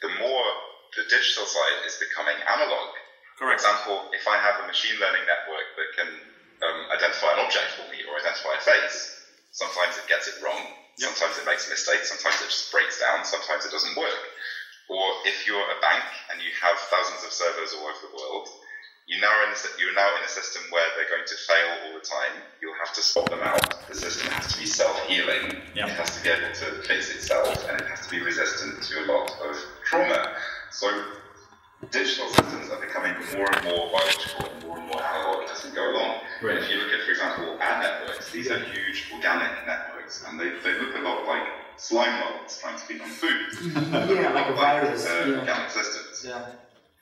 the 0.02 0.12
more 0.20 0.44
the 0.96 1.04
digital 1.08 1.46
side 1.48 1.80
is 1.88 1.96
becoming 2.00 2.36
analog. 2.48 2.88
Correct. 3.40 3.60
For 3.60 3.72
example, 3.72 4.08
if 4.12 4.28
I 4.28 4.40
have 4.40 4.60
a 4.64 4.66
machine 4.68 4.96
learning 5.00 5.28
network 5.28 5.68
that 5.76 5.90
can 5.96 6.10
um, 6.64 6.80
identify 6.92 7.36
an 7.36 7.40
object 7.44 7.76
for 7.76 7.88
me 7.92 8.04
or 8.08 8.20
identify 8.20 8.56
a 8.56 8.64
face, 8.64 9.16
sometimes 9.52 9.96
it 9.96 10.08
gets 10.08 10.28
it 10.28 10.36
wrong, 10.44 10.60
yep. 11.00 11.12
sometimes 11.12 11.40
it 11.40 11.48
makes 11.48 11.68
a 11.68 11.72
mistake, 11.72 12.04
sometimes 12.04 12.40
it 12.40 12.52
just 12.52 12.72
breaks 12.72 13.00
down, 13.00 13.24
sometimes 13.24 13.64
it 13.64 13.72
doesn't 13.72 13.96
work. 13.96 14.24
Or 14.88 15.04
if 15.26 15.48
you're 15.48 15.66
a 15.66 15.80
bank 15.82 16.06
and 16.30 16.40
you 16.40 16.52
have 16.62 16.78
thousands 16.92 17.24
of 17.24 17.32
servers 17.34 17.74
all 17.74 17.88
over 17.88 18.00
the 18.04 18.14
world, 18.14 18.48
you 19.08 19.22
now 19.22 19.34
in 19.46 19.54
a, 19.54 19.58
you're 19.80 19.94
now 19.94 20.10
in 20.18 20.24
a 20.24 20.28
system 20.28 20.64
where 20.72 20.84
they're 20.98 21.10
going 21.10 21.28
to 21.28 21.36
fail 21.36 21.70
all 21.86 22.00
the 22.00 22.06
time. 22.06 22.42
You'll 22.62 22.78
have 22.84 22.94
to 22.96 23.02
swap 23.02 23.30
them 23.30 23.42
out. 23.42 23.88
The 23.88 23.96
system 23.96 24.32
has 24.32 24.54
to 24.54 24.60
be 24.60 24.66
self-healing. 24.66 25.62
Yep. 25.76 25.90
It 25.90 25.94
has 25.94 26.18
to 26.18 26.24
be 26.24 26.30
able 26.30 26.54
to 26.54 26.82
fix 26.88 27.14
itself, 27.14 27.70
and 27.70 27.80
it 27.80 27.88
has 27.88 28.08
to 28.08 28.10
be 28.10 28.22
resistant 28.22 28.82
to 28.82 29.06
a 29.06 29.06
lot 29.06 29.30
of 29.46 29.56
trauma. 29.86 30.34
So 30.72 30.90
digital 31.92 32.30
systems 32.30 32.72
are 32.72 32.82
becoming 32.82 33.14
more 33.38 33.46
and 33.46 33.64
more 33.66 33.92
biological 33.94 34.50
and 34.50 34.64
more 34.66 34.78
and 34.80 34.88
more 34.88 35.04
analog 35.04 35.50
as 35.52 35.64
we 35.64 35.70
go 35.72 35.92
along. 35.92 36.22
Right. 36.42 36.58
If 36.58 36.70
you 36.70 36.78
look 36.78 36.92
at, 36.92 37.06
for 37.06 37.12
example, 37.12 37.58
ad 37.62 37.84
networks, 37.84 38.32
these 38.32 38.50
are 38.50 38.58
huge 38.58 39.12
organic 39.14 39.52
networks, 39.68 40.26
and 40.28 40.40
they, 40.40 40.50
they 40.64 40.80
look 40.82 40.96
a 40.96 41.00
lot 41.00 41.28
like 41.28 41.46
slime 41.78 42.20
molds 42.22 42.58
trying 42.58 42.78
to 42.78 42.84
feed 42.86 43.02
on 43.02 43.10
food. 43.10 43.54
yeah, 44.10 44.34
like 44.34 44.50
a 44.50 44.54
virus. 44.54 45.06
Like, 45.06 45.14
uh, 45.14 45.30
yeah. 45.30 45.40
Organic 45.40 45.70
systems. 45.70 46.26
Yeah. 46.26 46.48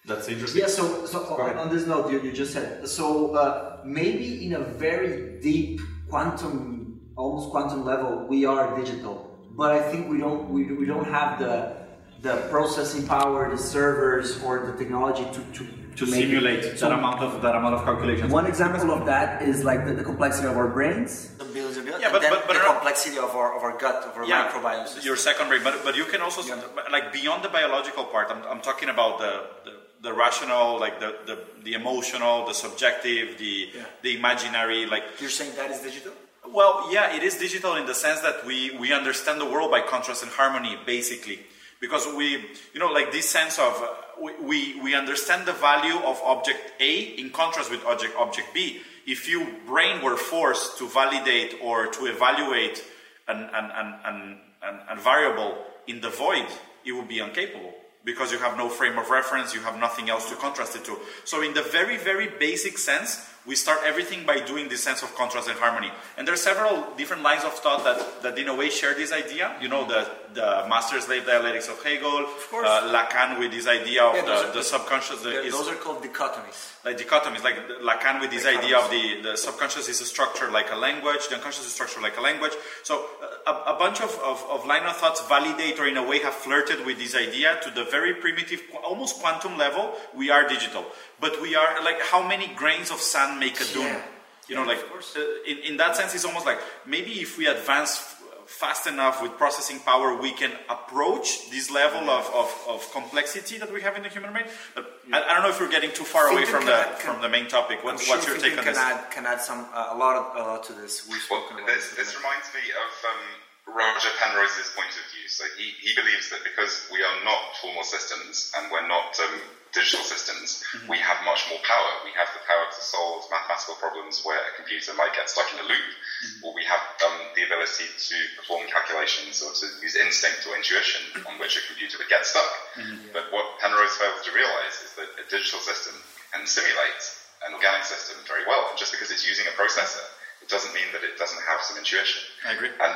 That's 0.05 0.27
interesting. 0.27 0.61
Yeah. 0.61 0.67
So, 0.67 1.05
so 1.05 1.19
on, 1.35 1.57
on, 1.57 1.69
this 1.73 1.87
note, 1.87 2.11
you, 2.11 2.21
you 2.21 2.33
just 2.33 2.51
said 2.51 2.87
so. 2.87 3.35
Uh, 3.35 3.79
maybe 3.85 4.45
in 4.45 4.53
a 4.53 4.59
very 4.59 5.39
deep 5.39 5.79
quantum, 6.09 6.99
almost 7.15 7.51
quantum 7.51 7.85
level, 7.85 8.25
we 8.27 8.45
are 8.45 8.75
digital, 8.75 9.39
but 9.51 9.71
I 9.71 9.81
think 9.81 10.09
we 10.09 10.17
don't 10.17 10.49
we, 10.49 10.73
we 10.73 10.85
don't 10.85 11.07
have 11.07 11.39
the 11.39 11.77
the 12.21 12.35
processing 12.49 13.07
power, 13.07 13.49
the 13.49 13.57
servers, 13.57 14.43
or 14.43 14.65
the 14.65 14.77
technology 14.77 15.23
to 15.23 15.41
to, 15.57 15.67
to 15.95 16.05
simulate 16.05 16.63
that 16.63 16.79
so 16.79 16.91
amount 16.91 17.21
of 17.21 17.41
that 17.41 17.55
amount 17.55 17.75
of 17.75 17.85
calculations. 17.85 18.29
One 18.29 18.45
example 18.45 18.91
of 18.91 19.05
that 19.05 19.41
is 19.41 19.63
like 19.63 19.85
the, 19.85 19.93
the 19.93 20.03
complexity 20.03 20.49
of 20.49 20.57
our 20.57 20.67
brains. 20.67 21.29
The 21.37 21.45
bills 21.45 21.77
of 21.77 21.87
yeah, 21.87 22.11
but, 22.11 22.21
but, 22.23 22.43
but, 22.45 22.55
the 22.55 22.59
complexity 22.59 23.17
of 23.19 23.31
our 23.35 23.55
of 23.55 23.63
our 23.63 23.77
gut, 23.77 24.03
of 24.03 24.17
our 24.17 24.25
yeah, 24.25 24.51
microbiome 24.51 24.83
system. 24.83 25.05
Your 25.05 25.15
second 25.15 25.47
brain, 25.47 25.61
but 25.63 25.79
but 25.85 25.95
you 25.95 26.03
can 26.03 26.19
also 26.19 26.41
yeah. 26.43 26.61
like 26.91 27.13
beyond 27.13 27.41
the 27.41 27.49
biological 27.49 28.03
part. 28.03 28.27
I'm, 28.29 28.43
I'm 28.43 28.59
talking 28.59 28.89
about 28.89 29.19
the, 29.19 29.47
the 29.63 29.82
the 30.03 30.13
rational, 30.13 30.79
like 30.79 30.99
the, 30.99 31.15
the, 31.25 31.39
the 31.63 31.73
emotional, 31.73 32.45
the 32.45 32.53
subjective, 32.53 33.37
the 33.37 33.69
yeah. 33.73 33.85
the 34.01 34.15
imaginary, 34.17 34.85
like 34.85 35.03
you're 35.19 35.29
saying 35.29 35.55
that 35.55 35.71
is 35.71 35.79
digital. 35.79 36.11
Well, 36.47 36.93
yeah, 36.93 37.15
it 37.15 37.23
is 37.23 37.37
digital 37.37 37.75
in 37.75 37.85
the 37.85 37.95
sense 37.95 38.19
that 38.19 38.45
we 38.45 38.77
we 38.77 38.91
understand 38.91 39.39
the 39.39 39.45
world 39.45 39.71
by 39.71 39.79
contrast 39.79 40.21
and 40.21 40.31
harmony, 40.31 40.77
basically, 40.85 41.39
because 41.79 42.05
we 42.13 42.45
you 42.73 42.79
know 42.79 42.91
like 42.91 43.11
this 43.13 43.29
sense 43.29 43.57
of 43.57 43.73
uh, 43.81 43.87
we, 44.21 44.31
we 44.43 44.81
we 44.81 44.93
understand 44.93 45.47
the 45.47 45.53
value 45.53 45.95
of 45.95 46.21
object 46.23 46.73
A 46.81 46.93
in 47.21 47.29
contrast 47.29 47.71
with 47.71 47.83
object 47.85 48.13
object 48.17 48.53
B. 48.53 48.81
If 49.07 49.29
your 49.29 49.47
brain 49.65 50.01
were 50.03 50.17
forced 50.17 50.77
to 50.79 50.87
validate 50.87 51.55
or 51.63 51.87
to 51.87 52.05
evaluate 52.07 52.83
an 53.29 53.37
an, 53.37 53.71
an, 53.71 53.87
an, 54.03 54.37
an, 54.61 54.79
an 54.89 54.97
variable 54.99 55.57
in 55.87 56.01
the 56.01 56.09
void, 56.09 56.47
it 56.83 56.91
would 56.91 57.07
be 57.07 57.19
incapable 57.19 57.73
because 58.03 58.31
you 58.31 58.37
have 58.39 58.57
no 58.57 58.69
frame 58.69 58.97
of 58.97 59.09
reference, 59.09 59.53
you 59.53 59.61
have 59.61 59.79
nothing 59.79 60.09
else 60.09 60.29
to 60.29 60.35
contrast 60.35 60.75
it 60.75 60.85
to. 60.85 60.97
So, 61.23 61.41
in 61.41 61.53
the 61.53 61.61
very, 61.61 61.97
very 61.97 62.27
basic 62.27 62.77
sense, 62.77 63.32
we 63.45 63.55
start 63.55 63.79
everything 63.85 64.25
by 64.25 64.39
doing 64.39 64.69
this 64.69 64.81
sense 64.81 65.03
of 65.03 65.13
contrast 65.15 65.49
and 65.49 65.59
harmony. 65.59 65.91
And 66.17 66.25
there 66.25 66.33
are 66.33 66.37
several 66.37 66.87
different 66.95 67.23
lines 67.23 67.43
of 67.43 67.53
thought 67.53 67.83
that, 67.83 68.21
that 68.23 68.37
in 68.37 68.47
a 68.47 68.55
way 68.55 68.69
share 68.69 68.93
this 68.93 69.11
idea. 69.11 69.55
You 69.61 69.67
know, 69.67 69.85
the, 69.85 70.09
the 70.33 70.65
master 70.69 70.99
slave 71.01 71.25
dialectics 71.25 71.67
of 71.67 71.83
Hegel, 71.83 72.19
of 72.19 72.47
course. 72.49 72.67
Uh, 72.67 72.93
Lacan 72.93 73.39
with 73.39 73.51
this 73.51 73.67
idea 73.67 74.03
of 74.03 74.15
yeah, 74.15 74.25
the, 74.25 74.49
are, 74.49 74.53
the 74.53 74.63
subconscious. 74.63 75.21
The, 75.21 75.43
is, 75.43 75.53
those 75.53 75.67
are 75.67 75.75
called 75.75 76.01
dichotomies. 76.01 76.71
Like 76.85 76.97
dichotomies, 76.97 77.43
like 77.43 77.57
Lacan 77.81 78.21
with 78.21 78.31
this 78.31 78.45
idea 78.45 78.77
of 78.77 78.89
the, 78.89 79.21
the 79.21 79.35
subconscious 79.35 79.89
is 79.89 79.99
a 79.99 80.05
structure 80.05 80.49
like 80.49 80.71
a 80.71 80.75
language, 80.75 81.27
the 81.27 81.35
unconscious 81.35 81.65
is 81.65 81.67
a 81.67 81.71
structure 81.71 82.01
like 82.01 82.17
a 82.17 82.21
language. 82.21 82.53
So 82.83 83.05
a, 83.45 83.51
a 83.51 83.75
bunch 83.77 84.01
of, 84.01 84.17
of, 84.23 84.43
of 84.49 84.65
line 84.65 84.83
of 84.83 84.95
thoughts 84.95 85.25
validate 85.27 85.79
or 85.79 85.87
in 85.87 85.97
a 85.97 86.03
way 86.03 86.19
have 86.19 86.33
flirted 86.33 86.85
with 86.85 86.97
this 86.97 87.15
idea 87.15 87.59
to 87.63 87.71
the 87.71 87.83
very 87.85 88.13
primitive, 88.13 88.61
almost 88.85 89.19
quantum 89.19 89.57
level, 89.57 89.93
we 90.15 90.29
are 90.29 90.47
digital. 90.47 90.85
But 91.19 91.41
we 91.41 91.55
are 91.55 91.83
like 91.83 92.01
how 92.01 92.25
many 92.27 92.47
grains 92.55 92.91
of 92.91 92.99
sand 92.99 93.32
make 93.39 93.59
a 93.61 93.65
dune? 93.65 93.83
Yeah. 93.83 94.01
You 94.49 94.55
know, 94.55 94.63
like 94.63 94.79
uh, 94.79 95.19
in, 95.47 95.57
in 95.59 95.77
that 95.77 95.95
sense, 95.95 96.13
it's 96.13 96.25
almost 96.25 96.45
like 96.45 96.59
maybe 96.85 97.11
if 97.21 97.37
we 97.37 97.47
advance 97.47 98.13
fast 98.45 98.87
enough 98.87 99.21
with 99.21 99.37
processing 99.37 99.79
power, 99.79 100.19
we 100.19 100.31
can 100.31 100.51
approach 100.69 101.49
this 101.49 101.71
level 101.71 102.03
yeah. 102.03 102.19
of, 102.19 102.25
of, 102.35 102.65
of, 102.67 102.91
complexity 102.91 103.57
that 103.57 103.71
we 103.71 103.81
have 103.81 103.95
in 103.95 104.03
the 104.03 104.09
human 104.09 104.31
brain. 104.33 104.45
But 104.75 104.99
yeah. 105.07 105.17
I, 105.17 105.31
I, 105.31 105.33
don't 105.33 105.43
know 105.43 105.49
if 105.49 105.59
we're 105.59 105.71
getting 105.71 105.91
too 105.91 106.03
far 106.03 106.27
away 106.27 106.45
from 106.45 106.65
the 106.65 106.85
can, 106.99 107.13
from 107.13 107.21
the 107.21 107.29
main 107.29 107.47
topic. 107.47 107.83
What, 107.83 108.01
what's 108.07 108.27
your 108.27 108.37
take 108.37 108.57
on 108.57 108.63
can 108.63 108.73
this? 108.73 108.77
Add, 108.77 109.11
can 109.11 109.25
add 109.25 109.41
some 109.41 109.65
uh, 109.73 109.91
a 109.91 109.97
lot 109.97 110.15
of, 110.17 110.35
a 110.35 110.39
lot 110.39 110.63
to 110.65 110.73
this. 110.73 111.07
We've 111.09 111.21
spoken 111.21 111.57
well, 111.57 111.65
this, 111.65 111.95
this 111.95 112.15
reminds 112.17 112.51
me 112.53 112.61
of 112.71 112.91
um, 113.07 113.21
Roger 113.67 114.11
Penrose's 114.19 114.75
point 114.75 114.91
of 114.91 115.05
view. 115.15 115.27
So 115.31 115.47
he, 115.55 115.71
he 115.79 115.95
believes 115.95 116.29
that 116.29 116.43
because 116.43 116.87
we 116.91 116.99
are 116.99 117.17
not 117.23 117.55
formal 117.63 117.83
systems 117.83 118.51
and 118.57 118.67
we're 118.67 118.87
not 118.87 119.15
um, 119.23 119.39
digital 119.71 120.03
systems, 120.03 120.61
mm-hmm. 120.75 120.91
we 120.91 120.99
have 120.99 121.17
much 121.23 121.47
more 121.47 121.63
power. 121.63 121.91
We 122.03 122.11
have 122.13 122.27
the 122.35 122.43
power 122.43 122.67
to 122.67 122.81
solve 122.83 123.25
mathematical 123.31 123.79
problems 123.79 124.21
where 124.27 124.37
a 124.37 124.53
computer 124.59 124.91
might 124.99 125.15
get 125.15 125.31
stuck 125.31 125.47
in 125.55 125.63
a 125.63 125.67
loop, 125.67 125.79
mm-hmm. 125.79 126.45
or 126.45 126.51
we 126.53 126.67
have 126.67 126.83
um, 127.07 127.17
the 127.39 127.47
ability 127.47 127.87
to 127.87 128.17
perform 128.35 128.67
calculations 128.67 129.39
or 129.39 129.55
to 129.55 129.65
use 129.79 129.95
instinct 129.95 130.43
or 130.45 130.59
intuition 130.59 131.23
on 131.25 131.39
which 131.39 131.55
a 131.55 131.63
computer 131.65 131.97
would 131.97 132.11
get 132.11 132.27
stuck. 132.27 132.51
Mm-hmm. 132.75 133.15
But 133.15 133.31
what 133.31 133.63
Penrose 133.63 133.95
fails 133.95 134.21
to 134.27 134.31
realize 134.35 134.75
is 134.83 134.91
that 134.99 135.09
a 135.17 135.25
digital 135.31 135.63
system 135.63 135.95
can 136.35 136.45
simulate 136.45 137.03
an 137.47 137.55
organic 137.55 137.83
system 137.87 138.19
very 138.27 138.43
well. 138.43 138.69
And 138.69 138.77
just 138.77 138.91
because 138.91 139.07
it's 139.11 139.23
using 139.23 139.47
a 139.47 139.55
processor, 139.55 140.03
it 140.43 140.51
doesn't 140.51 140.75
mean 140.75 140.91
that 140.91 141.03
it 141.03 141.15
doesn't 141.15 141.39
have 141.47 141.63
some 141.63 141.79
intuition. 141.79 142.19
I 142.43 142.53
agree. 142.53 142.71
And 142.75 142.95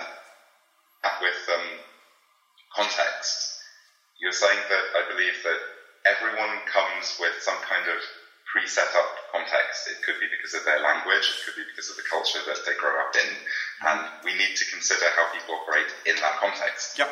with 1.21 1.41
um, 1.53 1.67
context, 2.73 3.61
you're 4.19 4.35
saying 4.35 4.59
that 4.69 4.85
I 4.97 5.01
believe 5.11 5.37
that 5.43 5.59
everyone 6.05 6.63
comes 6.65 7.17
with 7.19 7.35
some 7.41 7.57
kind 7.65 7.85
of 7.89 7.99
pre-set 8.51 8.87
up 8.95 9.09
context. 9.31 9.91
It 9.91 10.01
could 10.05 10.19
be 10.19 10.27
because 10.31 10.53
of 10.55 10.63
their 10.65 10.79
language, 10.81 11.25
it 11.25 11.39
could 11.45 11.57
be 11.59 11.67
because 11.69 11.89
of 11.89 11.97
the 11.97 12.07
culture 12.09 12.39
that 12.47 12.63
they 12.65 12.73
grow 12.79 12.95
up 13.01 13.13
in, 13.13 13.29
and 13.87 13.99
we 14.23 14.33
need 14.37 14.55
to 14.55 14.65
consider 14.71 15.05
how 15.15 15.29
people 15.33 15.55
operate 15.61 15.91
in 16.05 16.15
that 16.17 16.39
context. 16.39 16.97
Yep. 16.97 17.11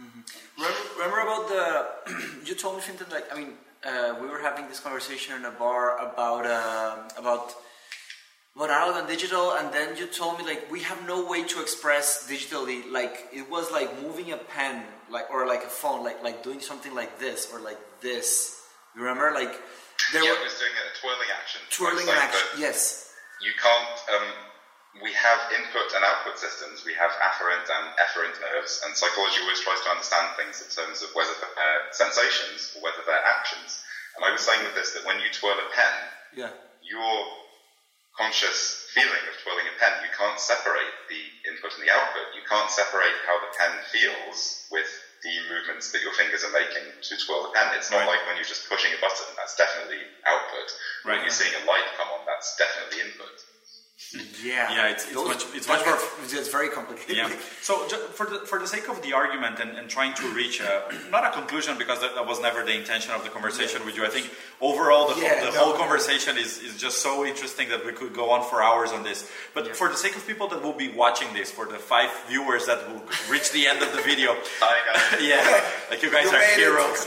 Mm-hmm. 0.00 0.22
Remember, 0.56 0.82
remember, 0.96 1.20
about 1.20 1.44
the? 1.48 2.44
you 2.48 2.54
told 2.54 2.76
me, 2.76 2.82
something 2.82 3.08
like 3.10 3.26
I 3.32 3.36
mean, 3.36 3.52
uh, 3.84 4.14
we 4.20 4.28
were 4.28 4.40
having 4.40 4.68
this 4.68 4.80
conversation 4.80 5.34
in 5.36 5.44
a 5.44 5.50
bar 5.50 5.98
about 5.98 6.46
uh, 6.46 7.08
about 7.18 7.54
about 8.56 8.70
analog 8.70 8.96
and 8.98 9.08
digital, 9.08 9.52
and 9.52 9.72
then 9.72 9.96
you 9.96 10.06
told 10.06 10.38
me 10.38 10.44
like 10.44 10.70
we 10.70 10.80
have 10.80 11.06
no 11.06 11.24
way 11.24 11.44
to 11.44 11.60
express 11.60 12.28
digitally. 12.28 12.90
Like 12.90 13.28
it 13.32 13.48
was 13.50 13.70
like 13.70 14.02
moving 14.02 14.32
a 14.32 14.36
pen, 14.36 14.82
like 15.10 15.30
or 15.30 15.46
like 15.46 15.64
a 15.64 15.72
phone, 15.72 16.04
like 16.04 16.22
like 16.22 16.42
doing 16.42 16.60
something 16.60 16.94
like 16.94 17.18
this 17.18 17.48
or 17.52 17.60
like 17.60 17.78
this. 18.00 18.60
You 18.94 19.02
remember, 19.02 19.30
like 19.32 19.54
there 20.12 20.24
yeah, 20.24 20.34
was 20.42 20.58
doing 20.58 20.74
a 20.74 20.86
twirling 20.98 21.30
action. 21.38 21.60
Twirling 21.70 22.08
action, 22.10 22.58
yes. 22.58 23.14
You 23.40 23.52
can't. 23.54 23.96
Um, 24.18 24.28
we 24.98 25.14
have 25.14 25.38
input 25.54 25.86
and 25.94 26.02
output 26.02 26.34
systems. 26.34 26.82
We 26.82 26.92
have 26.98 27.14
afferent 27.22 27.62
and 27.62 27.86
efferent 28.02 28.34
nerves, 28.42 28.82
and 28.84 28.90
psychology 28.98 29.38
always 29.46 29.62
tries 29.62 29.78
to 29.86 29.90
understand 29.94 30.34
things 30.34 30.58
in 30.58 30.68
terms 30.74 31.06
of 31.06 31.14
whether 31.14 31.30
they're 31.38 31.86
sensations 31.94 32.74
or 32.74 32.82
whether 32.82 32.98
they're 33.06 33.22
actions. 33.22 33.78
And 34.18 34.26
I 34.26 34.34
was 34.34 34.42
saying 34.42 34.66
with 34.66 34.74
this 34.74 34.90
that 34.98 35.06
when 35.06 35.22
you 35.22 35.30
twirl 35.30 35.54
a 35.54 35.68
pen, 35.70 35.94
yeah. 36.34 36.52
your 36.82 37.14
conscious 38.20 38.84
feeling 38.92 39.24
of 39.24 39.34
twirling 39.40 39.64
a 39.64 39.74
pen, 39.80 39.96
you 40.04 40.12
can't 40.12 40.36
separate 40.36 40.92
the 41.08 41.22
input 41.48 41.72
and 41.72 41.88
the 41.88 41.88
output. 41.88 42.28
You 42.36 42.44
can't 42.44 42.68
separate 42.68 43.16
how 43.24 43.40
the 43.40 43.48
pen 43.56 43.80
feels 43.88 44.68
with 44.68 44.88
the 45.24 45.32
movements 45.48 45.88
that 45.92 46.04
your 46.04 46.12
fingers 46.12 46.44
are 46.44 46.52
making 46.52 46.84
to 46.84 47.12
twirl 47.24 47.48
the 47.48 47.56
pen. 47.56 47.72
It's 47.72 47.88
not 47.88 48.04
right. 48.04 48.20
like 48.20 48.22
when 48.28 48.36
you're 48.36 48.48
just 48.48 48.68
pushing 48.68 48.92
a 48.92 49.00
button, 49.00 49.32
that's 49.40 49.56
definitely 49.56 50.04
output. 50.28 50.68
Right. 51.04 51.16
When 51.16 51.24
you're 51.24 51.32
seeing 51.32 51.56
a 51.56 51.64
light 51.64 51.88
come 51.96 52.12
on, 52.12 52.28
that's 52.28 52.52
definitely 52.60 53.00
input. 53.00 53.32
Yeah, 54.42 54.74
yeah, 54.74 54.88
it's, 54.88 55.06
it's 55.06 55.14
much 55.14 55.44
it's 55.54 55.68
much 55.68 55.84
more 55.84 55.98
it's 56.22 56.48
very 56.48 56.68
complicated. 56.68 57.16
Yeah. 57.16 57.30
So 57.60 57.86
for 57.86 58.26
the 58.26 58.40
for 58.40 58.58
the 58.58 58.66
sake 58.66 58.88
of 58.88 59.02
the 59.02 59.12
argument 59.12 59.60
and, 59.60 59.76
and 59.76 59.88
trying 59.88 60.14
to 60.14 60.26
reach 60.32 60.58
a, 60.60 60.82
not 61.10 61.24
a 61.24 61.30
conclusion 61.30 61.78
because 61.78 62.00
that, 62.00 62.14
that, 62.14 62.26
was 62.26 62.40
never 62.40 62.64
the 62.64 62.74
intention 62.74 63.12
of 63.12 63.22
the 63.22 63.30
conversation 63.30 63.80
yeah. 63.80 63.86
with 63.86 63.96
you. 63.96 64.04
I 64.04 64.08
think 64.08 64.30
overall 64.60 65.14
the, 65.14 65.20
yeah, 65.20 65.44
the 65.44 65.52
no, 65.52 65.64
whole 65.64 65.74
conversation 65.74 66.38
is, 66.38 66.58
is 66.58 66.76
just 66.76 67.02
so 67.02 67.24
interesting 67.24 67.68
that 67.68 67.84
we 67.84 67.92
could 67.92 68.14
go 68.14 68.30
on 68.30 68.48
for 68.48 68.62
hours 68.62 68.90
on 68.90 69.04
this. 69.04 69.30
But 69.54 69.66
yeah. 69.66 69.72
for 69.74 69.88
the 69.88 69.96
sake 69.96 70.16
of 70.16 70.26
people 70.26 70.48
that 70.48 70.62
will 70.62 70.72
be 70.72 70.88
watching 70.88 71.32
this, 71.34 71.50
for 71.50 71.66
the 71.66 71.78
five 71.78 72.10
viewers 72.26 72.66
that 72.66 72.88
will 72.90 73.02
reach 73.28 73.52
the 73.52 73.66
end 73.68 73.82
of 73.82 73.92
the 73.92 74.02
video, 74.02 74.32
yeah, 75.20 75.62
like 75.90 76.02
you 76.02 76.10
guys 76.10 76.24
you 76.24 76.36
are 76.36 76.56
heroes. 76.56 77.06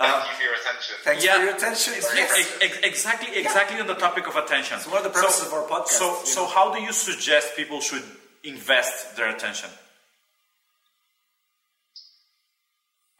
Yeah. 0.00 0.10
Thank 0.10 0.24
uh, 0.24 0.28
you 0.28 0.36
for 0.36 0.42
your 0.42 0.54
attention. 0.54 0.94
Thanks 1.02 1.24
yeah, 1.24 1.34
for 1.36 1.42
your 1.44 1.54
attention. 1.54 1.92
Yes. 1.96 2.58
Ex- 2.60 2.78
exactly, 2.82 3.36
exactly 3.36 3.80
on 3.80 3.86
the 3.86 3.94
topic 3.94 4.26
of 4.26 4.36
attention. 4.36 4.78
So, 4.80 4.90
what 4.90 5.00
are 5.00 5.08
the 5.08 5.14
purposes 5.14 5.46
so, 5.46 5.46
of 5.46 5.52
our 5.54 5.66
podcast? 5.68 5.98
So, 5.98 6.18
so 6.24 6.42
know? 6.42 6.48
how 6.48 6.74
do 6.74 6.82
you 6.82 6.92
suggest 6.92 7.56
people 7.56 7.80
should 7.80 8.02
invest 8.42 9.16
their 9.16 9.30
attention? 9.30 9.70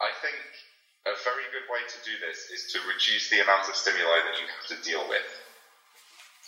I 0.02 0.10
think 0.20 0.36
a 1.06 1.14
very 1.22 1.46
good 1.54 1.64
way 1.70 1.80
to 1.86 1.98
do 2.02 2.12
this 2.26 2.50
is 2.50 2.72
to 2.72 2.82
reduce 2.90 3.30
the 3.30 3.40
amount 3.40 3.68
of 3.68 3.76
stimuli 3.76 4.18
that 4.26 4.36
you 4.40 4.46
have 4.50 4.66
to 4.74 4.76
deal 4.82 5.06
with. 5.08 5.24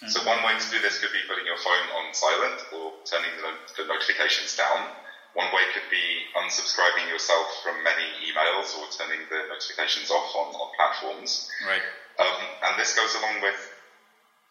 Mm-hmm. 0.02 0.12
So 0.12 0.26
one 0.28 0.42
way 0.44 0.58
to 0.58 0.68
do 0.68 0.82
this 0.82 1.00
could 1.00 1.14
be 1.14 1.24
putting 1.24 1.46
your 1.46 1.56
phone 1.56 1.86
on 1.96 2.12
silent 2.12 2.60
or 2.74 2.92
turning 3.08 3.32
the, 3.40 3.52
the 3.80 3.88
notifications 3.88 4.52
down. 4.56 4.92
One 5.36 5.52
way 5.52 5.68
could 5.76 5.84
be 5.92 6.24
unsubscribing 6.32 7.12
yourself 7.12 7.60
from 7.60 7.84
many 7.84 8.08
emails 8.24 8.72
or 8.72 8.88
turning 8.88 9.20
the 9.28 9.52
notifications 9.52 10.08
off 10.08 10.32
on, 10.32 10.56
on 10.56 10.72
platforms. 10.80 11.52
Right. 11.60 11.84
Um, 12.16 12.40
and 12.64 12.80
this 12.80 12.96
goes 12.96 13.12
along 13.20 13.44
with 13.44 13.60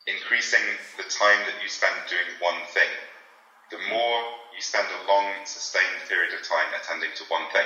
increasing 0.06 0.62
the 1.02 1.10
time 1.10 1.42
that 1.50 1.58
you 1.58 1.70
spend 1.74 1.98
doing 2.06 2.30
one 2.38 2.62
thing. 2.70 2.90
The 3.74 3.82
more 3.90 4.18
you 4.54 4.62
spend 4.62 4.86
a 4.86 5.02
long, 5.10 5.34
sustained 5.50 6.06
period 6.06 6.38
of 6.38 6.46
time 6.46 6.70
attending 6.78 7.10
to 7.18 7.26
one 7.34 7.50
thing, 7.50 7.66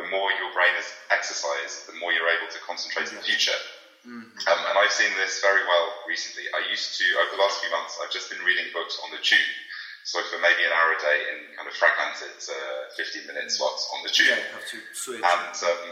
the 0.00 0.08
more 0.08 0.32
your 0.40 0.48
brain 0.56 0.72
is 0.80 0.88
exercised, 1.12 1.84
the 1.84 2.00
more 2.00 2.16
you're 2.16 2.32
able 2.32 2.48
to 2.48 2.60
concentrate 2.64 3.12
mm-hmm. 3.12 3.20
in 3.20 3.22
the 3.22 3.28
future. 3.28 3.60
Mm-hmm. 4.08 4.40
Um, 4.48 4.60
and 4.72 4.76
I've 4.80 4.92
seen 4.92 5.12
this 5.20 5.44
very 5.44 5.64
well 5.68 5.86
recently. 6.08 6.48
I 6.56 6.64
used 6.72 6.96
to, 6.96 7.04
over 7.20 7.36
the 7.36 7.42
last 7.44 7.60
few 7.60 7.68
months, 7.68 8.00
I've 8.00 8.12
just 8.12 8.32
been 8.32 8.40
reading 8.40 8.72
books 8.72 8.96
on 9.04 9.12
the 9.12 9.20
tube. 9.20 9.52
So 10.04 10.20
for 10.28 10.36
maybe 10.44 10.60
an 10.68 10.72
hour 10.76 10.92
a 10.92 11.00
day 11.00 11.18
in 11.32 11.38
kind 11.56 11.64
of 11.64 11.72
fragmented 11.72 12.36
uh, 12.44 12.92
15 12.92 13.24
minute 13.24 13.48
slots 13.48 13.88
on 13.96 14.04
the 14.04 14.12
tube. 14.12 14.36
Yeah, 14.36 14.52
have 14.52 14.68
to 14.68 14.78
switch. 14.92 15.24
And 15.24 15.56
um, 15.64 15.82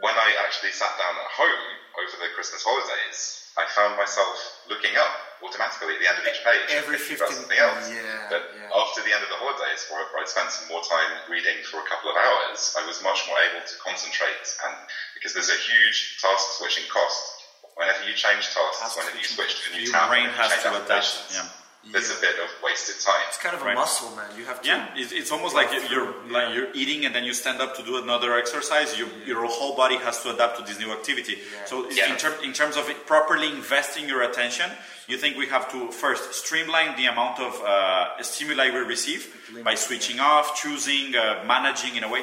when 0.00 0.16
I 0.16 0.28
actually 0.48 0.72
sat 0.72 0.96
down 0.96 1.14
at 1.20 1.30
home 1.36 1.64
over 2.00 2.16
the 2.16 2.32
Christmas 2.32 2.64
holidays, 2.64 3.52
I 3.60 3.68
found 3.76 4.00
myself 4.00 4.64
looking 4.72 4.96
up 4.96 5.12
automatically 5.44 5.96
at 5.96 6.00
the 6.00 6.08
end 6.08 6.16
of 6.16 6.24
each 6.24 6.40
page. 6.40 6.64
Every 6.72 6.96
about 6.96 7.28
15 7.28 7.44
something 7.44 7.60
else. 7.60 7.92
yeah, 7.92 8.32
but 8.32 8.56
yeah. 8.56 8.72
after 8.72 9.04
the 9.04 9.12
end 9.12 9.20
of 9.20 9.28
the 9.28 9.36
holidays, 9.36 9.84
where 9.92 10.00
I'd 10.00 10.28
spent 10.30 10.48
some 10.48 10.68
more 10.72 10.80
time 10.80 11.20
reading 11.28 11.60
for 11.68 11.84
a 11.84 11.86
couple 11.92 12.08
of 12.08 12.16
hours, 12.16 12.72
I 12.78 12.86
was 12.88 13.04
much 13.04 13.28
more 13.28 13.36
able 13.52 13.60
to 13.60 13.74
concentrate. 13.84 14.48
And 14.64 14.74
because 15.12 15.36
there's 15.36 15.52
a 15.52 15.60
huge 15.60 16.16
task 16.24 16.56
switching 16.56 16.88
cost. 16.88 17.36
Whenever 17.76 18.04
you 18.04 18.12
change 18.12 18.48
tasks, 18.52 18.80
Task 18.80 18.96
whenever 18.96 19.16
you 19.16 19.24
switch 19.24 19.56
to 19.64 19.72
a 19.72 19.76
new 19.76 19.84
Your 19.88 19.92
tab, 19.92 20.08
brain 20.08 20.28
has 20.36 20.52
change 20.52 20.62
to 20.64 20.68
adapt. 20.84 20.90
applications, 20.90 21.48
Yeah. 21.82 21.92
There's 21.92 22.10
a 22.10 22.20
bit 22.20 22.36
of 22.44 22.50
wasted 22.62 23.00
time. 23.00 23.22
It's 23.28 23.38
kind 23.38 23.54
of 23.56 23.62
a 23.62 23.64
Right. 23.64 23.74
muscle, 23.74 24.10
man. 24.14 24.28
You 24.36 24.44
have 24.44 24.60
to. 24.60 24.68
Yeah, 24.68 24.88
it's, 24.96 25.12
it's 25.12 25.32
almost 25.32 25.54
like 25.54 25.72
you- 25.72 25.88
you're 25.88 26.12
like 26.28 26.54
you're 26.54 26.68
eating 26.74 27.06
and 27.06 27.14
then 27.14 27.24
you 27.24 27.32
stand 27.32 27.58
up 27.62 27.74
to 27.78 27.82
do 27.82 27.96
another 27.96 28.36
exercise. 28.36 28.98
You, 28.98 29.08
Your 29.24 29.46
whole 29.46 29.74
body 29.74 29.96
has 29.96 30.22
to 30.24 30.30
adapt 30.34 30.58
to 30.58 30.62
this 30.62 30.78
new 30.78 30.92
activity. 30.92 31.40
So 31.64 31.88
Yeah. 31.90 32.10
in, 32.12 32.18
term, 32.18 32.34
in 32.44 32.52
terms 32.52 32.76
of 32.76 32.90
it 32.90 33.06
properly 33.06 33.48
investing 33.48 34.06
your 34.06 34.20
attention, 34.22 34.70
you 35.08 35.16
think 35.16 35.38
we 35.38 35.46
have 35.46 35.72
to 35.72 35.90
first 35.90 36.34
streamline 36.34 36.96
the 36.96 37.06
amount 37.06 37.40
of 37.40 37.52
uh, 37.64 38.22
stimuli 38.22 38.68
we 38.70 38.80
receive 38.80 39.22
by 39.64 39.74
switching 39.74 40.20
off, 40.20 40.60
choosing, 40.60 41.16
uh, 41.16 41.42
managing 41.46 41.96
in 41.96 42.04
a 42.04 42.08
way. 42.08 42.22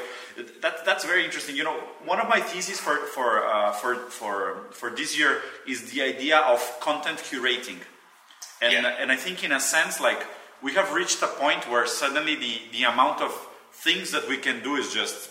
That, 0.62 0.86
that's 0.86 1.04
very 1.04 1.26
interesting. 1.26 1.56
You 1.56 1.64
know, 1.64 1.78
one 2.06 2.20
of 2.20 2.30
my 2.30 2.42
theses 2.42 2.80
for 2.80 2.96
for 3.16 3.44
uh, 3.44 3.72
for 3.72 3.96
for 4.20 4.68
for 4.72 4.92
this 4.92 5.18
year 5.18 5.42
is 5.66 5.90
the 5.92 6.04
idea 6.04 6.38
of 6.38 6.60
content 6.80 7.18
curating. 7.30 7.80
And, 8.62 8.74
Yeah. 8.74 8.96
and 9.02 9.12
I 9.12 9.16
think 9.16 9.44
in 9.44 9.52
a 9.52 9.60
sense, 9.60 10.00
like 10.00 10.26
we 10.62 10.74
have 10.74 10.92
reached 10.94 11.22
a 11.22 11.28
point 11.28 11.70
where 11.70 11.86
suddenly 11.86 12.36
the, 12.36 12.62
the 12.72 12.84
amount 12.86 13.22
of 13.22 13.32
things 13.72 14.12
that 14.12 14.28
we 14.28 14.38
can 14.38 14.64
do 14.64 14.76
is 14.76 14.92
just 14.94 15.30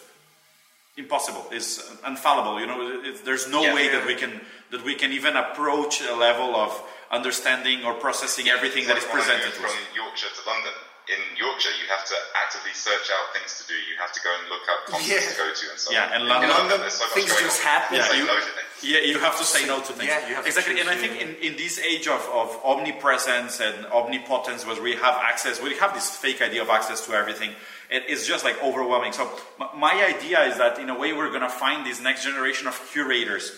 impossible, 0.97 1.45
is 1.53 1.83
infallible. 2.07 2.61
You 2.61 2.67
know, 2.67 3.01
it, 3.05 3.25
there's 3.25 3.49
no 3.49 3.63
Yeah. 3.63 3.75
way 3.75 3.85
Yeah. 3.87 3.99
that 3.99 4.07
we 4.07 4.15
can 4.15 4.41
that 4.71 4.83
we 4.83 4.95
can 4.97 5.13
even 5.13 5.37
approach 5.37 6.01
a 6.01 6.15
level 6.17 6.57
of 6.57 6.71
understanding 7.11 7.85
or 7.85 7.95
processing 7.95 8.49
everything 8.49 8.87
that 8.89 8.97
is 8.97 9.05
Like 9.05 9.13
when 9.15 9.23
I 9.23 9.25
presented 9.27 9.55
to 9.59 9.65
us. 9.67 9.73
From 9.73 9.95
Yorkshire 9.95 10.29
to 10.43 10.51
London. 10.51 10.73
In 11.09 11.23
Yorkshire, 11.39 11.71
you 11.81 11.87
have 11.89 12.05
to 12.07 12.17
actively 12.35 12.73
search 12.75 13.07
out 13.15 13.31
things 13.33 13.63
to 13.63 13.67
do. 13.71 13.75
You 13.75 13.95
have 14.03 14.11
to 14.13 14.21
go 14.27 14.31
and 14.39 14.49
look 14.51 14.67
up 14.67 14.87
content 14.91 15.07
Yeah. 15.23 15.31
to 15.31 15.37
go 15.39 15.47
to 15.55 15.65
and 15.71 15.79
so 15.79 15.93
Yeah, 15.93 16.07
on. 16.07 16.13
and 16.15 16.23
In 16.25 16.29
London- 16.29 16.51
London, 16.51 16.91
so 16.91 17.05
much 17.05 17.15
things 17.15 17.31
just 17.39 17.61
on. 17.61 17.67
happen. 17.67 17.97
Yeah, 17.97 18.13
you- 18.13 18.27
no. 18.27 18.41
Yeah, 18.83 18.99
you 19.01 19.19
have 19.21 19.39
to 19.39 19.45
say 19.45 19.65
no 19.67 19.79
to 19.81 19.93
things. 19.93 20.09
Yeah, 20.11 20.29
you 20.29 20.35
have 20.35 20.47
exactly. 20.47 20.75
choose, 20.75 20.81
And 20.83 20.91
I 20.91 20.97
think 20.97 21.21
in, 21.23 21.37
in 21.37 21.57
this 21.57 21.79
age 21.79 22.09
of, 22.09 22.21
of 22.29 22.59
omnipresence 22.65 23.61
and 23.61 23.87
omnipotence, 23.87 24.67
where 24.67 24.81
we 24.83 24.95
have 24.97 25.15
access, 25.23 25.61
we 25.61 25.75
have 25.77 25.95
this 25.95 26.11
fake 26.17 26.43
idea 26.43 26.61
of 26.63 26.71
access 26.71 27.07
to 27.07 27.15
everything. 27.15 27.55
It's 27.89 28.27
just 28.27 28.45
like 28.45 28.61
overwhelming. 28.63 29.13
So 29.13 29.31
my 29.77 29.95
idea 30.05 30.43
is 30.51 30.59
that 30.59 30.79
in 30.81 30.91
a 30.91 30.99
way 30.99 31.13
we're 31.13 31.31
going 31.31 31.43
to 31.43 31.49
find 31.49 31.87
this 31.87 32.01
next 32.01 32.25
generation 32.25 32.67
of 32.67 32.75
curators. 32.91 33.53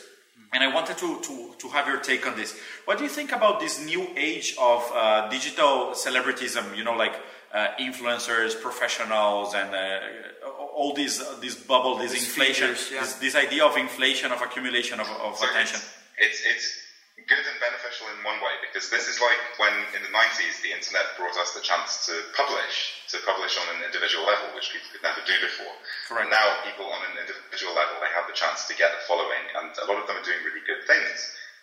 And 0.53 0.63
I 0.63 0.69
wanted 0.69 0.97
to, 0.99 1.21
to, 1.21 1.55
to 1.59 1.69
have 1.71 1.87
your 1.89 1.99
take 1.99 2.27
on 2.27 2.37
this. 2.37 2.55
What 2.87 2.97
do 2.99 3.05
you 3.05 3.11
think 3.11 3.33
about 3.33 3.59
this 3.61 3.85
new 3.85 4.07
age 4.17 4.55
of 4.59 4.81
uh, 4.95 5.29
digital 5.29 5.93
celebritism? 5.95 6.77
You 6.77 6.85
know, 6.85 6.95
like 6.95 7.15
uh, 7.53 7.69
influencers, 7.81 8.61
professionals, 8.61 9.55
and 9.55 9.75
uh, 9.75 10.49
all 10.75 10.93
these 10.95 11.21
uh, 11.21 11.37
this 11.41 11.55
bubble, 11.55 11.97
this 11.97 12.13
These 12.13 12.29
inflation, 12.29 12.75
figures, 12.75 12.91
yeah. 12.93 13.01
this, 13.01 13.15
this 13.15 13.35
idea 13.35 13.65
of 13.65 13.77
inflation, 13.77 14.33
of 14.33 14.43
accumulation 14.43 15.01
of, 15.01 15.09
of 15.09 15.37
So 15.37 15.49
attention. 15.49 15.81
It's, 16.19 16.41
it's, 16.45 16.45
it's 16.45 17.27
good 17.29 17.45
and 17.45 17.59
beneficial 17.61 18.09
in 18.15 18.25
one 18.25 18.41
way 18.41 18.55
because 18.65 18.89
this 18.89 19.09
is 19.09 19.21
like 19.21 19.41
when 19.61 19.73
in 19.97 20.01
the 20.01 20.13
90s 20.13 20.61
the 20.65 20.73
internet 20.73 21.13
brought 21.17 21.37
us 21.37 21.53
the 21.53 21.65
chance 21.65 22.09
to 22.09 22.15
publish, 22.37 23.05
to 23.13 23.21
publish 23.25 23.57
on 23.61 23.67
an 23.77 23.85
individual 23.85 24.25
level, 24.25 24.53
which 24.57 24.73
people 24.73 24.89
could 24.93 25.05
never 25.05 25.21
do 25.29 25.37
before. 25.45 25.73
Correct. 26.09 26.25
And 26.25 26.33
now 26.33 26.47
people 26.65 26.89
on 26.89 27.01
an 27.13 27.21
individual 27.21 27.77
level, 27.77 28.01
they 28.01 28.13
have 28.17 28.29
the 28.29 28.37
chance 28.37 28.65
to 28.69 28.75
get 28.77 28.93
a 28.93 29.01
following 29.05 29.45
and 29.61 29.73
a 29.77 29.87
lot 29.89 30.01
of 30.01 30.09
them 30.09 30.17
are 30.21 30.27
doing 30.27 30.41
really 30.45 30.65
good 30.65 30.85
things. 30.89 31.17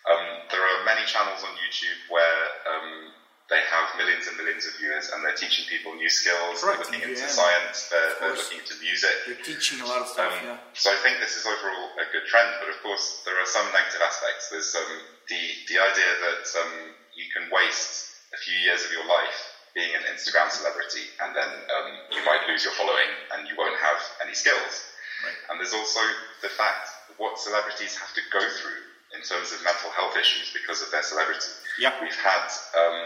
Um, 0.06 0.46
there 0.54 0.62
are 0.62 0.86
many 0.86 1.02
channels 1.06 1.42
on 1.42 1.50
YouTube 1.58 1.98
where 2.14 2.42
um, 2.70 3.10
they 3.46 3.62
have 3.62 3.94
millions 3.94 4.26
and 4.26 4.34
millions 4.34 4.66
of 4.66 4.74
viewers 4.74 5.14
and 5.14 5.22
they're 5.22 5.38
teaching 5.38 5.64
people 5.70 5.94
new 5.94 6.10
skills, 6.10 6.58
Correct, 6.58 6.82
they're 6.82 6.98
looking 6.98 7.06
into 7.06 7.22
yeah. 7.22 7.30
science, 7.30 7.86
they're, 7.88 8.12
they're 8.18 8.34
looking 8.34 8.58
into 8.58 8.74
music. 8.82 9.14
They're 9.22 9.46
teaching 9.46 9.78
a 9.82 9.86
lot 9.86 10.02
of 10.02 10.10
stuff. 10.10 10.34
Um, 10.42 10.58
yeah. 10.58 10.74
So 10.74 10.90
I 10.90 10.98
think 11.06 11.22
this 11.22 11.38
is 11.38 11.46
overall 11.46 11.94
a 11.94 12.06
good 12.10 12.26
trend, 12.26 12.50
but 12.58 12.74
of 12.74 12.78
course 12.82 13.22
there 13.22 13.38
are 13.38 13.46
some 13.46 13.66
negative 13.70 14.02
aspects. 14.02 14.50
There's 14.50 14.74
um, 14.74 14.90
the 15.30 15.42
the 15.70 15.78
idea 15.78 16.10
that 16.26 16.42
um, 16.58 16.74
you 17.14 17.30
can 17.30 17.46
waste 17.54 18.18
a 18.34 18.38
few 18.42 18.58
years 18.66 18.82
of 18.82 18.90
your 18.90 19.06
life 19.06 19.38
being 19.78 19.94
an 19.94 20.08
Instagram 20.10 20.50
celebrity, 20.50 21.06
and 21.22 21.36
then 21.36 21.46
um, 21.46 21.88
you 22.10 22.24
might 22.24 22.42
lose 22.48 22.64
your 22.64 22.72
following 22.74 23.12
and 23.36 23.46
you 23.46 23.54
won't 23.54 23.76
have 23.78 24.00
any 24.24 24.34
skills. 24.34 24.90
Right. 25.22 25.36
And 25.48 25.60
there's 25.60 25.76
also 25.76 26.00
the 26.42 26.48
fact 26.48 26.88
what 27.16 27.38
celebrities 27.38 27.96
have 27.96 28.12
to 28.16 28.22
go 28.32 28.40
through 28.40 28.82
in 29.14 29.22
terms 29.22 29.52
of 29.52 29.62
mental 29.64 29.90
health 29.92 30.16
issues 30.16 30.52
because 30.52 30.82
of 30.82 30.90
their 30.90 31.02
celebrity. 31.02 31.48
Yeah. 31.78 31.92
We've 32.00 32.16
had, 32.16 32.48
um, 32.76 32.98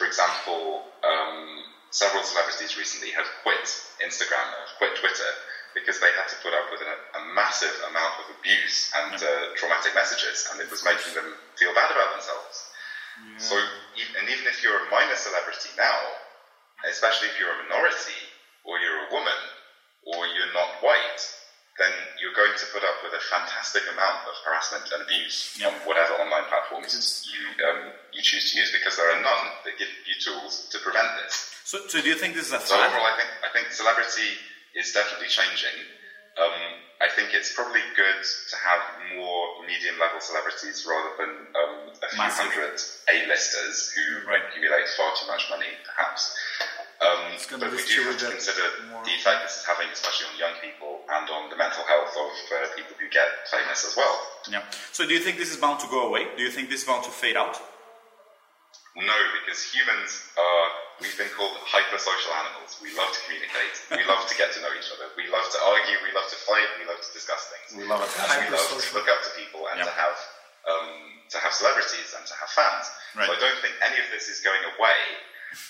for 0.00 0.08
example, 0.08 0.88
um, 1.04 1.68
several 1.92 2.24
celebrities 2.24 2.80
recently 2.80 3.12
have 3.12 3.28
quit 3.44 3.68
Instagram, 4.00 4.48
have 4.64 4.72
quit 4.80 4.96
Twitter, 4.96 5.30
because 5.76 6.00
they 6.00 6.08
had 6.16 6.24
to 6.32 6.36
put 6.40 6.56
up 6.56 6.72
with 6.72 6.80
a, 6.80 6.96
a 7.20 7.22
massive 7.36 7.76
amount 7.92 8.16
of 8.24 8.32
abuse 8.40 8.88
and 8.96 9.14
uh, 9.20 9.52
traumatic 9.60 9.92
messages, 9.94 10.48
and 10.50 10.56
it 10.58 10.72
was 10.72 10.80
making 10.82 11.12
them 11.12 11.36
feel 11.60 11.76
bad 11.76 11.92
about 11.92 12.16
themselves. 12.16 12.72
So, 13.36 13.60
e- 14.00 14.12
and 14.16 14.24
even 14.32 14.48
if 14.48 14.64
you're 14.64 14.80
a 14.80 14.88
minor 14.90 15.14
celebrity 15.20 15.68
now, 15.76 16.00
especially 16.88 17.28
if 17.28 17.36
you're 17.38 17.52
a 17.52 17.60
minority, 17.68 18.16
or 18.64 18.80
you're 18.80 19.04
a 19.04 19.12
woman, 19.12 19.40
or 20.08 20.24
you're 20.32 20.54
not 20.56 20.80
white, 20.80 21.20
then 21.80 21.90
you're 22.20 22.36
going 22.36 22.52
to 22.52 22.66
put 22.76 22.84
up 22.84 23.00
with 23.00 23.16
a 23.16 23.22
fantastic 23.32 23.82
amount 23.88 24.28
of 24.28 24.36
harassment 24.44 24.84
and 24.92 25.00
abuse 25.02 25.56
Yep. 25.56 25.72
on 25.72 25.74
whatever 25.88 26.12
online 26.20 26.44
platforms 26.52 26.92
you 27.24 27.40
um, 27.66 27.96
you 28.12 28.20
choose 28.20 28.52
to 28.52 28.60
use, 28.60 28.70
because 28.70 29.00
there 29.00 29.08
are 29.08 29.20
none 29.24 29.44
that 29.64 29.80
give 29.80 29.88
you 30.04 30.14
tools 30.20 30.68
to 30.68 30.76
prevent 30.84 31.08
this. 31.24 31.50
So, 31.64 31.80
so 31.88 32.00
do 32.04 32.08
you 32.12 32.14
think 32.20 32.36
this 32.36 32.46
is 32.48 32.52
a 32.52 32.60
So 32.60 32.76
overall, 32.76 33.08
I 33.08 33.16
think 33.16 33.30
I 33.40 33.48
think 33.56 33.72
celebrity 33.72 34.36
is 34.76 34.92
definitely 34.92 35.32
changing. 35.32 35.76
Um, 36.36 36.60
I 37.00 37.08
think 37.08 37.32
it's 37.32 37.52
probably 37.56 37.80
good 37.96 38.20
to 38.22 38.56
have 38.60 38.80
more 39.16 39.39
medium 39.70 39.94
level 40.02 40.18
celebrities 40.20 40.82
rather 40.82 41.12
than 41.20 41.30
um, 41.54 41.74
a 42.02 42.08
few 42.10 42.18
Massive. 42.18 42.50
hundred 42.50 42.74
A-listers 43.14 43.94
who 43.94 44.26
Right. 44.26 44.42
accumulate 44.50 44.86
far 44.98 45.14
too 45.14 45.26
much 45.30 45.46
money, 45.54 45.70
perhaps. 45.86 46.34
Um, 47.00 47.32
but 47.58 47.70
we 47.72 47.80
do 47.80 48.02
have 48.04 48.18
to 48.18 48.28
consider 48.28 48.66
more. 48.92 49.00
the 49.08 49.14
effect 49.16 49.40
this 49.46 49.56
is 49.56 49.64
having, 49.64 49.88
especially 49.88 50.26
on 50.32 50.36
young 50.36 50.56
people 50.60 51.00
and 51.08 51.24
on 51.30 51.48
the 51.48 51.56
mental 51.56 51.80
health 51.88 52.12
of 52.12 52.32
uh, 52.52 52.68
people 52.76 52.92
who 53.00 53.08
get 53.08 53.24
famous 53.48 53.86
as 53.88 53.96
well. 53.96 54.14
Yeah. 54.50 54.62
So 54.92 55.06
do 55.08 55.14
you 55.14 55.20
think 55.20 55.38
this 55.38 55.50
is 55.50 55.56
bound 55.56 55.80
to 55.80 55.88
go 55.88 56.08
away? 56.08 56.26
Do 56.36 56.42
you 56.42 56.50
think 56.50 56.68
this 56.68 56.82
is 56.82 56.86
bound 56.86 57.04
to 57.04 57.10
fade 57.10 57.36
out? 57.38 57.56
No, 59.00 59.16
because 59.40 59.64
humans 59.64 60.28
are, 60.36 60.66
we've 61.00 61.16
been 61.16 61.32
called 61.32 61.56
hypersocial 61.64 62.32
animals. 62.36 62.76
We 62.84 62.92
love 62.92 63.08
to 63.16 63.20
communicate. 63.24 63.74
We 63.96 64.04
love 64.04 64.28
to 64.28 64.34
get 64.36 64.52
to 64.54 64.60
know 64.60 64.68
each 64.76 64.92
other. 64.92 65.08
We 65.16 65.24
love 65.32 65.48
to 65.48 65.58
argue. 65.72 65.96
We 66.04 66.12
love 66.12 66.28
to 66.28 66.38
fight. 66.44 66.68
We 66.76 66.84
love 66.84 67.00
to 67.00 67.10
discuss 67.16 67.48
things. 67.48 67.80
We 67.80 67.88
love 67.88 68.04
it. 68.04 68.12
And 68.12 68.44
we 68.44 68.52
love 68.52 68.68
to 68.68 68.76
look 68.92 69.08
up 69.08 69.24
to 69.24 69.30
people 69.40 69.64
and 69.72 69.80
Yeah. 69.80 69.88
to 69.88 69.94
have, 69.96 70.16
um, 70.68 70.90
to 71.32 71.38
have 71.40 71.52
celebrities 71.56 72.12
and 72.12 72.22
to 72.28 72.34
have 72.36 72.50
fans. 72.52 72.86
Right. 73.16 73.26
So 73.26 73.32
I 73.32 73.40
don't 73.40 73.60
think 73.64 73.74
any 73.80 73.98
of 74.04 74.08
this 74.12 74.28
is 74.28 74.44
going 74.44 74.60
away. 74.76 75.00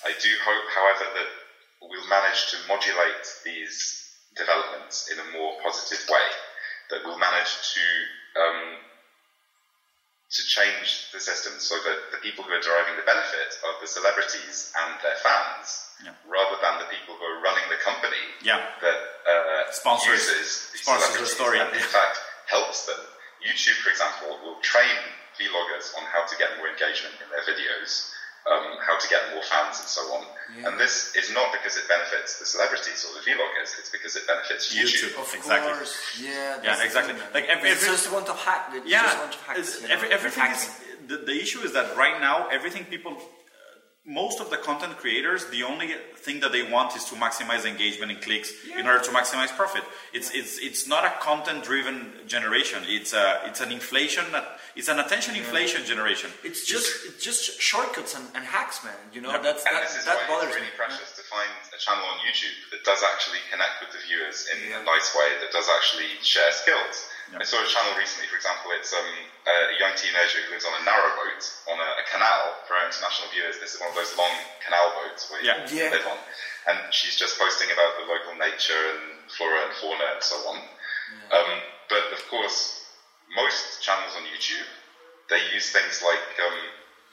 I 0.05 0.12
do 0.18 0.31
hope, 0.43 0.66
however, 0.74 1.07
that 1.14 1.31
we'll 1.87 2.09
manage 2.11 2.51
to 2.51 2.57
modulate 2.66 3.24
these 3.47 4.11
developments 4.37 5.09
in 5.09 5.18
a 5.22 5.26
more 5.33 5.55
positive 5.62 6.03
way. 6.11 6.28
That 6.91 7.07
we'll 7.07 7.18
manage 7.18 7.53
to, 7.78 7.85
um, 8.43 8.61
to 10.31 10.43
change 10.47 11.11
the 11.12 11.18
system 11.18 11.59
so 11.59 11.74
that 11.83 12.14
the 12.14 12.18
people 12.22 12.45
who 12.47 12.53
are 12.55 12.62
deriving 12.62 12.95
the 12.95 13.03
benefit 13.03 13.51
are 13.66 13.74
the 13.83 13.87
celebrities 13.91 14.70
and 14.78 14.95
their 15.03 15.16
fans, 15.26 15.91
Yeah. 16.05 16.14
rather 16.24 16.57
than 16.62 16.78
the 16.78 16.87
people 16.87 17.16
who 17.18 17.24
are 17.26 17.41
running 17.41 17.66
the 17.68 17.76
company 17.83 18.22
Yeah. 18.41 18.62
that 18.81 18.99
uh, 19.26 19.70
Sponsors- 19.72 20.28
uses 20.31 20.70
these 20.72 20.83
sponsors 20.83 21.18
the 21.18 21.26
story. 21.26 21.59
and 21.59 21.74
in 21.74 21.83
fact 21.83 22.18
helps 22.47 22.87
them. 22.87 23.01
YouTube, 23.45 23.76
for 23.83 23.91
example, 23.91 24.39
will 24.45 24.61
train 24.61 24.97
vloggers 25.39 25.95
on 25.97 26.05
how 26.07 26.24
to 26.26 26.37
get 26.37 26.57
more 26.59 26.68
engagement 26.68 27.14
in 27.20 27.28
their 27.31 27.43
videos, 27.43 28.12
um, 28.49 28.78
how 28.86 28.97
to 28.99 29.07
get 29.09 29.20
more 29.34 29.43
fans, 29.43 29.78
and 29.80 29.88
so 29.88 30.01
on. 30.14 30.24
And 30.64 30.78
this 30.80 31.14
is 31.14 31.30
not 31.32 31.53
because 31.53 31.76
it 31.76 31.86
benefits 31.88 32.38
the 32.41 32.47
celebrities 32.47 33.05
or 33.07 33.14
the 33.18 33.22
vloggers; 33.24 33.78
it's 33.78 33.91
because 33.91 34.16
it 34.16 34.26
benefits 34.26 34.74
YouTube. 34.74 35.12
YouTube. 35.14 35.20
Of 35.22 35.34
Exactly. 35.34 35.72
course. 35.72 35.95
Yeah. 36.20 36.59
Yeah, 36.64 36.82
exactly. 36.82 37.14
thing. 37.14 37.22
Like 37.34 37.47
every- 37.49 37.70
every- 37.70 37.88
just 37.88 38.09
a 38.09 38.11
bunch 38.11 38.28
of 38.28 38.38
hack. 38.38 38.72
Yeah. 38.84 39.03
just 39.03 39.16
a 39.16 39.20
bunch 39.20 39.36
of 39.36 39.82
you 39.82 39.88
know, 39.88 39.95
every, 39.95 40.09
everything 40.12 40.51
is 40.51 40.70
the, 41.07 41.16
the 41.18 41.36
issue 41.41 41.61
is 41.61 41.72
that 41.74 41.97
right 41.97 42.20
now 42.20 42.49
everything 42.49 42.84
people 42.84 43.16
most 44.11 44.40
of 44.40 44.50
the 44.50 44.56
content 44.68 44.94
creators 45.02 45.40
the 45.56 45.62
only 45.62 45.88
thing 46.26 46.40
that 46.42 46.50
they 46.52 46.64
want 46.76 46.90
is 46.98 47.04
to 47.11 47.14
maximize 47.14 47.64
engagement 47.64 48.11
and 48.12 48.20
clicks 48.26 48.50
in 48.78 48.84
order 48.86 49.02
to 49.08 49.12
maximize 49.18 49.50
profit 49.61 49.84
it's 50.12 50.30
it's 50.40 50.58
it's 50.68 50.82
not 50.94 51.02
a 51.11 51.12
content 51.30 51.61
driven 51.70 51.96
generation 52.26 52.80
it's 52.98 53.12
a 53.12 53.26
it's 53.48 53.61
an 53.66 53.70
inflation 53.78 54.24
it's 54.78 54.88
an 54.94 54.98
attention 55.04 55.32
inflation 55.44 55.80
generation 55.92 56.30
It's 56.48 56.62
just 56.72 56.88
it's 57.08 57.22
just 57.28 57.42
shortcuts 57.61 58.12
and, 58.18 58.24
and 58.36 58.42
hacks, 58.56 58.78
man. 58.86 58.94
You 59.14 59.20
know, 59.22 59.30
Yep. 59.34 59.42
that's 59.46 59.62
And 59.66 59.74
that, 59.76 59.82
this 59.86 59.96
is 59.98 60.04
that 60.06 60.16
why 60.16 60.26
bothers 60.30 60.50
it's 60.50 60.56
me. 60.56 60.62
really 60.62 60.76
precious 60.82 61.08
to 61.18 61.22
find 61.34 61.50
a 61.74 61.78
channel 61.84 62.06
on 62.12 62.18
YouTube 62.26 62.54
that 62.72 62.82
does 62.90 63.02
actually 63.12 63.42
connect 63.50 63.74
with 63.82 63.90
the 63.94 64.00
viewers 64.06 64.46
in 64.54 64.56
Yeah. 64.70 64.80
a 64.80 64.84
nice 64.94 65.08
way, 65.18 65.28
that 65.42 65.50
does 65.58 65.66
actually 65.78 66.11
share 66.22 66.50
skills. 66.62 66.94
I 67.39 67.47
saw 67.47 67.62
a 67.62 67.68
channel 67.70 67.95
recently, 67.95 68.26
for 68.26 68.35
example, 68.35 68.74
it's 68.74 68.91
um, 68.91 69.07
a 69.47 69.78
young 69.78 69.95
teenager 69.95 70.43
who 70.43 70.51
lives 70.51 70.66
on 70.66 70.74
a 70.74 70.83
narrow 70.83 71.14
boat 71.14 71.43
on 71.70 71.78
a, 71.78 71.91
a, 72.03 72.05
canal. 72.11 72.59
For 72.66 72.74
our 72.74 72.91
international 72.91 73.31
viewers, 73.31 73.62
this 73.62 73.74
is 73.74 73.78
one 73.78 73.95
of 73.95 73.97
those 73.99 74.11
long 74.18 74.35
canal 74.59 74.91
boats 74.99 75.31
where 75.31 75.39
yeah. 75.39 75.62
you 75.70 75.87
yeah. 75.87 75.95
live 75.95 76.07
on. 76.11 76.18
And 76.66 76.78
she's 76.91 77.14
just 77.14 77.39
posting 77.39 77.70
about 77.70 77.95
the 78.03 78.11
local 78.11 78.35
nature 78.35 78.83
and 78.99 79.31
flora 79.31 79.70
and 79.70 79.74
fauna 79.78 80.18
and 80.18 80.22
so 80.22 80.37
on. 80.51 80.59
Yeah. 80.59 81.39
Um, 81.39 81.51
but 81.87 82.05
of 82.11 82.22
course, 82.26 82.83
most 83.31 83.78
channels 83.78 84.18
on 84.18 84.26
YouTube, 84.26 84.66
they 85.31 85.39
use 85.55 85.70
things 85.70 86.03
like 86.03 86.35
um, 86.43 86.59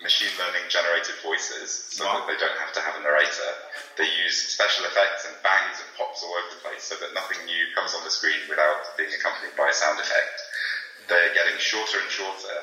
machine 0.01 0.31
learning 0.37 0.61
generated 0.69 1.17
voices 1.25 1.89
so 1.89 2.05
wow. 2.05 2.21
that 2.21 2.29
they 2.29 2.37
don't 2.37 2.57
have 2.61 2.73
to 2.73 2.81
have 2.81 2.95
a 2.97 3.01
narrator. 3.01 3.51
They 3.97 4.05
use 4.05 4.53
special 4.53 4.85
effects 4.85 5.25
and 5.25 5.33
bangs 5.41 5.81
and 5.81 5.89
pops 5.97 6.21
all 6.21 6.33
over 6.37 6.53
the 6.53 6.61
place 6.61 6.85
so 6.85 6.95
that 7.01 7.17
nothing 7.17 7.41
new 7.49 7.63
comes 7.73 7.97
on 7.97 8.05
the 8.05 8.13
screen 8.13 8.45
without 8.45 8.93
being 8.93 9.09
accompanied 9.09 9.57
by 9.57 9.69
a 9.69 9.75
sound 9.75 9.97
effect. 9.97 10.37
They're 11.09 11.33
getting 11.33 11.57
shorter 11.57 11.97
and 11.97 12.11
shorter, 12.11 12.57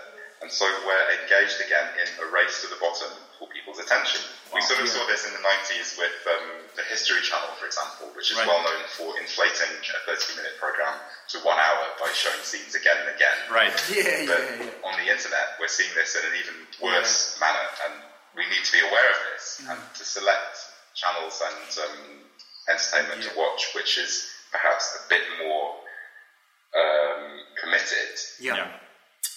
and 0.44 0.52
so 0.52 0.68
we're 0.84 1.08
engaged 1.24 1.56
again 1.64 1.88
in 1.96 2.08
a 2.20 2.28
race 2.28 2.60
to 2.60 2.68
the 2.68 2.76
bottom 2.76 3.08
for 3.40 3.48
people's 3.48 3.80
attention. 3.80 4.20
Wow. 4.52 4.60
We 4.60 4.60
sort 4.60 4.84
of 4.84 4.92
yeah. 4.92 5.00
saw 5.00 5.08
this 5.08 5.24
in 5.24 5.32
the 5.32 5.40
90s 5.40 5.96
with 5.96 6.12
um, 6.28 6.68
the 6.76 6.84
History 6.84 7.24
Channel, 7.24 7.48
for 7.56 7.64
example, 7.64 8.12
which 8.12 8.28
is 8.28 8.36
right. 8.36 8.44
well 8.44 8.60
known 8.60 8.84
for 8.92 9.16
inflating 9.16 9.72
a 9.72 9.98
30 10.04 10.36
minute 10.36 10.60
program 10.60 11.00
to 11.32 11.40
one 11.48 11.56
hour 11.56 11.96
by 11.96 12.12
showing 12.12 12.36
scenes 12.44 12.76
again 12.76 12.92
and 13.08 13.16
again. 13.16 13.38
Right. 13.48 13.72
Yeah, 13.88 14.28
but 14.28 14.36
yeah, 14.36 14.68
yeah. 14.68 14.88
on 14.88 15.00
the 15.00 15.08
internet, 15.08 15.56
we're 15.56 15.72
seeing 15.72 15.92
this 15.96 16.12
in 16.12 16.28
an 16.28 16.36
even 16.36 16.56
worse 16.76 17.40
yeah. 17.40 17.48
manner, 17.48 17.66
and 17.88 17.94
we 18.36 18.44
need 18.52 18.68
to 18.68 18.72
be 18.76 18.84
aware 18.84 19.08
of 19.16 19.20
this 19.32 19.64
mm. 19.64 19.72
and 19.72 19.80
to 19.96 20.04
select 20.04 20.60
channels 20.92 21.40
and 21.40 21.70
um, 21.88 22.00
entertainment 22.68 23.24
to 23.24 23.32
watch, 23.32 23.72
which 23.72 23.96
is 23.96 24.28
perhaps 24.52 24.92
a 24.92 25.08
bit 25.08 25.24
more 25.40 25.80
um, 26.76 27.40
committed. 27.56 28.12
Yeah. 28.40 28.83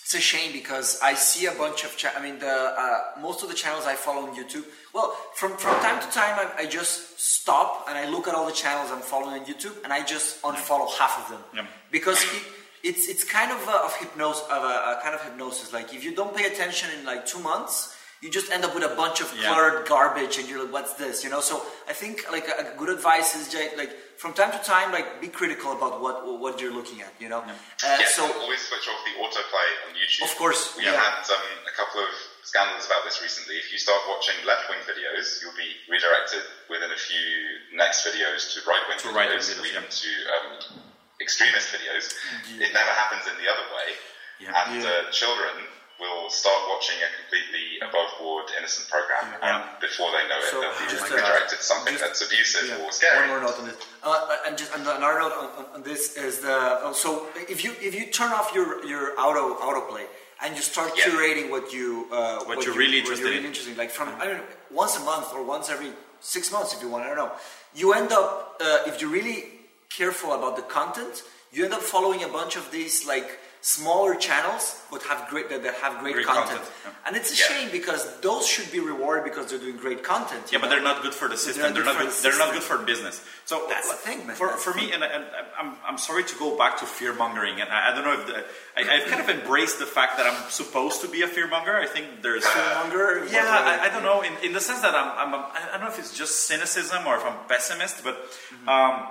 It's 0.07 0.15
a 0.15 0.21
shame 0.21 0.53
because 0.53 1.01
I 1.03 1.15
see 1.15 1.47
a 1.47 1.51
bunch 1.51 1.83
of. 1.83 1.97
Cha- 1.97 2.13
I 2.15 2.23
mean, 2.23 2.39
the 2.39 2.47
uh, 2.47 3.19
most 3.19 3.43
of 3.43 3.49
the 3.49 3.53
channels 3.53 3.85
I 3.85 3.95
follow 3.95 4.25
on 4.25 4.33
YouTube. 4.37 4.63
Well, 4.93 5.11
from 5.35 5.57
from 5.57 5.77
time 5.81 5.99
to 5.99 6.07
time, 6.13 6.39
I, 6.39 6.61
I, 6.61 6.65
just 6.65 7.19
stop 7.19 7.87
and 7.89 7.97
I 7.97 8.09
look 8.09 8.25
at 8.29 8.33
all 8.33 8.45
the 8.45 8.53
channels 8.53 8.89
I'm 8.89 9.01
following 9.01 9.41
on 9.41 9.45
YouTube, 9.45 9.75
and 9.83 9.91
I 9.91 10.05
just 10.05 10.41
unfollow 10.43 10.89
half 10.97 11.19
of 11.21 11.29
them 11.29 11.43
yeah. 11.53 11.67
because 11.91 12.23
it, 12.23 12.43
it's 12.85 13.09
it's 13.09 13.25
kind 13.25 13.51
of 13.51 13.59
a, 13.67 13.77
of 13.83 13.97
hypnosis, 13.97 14.43
of 14.43 14.63
a, 14.63 14.75
a, 14.95 14.99
kind 15.03 15.13
of 15.13 15.21
hypnosis. 15.25 15.73
Like 15.73 15.93
if 15.93 16.05
you 16.05 16.15
don't 16.15 16.33
pay 16.33 16.45
attention 16.45 16.87
in 16.97 17.05
like 17.05 17.25
two 17.25 17.39
months, 17.39 17.96
you 18.21 18.29
just 18.31 18.51
end 18.51 18.65
up 18.65 18.73
with 18.73 18.83
a 18.83 18.95
bunch 18.95 19.21
of 19.21 19.27
cluttered 19.29 19.85
yeah. 19.85 19.89
garbage, 19.89 20.37
and 20.39 20.49
you're 20.49 20.63
like, 20.63 20.73
"What's 20.73 20.93
this?" 20.95 21.23
You 21.23 21.29
know. 21.29 21.41
So 21.41 21.61
I 21.87 21.93
think 21.93 22.25
like 22.31 22.47
a, 22.49 22.73
a 22.73 22.77
good 22.77 22.89
advice 22.89 23.35
is 23.35 23.51
just, 23.51 23.77
like 23.77 23.93
from 24.17 24.33
time 24.33 24.51
to 24.51 24.61
time, 24.63 24.91
like 24.91 25.21
be 25.21 25.27
critical 25.27 25.71
about 25.73 26.01
what 26.01 26.25
what 26.39 26.59
you're 26.59 26.73
looking 26.73 27.01
at. 27.01 27.13
You 27.19 27.29
know. 27.29 27.43
Yeah. 27.45 27.53
Uh, 27.85 27.97
yeah 28.01 28.09
so 28.09 28.25
always 28.41 28.61
switch 28.61 28.87
off 28.89 29.01
the 29.05 29.13
autoplay 29.21 29.69
on 29.85 29.93
YouTube. 29.93 30.25
Of 30.25 30.33
course. 30.37 30.73
We 30.77 30.85
yeah. 30.85 30.97
had 30.97 31.21
um, 31.29 31.45
a 31.69 31.73
couple 31.77 32.01
of 32.01 32.09
scandals 32.41 32.85
about 32.87 33.05
this 33.05 33.21
recently. 33.21 33.55
If 33.61 33.71
you 33.71 33.77
start 33.77 34.01
watching 34.09 34.35
left 34.47 34.65
wing 34.69 34.81
videos, 34.89 35.41
you'll 35.41 35.57
be 35.57 35.69
redirected 35.85 36.41
within 36.69 36.89
a 36.89 36.97
few 36.97 37.77
next 37.77 38.01
videos 38.01 38.53
to 38.55 38.65
right 38.65 38.81
wing 38.89 38.97
videos, 38.97 39.13
right 39.13 39.29
videos, 39.29 39.53
even 39.61 39.85
yeah. 39.85 40.01
to 40.01 40.11
um, 40.33 40.81
extremist 41.21 41.69
videos. 41.69 42.17
It 42.57 42.73
never 42.73 42.93
happens 42.97 43.29
in 43.29 43.37
the 43.37 43.45
other 43.45 43.67
way. 43.77 43.89
And 44.37 44.85
uh, 44.85 45.09
children 45.11 45.65
will 45.99 46.29
start 46.29 46.57
watching 46.69 46.95
a 47.01 47.09
completely 47.21 47.81
above 47.81 48.09
board 48.19 48.45
innocent 48.57 48.89
program, 48.89 49.33
yeah. 49.33 49.49
and 49.49 49.79
before 49.81 50.09
they 50.11 50.23
know 50.29 50.37
it, 50.37 50.51
so 50.51 50.61
they'll 50.61 50.77
be 50.77 50.89
just, 50.89 51.09
redirected 51.09 51.57
to 51.57 51.63
something 51.63 51.93
just, 51.93 52.03
that's 52.03 52.21
abusive 52.21 52.69
yeah. 52.69 52.85
or 52.85 52.91
scary. 52.91 53.29
One 53.29 53.41
more 53.41 53.49
note 53.49 53.59
on 53.59 53.65
this, 53.65 53.77
uh, 54.03 54.37
and 54.47 54.57
just 54.57 54.73
another 54.75 55.19
note 55.19 55.33
on, 55.33 55.65
on, 55.75 55.83
this 55.83 56.15
is 56.17 56.39
the 56.39 56.53
uh, 56.53 56.93
so 56.93 57.27
if 57.35 57.63
you 57.63 57.73
if 57.81 57.95
you 57.95 58.05
turn 58.07 58.31
off 58.31 58.53
your 58.53 58.85
your 58.85 59.19
auto 59.19 59.57
autoplay 59.57 60.05
and 60.43 60.55
you 60.55 60.61
start 60.61 60.91
yeah. 60.95 61.05
curating 61.05 61.49
what 61.49 61.73
you 61.73 62.07
uh, 62.11 62.37
what, 62.45 62.57
what, 62.57 62.65
you're 62.65 62.73
you, 62.75 62.79
really 62.79 62.99
interested 62.99 63.23
you're 63.23 63.31
really 63.31 63.39
in, 63.39 63.45
interesting, 63.45 63.75
like 63.77 63.89
from 63.89 64.09
I 64.21 64.25
don't 64.25 64.37
know, 64.37 64.43
once 64.71 64.97
a 64.97 65.03
month 65.03 65.33
or 65.33 65.43
once 65.43 65.69
every 65.69 65.91
six 66.19 66.51
months 66.51 66.73
if 66.73 66.81
you 66.81 66.89
want, 66.89 67.03
I 67.03 67.07
don't 67.07 67.17
know. 67.17 67.31
You 67.73 67.93
end 67.93 68.11
up 68.11 68.61
uh, 68.61 68.79
if 68.85 69.01
you're 69.01 69.09
really 69.11 69.45
careful 69.89 70.33
about 70.33 70.55
the 70.55 70.63
content, 70.63 71.23
you 71.51 71.65
end 71.65 71.73
up 71.73 71.81
following 71.81 72.23
a 72.23 72.27
bunch 72.27 72.55
of 72.55 72.71
these 72.71 73.05
like 73.07 73.39
smaller 73.61 74.15
channels 74.15 74.81
but 74.91 75.01
have 75.03 75.27
great 75.29 75.49
that, 75.49 75.63
have 75.75 75.99
great, 75.99 76.13
great 76.13 76.25
content, 76.25 76.59
content. 76.59 76.71
Yeah. 76.85 76.91
and 77.07 77.15
it's 77.15 77.31
a 77.31 77.35
yeah. 77.35 77.59
shame 77.59 77.71
because 77.71 78.19
those 78.21 78.47
should 78.47 78.71
be 78.71 78.79
rewarded 78.79 79.23
because 79.23 79.49
they're 79.49 79.59
doing 79.59 79.77
great 79.77 80.03
content 80.03 80.43
yeah 80.51 80.57
know? 80.57 80.61
but 80.63 80.69
they're 80.69 80.83
not 80.83 81.01
good 81.01 81.13
for 81.13 81.27
the 81.27 81.35
system 81.35 81.63
they're, 81.63 81.83
they're 81.83 81.83
not 81.83 81.97
good, 81.97 82.11
the 82.11 82.21
they're 82.21 82.37
not 82.37 82.53
good 82.53 82.63
for 82.63 82.77
business 82.77 83.23
so 83.45 83.65
that's 83.67 83.89
the 83.89 83.97
thing 83.97 84.27
man. 84.27 84.35
for, 84.35 84.49
for 84.49 84.73
me 84.73 84.93
and, 84.93 85.03
and, 85.03 85.25
I'm, 85.59 85.75
I'm 85.85 85.97
sorry 85.97 86.23
to 86.23 86.35
go 86.37 86.57
back 86.57 86.77
to 86.79 86.85
fear 86.85 87.13
mongering 87.13 87.59
and 87.59 87.69
I, 87.69 87.91
I, 87.91 87.95
don't 87.95 88.05
know 88.05 88.13
if 88.13 88.27
the, 88.27 88.45
I, 88.77 88.99
have 88.99 89.09
kind 89.09 89.21
of 89.21 89.29
embraced 89.29 89.79
the 89.79 89.85
fact 89.85 90.17
that 90.17 90.27
I'm 90.27 90.49
supposed 90.49 91.01
to 91.01 91.07
be 91.07 91.23
a 91.23 91.27
fear 91.27 91.47
monger 91.47 91.75
I 91.75 91.87
think 91.87 92.21
there's 92.21 92.45
fear 92.45 92.75
monger 92.75 93.27
yeah 93.31 93.43
I, 93.43 93.87
I, 93.87 93.89
don't 93.89 94.03
know 94.03 94.21
in, 94.21 94.33
in 94.43 94.53
the 94.53 94.61
sense 94.61 94.81
that 94.81 94.93
I'm, 94.93 95.27
I'm 95.27 95.33
a, 95.33 95.51
I 95.53 95.71
don't 95.71 95.81
know 95.81 95.87
if 95.87 95.99
it's 95.99 96.15
just 96.15 96.47
cynicism 96.47 97.07
or 97.07 97.17
if 97.17 97.25
I'm 97.25 97.47
pessimist 97.47 98.03
but 98.03 98.15
mm-hmm. 98.15 98.69
um, 98.69 99.07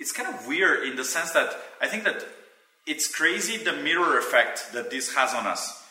it's 0.00 0.12
kind 0.12 0.34
of 0.34 0.46
weird 0.46 0.86
in 0.86 0.96
the 0.96 1.04
sense 1.04 1.30
that 1.32 1.54
I 1.80 1.86
think 1.86 2.04
that 2.04 2.24
it's 2.86 3.08
crazy 3.08 3.56
the 3.62 3.72
mirror 3.72 4.18
effect 4.18 4.72
that 4.72 4.90
this 4.90 5.14
has 5.14 5.34
on 5.34 5.46
us. 5.46 5.82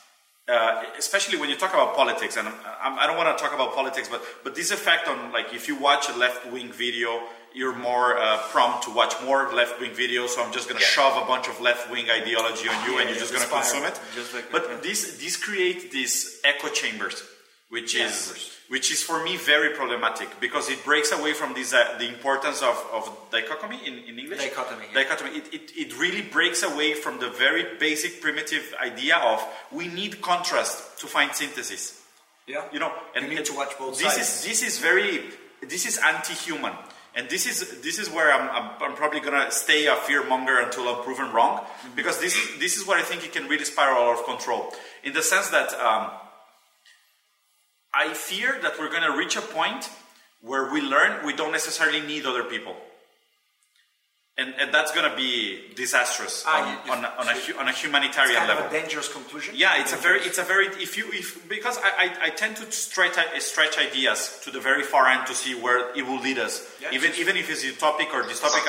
Uh, 0.45 0.83
especially 0.97 1.37
when 1.37 1.49
you 1.49 1.55
talk 1.55 1.73
about 1.73 1.95
politics, 1.95 2.35
and 2.35 2.45
I'm, 2.49 2.99
I 2.99 3.07
do 3.07 3.13
not 3.13 3.17
want 3.17 3.37
to 3.37 3.41
talk 3.41 3.53
about 3.53 3.73
politics, 3.73 4.09
but 4.09 4.21
but 4.43 4.55
this 4.55 4.71
effect 4.71 5.07
on 5.07 5.31
like 5.31 5.53
if 5.53 5.69
you 5.69 5.75
watch 5.75 6.09
a 6.09 6.17
left 6.17 6.51
wing 6.51 6.69
video, 6.69 7.21
you're 7.53 7.73
more 7.73 8.17
uh, 8.17 8.39
prompt 8.51 8.83
to 8.83 8.91
watch 8.93 9.13
more 9.23 9.53
left 9.53 9.79
wing 9.79 9.91
videos. 9.91 10.29
So 10.29 10.43
I'm 10.43 10.51
just 10.51 10.67
going 10.67 10.77
to 10.77 10.83
yeah. 10.83 10.89
shove 10.89 11.23
a 11.23 11.25
bunch 11.25 11.47
of 11.47 11.61
left 11.61 11.89
wing 11.89 12.09
ideology 12.09 12.67
on 12.67 12.85
you, 12.85 12.95
yeah, 12.95 12.99
and 12.99 13.09
you're 13.09 13.19
just 13.19 13.31
going 13.31 13.45
to 13.45 13.49
consume 13.49 13.85
it. 13.85 13.97
Like 14.33 14.51
but 14.51 14.67
yeah. 14.67 14.77
this 14.83 15.17
this 15.17 15.37
create 15.37 15.91
these 15.91 16.41
echo 16.43 16.67
chambers, 16.67 17.23
which 17.69 17.95
is 17.95 18.51
which 18.69 18.91
is 18.91 19.03
for 19.03 19.23
me 19.23 19.37
very 19.37 19.75
problematic 19.75 20.39
because 20.39 20.69
it 20.69 20.83
breaks 20.83 21.11
away 21.11 21.33
from 21.33 21.53
this, 21.53 21.73
uh, 21.73 21.95
the 21.99 22.07
importance 22.07 22.61
of, 22.61 22.83
of 22.91 23.15
dichotomy 23.31 23.79
in, 23.85 23.99
in 23.99 24.19
English. 24.19 24.39
Dichotomy. 24.39 24.85
Yeah. 24.87 25.03
Dichotomy. 25.03 25.31
It, 25.37 25.53
it, 25.53 25.71
it 25.77 25.99
really 25.99 26.21
breaks 26.21 26.63
away 26.63 26.93
from 26.93 27.19
the 27.19 27.29
very 27.29 27.77
basic 27.77 28.21
primitive 28.21 28.73
idea 28.81 29.17
of 29.17 29.45
we 29.71 29.87
need 29.87 30.21
contrast 30.21 30.99
to 30.99 31.07
find 31.07 31.33
synthesis. 31.33 32.01
Yeah. 32.47 32.65
You 32.73 32.79
know, 32.79 32.91
and 33.15 33.27
you 33.27 33.35
need 33.35 33.45
to 33.45 33.53
watch 33.55 33.77
both 33.77 33.97
this 33.97 34.13
sides. 34.13 34.43
is 34.43 34.43
this 34.43 34.63
is 34.63 34.79
very 34.79 35.23
this 35.61 35.85
is 35.85 35.97
anti-human. 35.97 36.73
And 37.15 37.29
this 37.29 37.45
is 37.45 37.81
this 37.81 37.99
is 37.99 38.09
where 38.09 38.33
I'm, 38.33 38.49
I'm, 38.49 38.71
I'm 38.81 38.95
probably 38.95 39.19
gonna 39.19 39.51
stay 39.51 39.85
a 39.85 39.95
fear 39.95 40.25
monger 40.25 40.59
until 40.59 40.89
I'm 40.89 41.03
proven 41.03 41.31
wrong, 41.31 41.59
mm-hmm. 41.59 41.95
because 41.95 42.19
this 42.19 42.35
this 42.57 42.75
is 42.75 42.87
what 42.87 42.97
I 42.97 43.03
think 43.03 43.23
it 43.23 43.31
can 43.33 43.47
really 43.47 43.65
spiral 43.65 44.09
out 44.09 44.19
of 44.19 44.25
control. 44.25 44.73
In 45.03 45.13
the 45.13 45.21
sense 45.21 45.49
that 45.49 45.73
um, 45.75 46.09
I 47.93 48.13
fear 48.13 48.57
that 48.61 48.79
we're 48.79 48.89
going 48.89 49.03
to 49.03 49.17
reach 49.17 49.35
a 49.35 49.41
point 49.41 49.89
where 50.41 50.71
we 50.71 50.81
learn 50.81 51.25
we 51.25 51.33
don't 51.33 51.51
necessarily 51.51 52.01
need 52.01 52.25
other 52.25 52.43
people. 52.43 52.75
And, 54.35 54.55
and 54.59 54.73
that's 54.73 54.91
going 54.91 55.07
to 55.07 55.15
be 55.15 55.61
disastrous 55.75 56.43
ah, 56.47 56.81
on, 56.89 56.97
on, 56.97 57.05
on, 57.05 57.27
a, 57.27 57.59
on, 57.59 57.67
a, 57.67 57.71
humanitarian 57.71 58.47
level. 58.47 58.65
a 58.65 58.69
dangerous 58.71 59.07
conclusion. 59.07 59.53
Yeah, 59.55 59.79
it's 59.79 59.93
a 59.93 59.95
very, 59.95 60.21
it's 60.21 60.39
a 60.39 60.43
very. 60.43 60.65
If 60.81 60.97
you, 60.97 61.05
if 61.11 61.47
because 61.47 61.77
I, 61.77 61.91
I, 62.05 62.15
I, 62.23 62.29
tend 62.31 62.55
to 62.57 62.71
stretch 62.71 63.15
stretch 63.41 63.77
ideas 63.77 64.39
to 64.43 64.49
the 64.49 64.59
very 64.59 64.81
far 64.81 65.05
end 65.05 65.27
to 65.27 65.35
see 65.35 65.53
where 65.53 65.95
it 65.95 66.07
will 66.07 66.19
lead 66.19 66.39
us, 66.39 66.67
yeah, 66.81 66.89
even 66.91 67.11
even 67.19 67.37
if 67.37 67.47
it's 67.51 67.63
utopic 67.63 68.11
or 68.11 68.23
dystopic. 68.23 68.65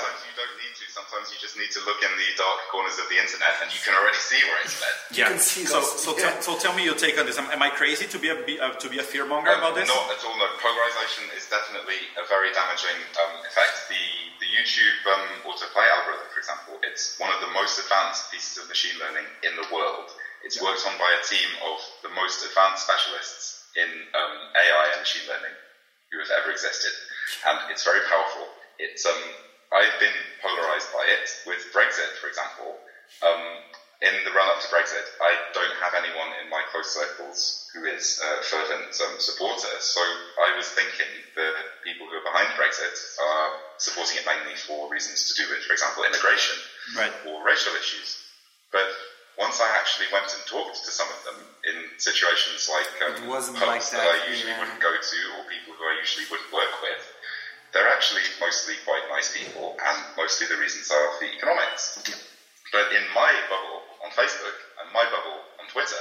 Sometimes 1.14 1.30
you 1.30 1.38
don't 1.38 1.62
need 1.62 1.70
to. 1.70 1.78
Sometimes 1.78 1.78
you 1.78 1.78
just 1.78 1.78
need 1.78 1.78
to 1.78 1.82
look 1.86 2.00
in 2.02 2.12
the 2.18 2.28
dark 2.34 2.58
corners 2.74 2.98
of 2.98 3.06
the 3.06 3.18
internet, 3.22 3.54
and 3.62 3.70
you 3.70 3.78
can 3.86 3.94
already 3.94 4.18
see 4.18 4.40
where 4.50 4.58
it's 4.66 4.74
led. 4.82 4.96
Yeah. 5.14 5.38
so 5.38 5.78
so, 5.78 6.10
yeah. 6.18 6.34
Tell, 6.42 6.42
so 6.42 6.50
tell 6.58 6.74
me 6.74 6.82
your 6.82 6.98
take 6.98 7.14
on 7.22 7.26
this. 7.26 7.38
Am, 7.38 7.46
am 7.54 7.62
I 7.62 7.70
crazy 7.70 8.10
to 8.10 8.18
be 8.18 8.34
a 8.34 8.38
uh, 8.58 8.74
to 8.82 8.86
be 8.90 8.98
a 8.98 9.06
fear 9.06 9.22
monger 9.22 9.54
um, 9.54 9.62
about 9.62 9.78
this? 9.78 9.86
Not 9.86 10.10
at 10.10 10.18
all. 10.26 10.34
No, 10.34 10.50
polarization 10.58 11.30
is 11.38 11.46
definitely 11.46 12.02
a 12.18 12.26
very 12.26 12.50
damaging 12.50 12.98
um, 13.22 13.34
effect. 13.46 13.86
The 13.86 14.02
the 14.42 14.48
YouTube 14.50 15.00
um, 15.06 15.54
autoplay 15.54 15.86
algorithm, 15.94 16.26
for 16.34 16.40
example, 16.42 16.74
it's 16.82 17.14
one 17.22 17.30
of 17.30 17.38
the 17.38 17.52
most 17.54 17.78
advanced 17.78 18.34
pieces 18.34 18.58
of 18.58 18.66
machine 18.66 18.98
learning 18.98 19.26
in 19.46 19.54
the 19.54 19.66
world. 19.70 20.10
It's 20.42 20.58
yeah. 20.58 20.66
worked 20.66 20.82
on 20.84 20.98
by 20.98 21.08
a 21.14 21.22
team 21.22 21.48
of 21.62 21.78
the 22.02 22.12
most 22.18 22.42
advanced 22.42 22.84
specialists 22.90 23.70
in 23.78 23.88
um, 23.88 24.34
AI 24.58 24.84
and 24.98 25.00
machine 25.06 25.24
learning 25.30 25.54
who 26.10 26.18
have 26.20 26.30
ever 26.42 26.50
existed, 26.50 26.92
and 27.46 27.70
it's 27.70 27.86
very 27.86 28.02
powerful. 28.10 28.50
It's 28.78 29.06
um, 29.06 29.22
I've 29.74 29.98
been 29.98 30.14
polarized 30.38 30.88
by 30.94 31.02
it 31.10 31.26
with 31.50 31.66
Brexit, 31.74 32.14
for 32.22 32.30
example. 32.30 32.78
Um, 33.26 33.42
in 34.02 34.14
the 34.26 34.32
run 34.36 34.46
up 34.52 34.60
to 34.60 34.68
Brexit, 34.68 35.06
I 35.22 35.32
don't 35.54 35.76
have 35.80 35.94
anyone 35.96 36.30
in 36.42 36.50
my 36.50 36.62
close 36.70 36.92
circles 36.92 37.70
who 37.72 37.86
is 37.88 38.20
a 38.20 38.42
fervent 38.42 38.92
um, 39.00 39.16
supporter. 39.18 39.70
So 39.80 40.00
I 40.44 40.54
was 40.56 40.68
thinking 40.68 41.08
that 41.34 41.54
people 41.82 42.06
who 42.06 42.20
are 42.20 42.26
behind 42.26 42.52
Brexit 42.54 42.94
are 43.18 43.50
supporting 43.78 44.18
it 44.20 44.26
mainly 44.28 44.54
for 44.54 44.90
reasons 44.90 45.30
to 45.30 45.32
do 45.40 45.48
with, 45.48 45.64
for 45.64 45.72
example, 45.72 46.04
immigration 46.04 46.58
right. 46.96 47.12
or 47.26 47.42
racial 47.46 47.72
issues. 47.74 48.20
But 48.70 48.86
once 49.38 49.58
I 49.58 49.70
actually 49.78 50.06
went 50.12 50.30
and 50.30 50.42
talked 50.46 50.84
to 50.84 50.90
some 50.90 51.08
of 51.08 51.20
them 51.24 51.38
in 51.64 51.76
situations 51.98 52.70
like 52.70 52.90
um, 53.02 53.18
pubs 53.24 53.50
like 53.56 53.82
that, 53.90 54.04
that, 54.04 54.20
I 54.20 54.30
usually 54.30 54.52
yeah. 54.52 54.60
wouldn't 54.60 54.82
go 54.84 54.92
to 54.92 55.18
or 55.38 55.42
people 55.50 55.74
who 55.74 55.84
I 55.86 55.98
usually 55.98 56.26
wouldn't 56.30 56.52
work 56.52 56.70
with, 56.82 57.02
they're 57.74 57.90
actually 57.90 58.22
mostly 58.40 58.74
quite 58.86 59.02
nice 59.10 59.34
people, 59.36 59.76
and 59.76 59.96
mostly 60.16 60.46
the 60.46 60.56
reasons 60.56 60.88
are 60.90 61.18
for 61.18 61.26
economics. 61.26 61.98
But 62.72 62.94
in 62.94 63.04
my 63.12 63.30
bubble 63.50 63.82
on 64.06 64.10
Facebook 64.14 64.56
and 64.80 64.88
my 64.94 65.04
bubble 65.10 65.42
on 65.60 65.66
Twitter, 65.68 66.00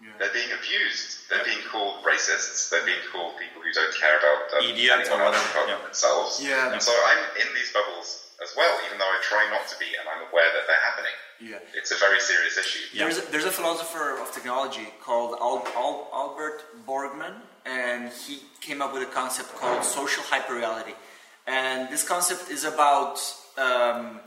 yeah. 0.00 0.16
They're 0.16 0.32
being 0.32 0.48
abused. 0.48 1.28
They're 1.28 1.44
yeah. 1.44 1.60
being 1.60 1.64
called 1.68 2.02
racists. 2.04 2.70
They're 2.70 2.84
being 2.88 3.04
called 3.12 3.36
people 3.36 3.60
who 3.60 3.68
don't 3.72 3.92
care 4.00 4.16
about 4.16 4.48
um, 4.56 4.64
Idiot 4.64 5.04
anyone 5.04 5.20
other 5.20 5.36
than 5.36 5.68
yeah. 5.68 5.84
themselves. 5.84 6.40
Yeah. 6.40 6.72
And 6.72 6.80
so 6.80 6.92
I'm 6.92 7.20
in 7.36 7.52
these 7.52 7.68
bubbles 7.72 8.32
as 8.42 8.48
well, 8.56 8.80
even 8.88 8.96
though 8.96 9.04
I 9.04 9.20
try 9.20 9.44
not 9.52 9.68
to 9.68 9.76
be, 9.78 9.84
and 10.00 10.08
I'm 10.08 10.24
aware 10.32 10.48
that 10.56 10.64
they're 10.64 10.84
happening. 10.88 11.16
Yeah. 11.40 11.76
It's 11.76 11.92
a 11.92 12.00
very 12.00 12.20
serious 12.20 12.56
issue. 12.56 12.80
Yeah. 12.96 13.04
There's, 13.04 13.18
a, 13.18 13.30
there's 13.30 13.44
a 13.44 13.52
philosopher 13.52 14.16
of 14.16 14.32
technology 14.32 14.88
called 15.04 15.36
Al- 15.38 15.68
Al- 15.76 16.08
Albert 16.12 16.64
Borgmann, 16.88 17.44
and 17.66 18.10
he 18.12 18.40
came 18.60 18.82
up 18.82 18.92
with 18.92 19.02
a 19.02 19.12
concept 19.12 19.54
called 19.56 19.84
social 19.84 20.22
hyperreality. 20.24 20.94
And 21.46 21.88
this 21.90 22.06
concept 22.06 22.50
is 22.50 22.64
about 22.64 23.18
um, 23.58 24.20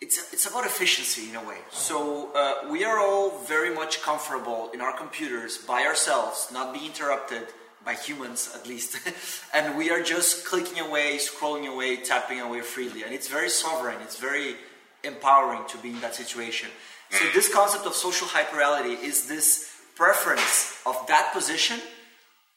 it's 0.00 0.32
it's 0.32 0.46
about 0.46 0.64
efficiency 0.64 1.30
in 1.30 1.36
a 1.36 1.44
way. 1.44 1.58
So 1.70 2.30
uh, 2.34 2.70
we 2.70 2.84
are 2.84 2.98
all 2.98 3.38
very 3.44 3.74
much 3.74 4.02
comfortable 4.02 4.70
in 4.74 4.80
our 4.80 4.96
computers 4.96 5.58
by 5.58 5.82
ourselves, 5.82 6.48
not 6.52 6.72
being 6.72 6.86
interrupted 6.86 7.46
by 7.84 7.94
humans 7.94 8.50
at 8.54 8.66
least, 8.66 8.98
and 9.54 9.76
we 9.76 9.90
are 9.90 10.02
just 10.02 10.44
clicking 10.44 10.80
away, 10.80 11.18
scrolling 11.18 11.72
away, 11.72 11.96
tapping 11.96 12.40
away 12.40 12.60
freely, 12.60 13.04
and 13.04 13.14
it's 13.14 13.28
very 13.28 13.48
sovereign. 13.48 13.96
It's 14.02 14.18
very 14.18 14.56
empowering 15.04 15.62
to 15.68 15.78
be 15.78 15.90
in 15.90 16.00
that 16.00 16.14
situation. 16.14 16.68
So 17.10 17.24
this 17.32 17.52
concept 17.52 17.86
of 17.86 17.94
social 17.94 18.26
hyperreality 18.26 19.00
is 19.00 19.28
this 19.28 19.70
preference 19.94 20.76
of 20.84 21.06
that 21.06 21.32
position 21.32 21.80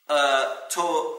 uh, 0.09 0.45
to 0.71 1.15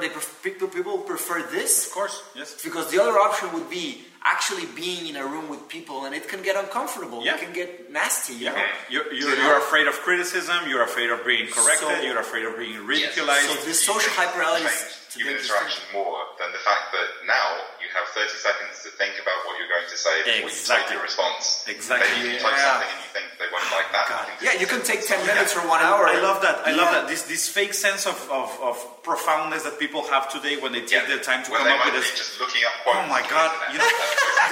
they 0.00 0.08
pref- 0.08 0.42
people, 0.42 0.98
prefer 0.98 1.42
this 1.50 1.88
Of 1.88 1.92
course, 1.92 2.22
yes. 2.34 2.62
because 2.62 2.90
the 2.90 3.02
other 3.02 3.18
option 3.18 3.52
would 3.52 3.68
be 3.68 4.02
actually 4.22 4.64
being 4.74 5.08
in 5.10 5.16
a 5.16 5.26
room 5.26 5.48
with 5.50 5.68
people 5.68 6.06
and 6.06 6.14
it 6.14 6.28
can 6.28 6.40
get 6.42 6.56
uncomfortable 6.56 7.22
Yeah. 7.22 7.34
it 7.34 7.40
can 7.44 7.52
get 7.52 7.92
nasty 7.92 8.32
you 8.34 8.46
know 8.46 8.56
Yeah, 8.56 8.66
you're, 8.88 9.12
you're, 9.12 9.34
you're 9.36 9.58
afraid 9.58 9.86
of 9.86 9.94
criticism. 10.08 10.56
You're 10.70 10.84
afraid 10.84 11.10
of 11.10 11.26
being 11.26 11.46
corrected. 11.56 11.88
So- 11.88 12.02
you're 12.06 12.18
afraid 12.28 12.44
of 12.46 12.56
being 12.56 12.78
ridiculized. 12.94 13.48
so 13.50 13.54
this 13.68 13.84
social 13.84 14.12
hyperreality 14.20 14.64
is 14.64 14.72
Change 14.72 14.92
to 15.03 15.03
human 15.14 15.34
make 15.34 15.42
this 15.42 15.50
interaction 15.50 15.84
more 15.94 16.18
than 16.38 16.50
the 16.52 16.62
fact 16.66 16.90
that 16.94 17.08
now 17.26 17.46
you 17.80 17.88
have 17.94 18.06
30 18.14 18.28
seconds 18.42 18.82
to 18.82 18.90
think 18.98 19.14
about 19.22 19.38
what 19.46 19.54
you're 19.58 19.70
going 19.70 19.86
to 19.88 19.98
say 19.98 20.14
before 20.26 20.50
Exactly. 20.50 20.50
you 20.50 20.66
type 20.66 20.86
your 20.94 21.02
response. 21.02 21.64
Exactly. 21.70 22.10
Maybe 22.18 22.34
you 22.34 22.40
type 22.42 22.54
Yeah. 22.58 22.68
something 22.74 22.90
and 22.90 23.00
you 23.04 23.10
think 23.14 23.26
they 23.38 23.48
won't 23.54 23.70
like 23.70 23.88
that. 23.94 24.06
God. 24.10 24.24
can 24.26 24.36
yeah 24.42 24.54
you 24.58 24.66
can 24.66 24.82
take 24.82 25.02
10 25.06 25.22
minutes 25.26 25.54
or 25.56 25.62
one 25.68 25.80
hour 25.82 26.06
I 26.08 26.18
love 26.20 26.42
that. 26.42 26.66
I 26.66 26.72
love 26.74 26.90
that. 26.94 27.06
This 27.08 27.22
this 27.30 27.46
fake 27.48 27.74
sense 27.74 28.06
of, 28.10 28.16
of, 28.30 28.48
of 28.60 28.76
profoundness 29.06 29.62
that 29.68 29.78
people 29.78 30.02
have 30.10 30.26
today 30.32 30.56
when 30.58 30.72
they 30.74 30.82
take 30.82 31.04
Yeah. 31.06 31.12
their 31.16 31.22
time 31.22 31.44
to 31.44 31.50
when 31.52 31.60
come 31.62 31.68
they 31.68 31.74
up 31.78 31.84
might 31.86 31.94
with 31.94 32.02
be 32.04 32.10
this. 32.10 32.18
just 32.18 32.40
looking 32.42 32.62
up 32.68 32.74
quotes 32.82 32.98
Oh 32.98 33.06
my 33.08 33.22
God! 33.28 33.50
You 33.72 33.78
know, 33.78 33.90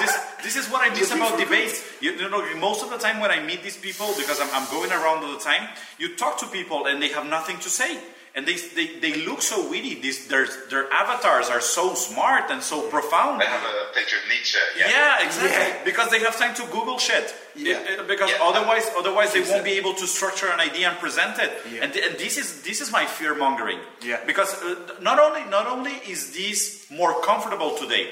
this 0.01 0.13
this 0.45 0.55
is 0.55 0.65
what 0.71 0.81
I 0.85 0.89
miss 0.93 1.11
about 1.11 1.37
debates. 1.39 1.81
You, 2.03 2.11
you 2.13 2.29
know, 2.29 2.41
most 2.59 2.83
of 2.83 2.89
the 2.89 2.97
time 2.97 3.19
when 3.23 3.31
I 3.31 3.39
meet 3.41 3.63
these 3.63 3.77
people, 3.77 4.07
because 4.17 4.39
I'm, 4.43 4.49
I'm 4.51 4.67
going 4.69 4.91
around 4.91 5.23
all 5.23 5.31
the 5.31 5.39
time, 5.39 5.69
you 5.97 6.15
talk 6.15 6.37
to 6.39 6.47
people 6.47 6.85
and 6.87 7.01
they 7.01 7.09
have 7.09 7.25
nothing 7.25 7.57
to 7.59 7.69
say, 7.69 7.97
and 8.35 8.47
they 8.47 8.55
they, 8.77 8.87
they 8.99 9.13
look 9.25 9.41
so 9.41 9.69
witty. 9.69 9.95
These 10.01 10.27
their 10.27 10.47
their 10.69 10.91
avatars 10.91 11.49
are 11.49 11.61
so 11.61 11.93
smart 11.93 12.49
and 12.49 12.61
so 12.63 12.81
profound. 12.89 13.39
They 13.41 13.45
have 13.45 13.61
a 13.63 13.93
picture 13.93 14.17
of 14.17 14.25
Nietzsche. 14.29 14.57
Yeah, 14.77 15.23
exactly. 15.25 15.51
Yeah. 15.51 15.83
Because 15.85 16.09
they 16.09 16.19
have 16.19 16.35
time 16.37 16.53
to 16.55 16.63
Google 16.71 16.97
shit. 16.97 17.33
Yeah. 17.55 17.77
It- 17.77 17.99
it- 17.99 18.07
because 18.07 18.31
Yeah. 18.31 18.41
otherwise, 18.49 18.89
otherwise 18.97 19.33
they 19.33 19.41
won't 19.41 19.63
be 19.63 19.73
able 19.81 19.93
to 20.01 20.07
structure 20.07 20.49
an 20.49 20.59
idea 20.59 20.89
and 20.89 20.97
present 20.99 21.37
it. 21.39 21.51
Yeah. 21.71 21.83
And, 21.83 21.93
th- 21.93 22.05
and 22.07 22.17
this 22.17 22.37
is 22.37 22.63
this 22.63 22.81
is 22.81 22.91
my 22.91 23.05
fear 23.05 23.35
mongering. 23.35 23.79
Yeah. 24.01 24.19
Because 24.25 24.51
uh, 24.63 24.75
not 25.01 25.19
only 25.19 25.43
not 25.57 25.67
only 25.67 25.93
is 26.13 26.33
this 26.33 26.87
more 26.89 27.13
comfortable 27.21 27.71
today, 27.77 28.05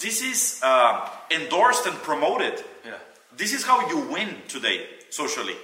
this 0.00 0.22
is 0.22 0.60
uh, 0.62 1.08
endorsed 1.30 1.86
and 1.86 1.96
promoted. 2.02 2.54
Yeah. 2.84 2.98
This 3.36 3.52
is 3.52 3.62
how 3.64 3.78
you 3.88 3.98
win 4.10 4.42
today 4.48 4.78
socially. 5.10 5.56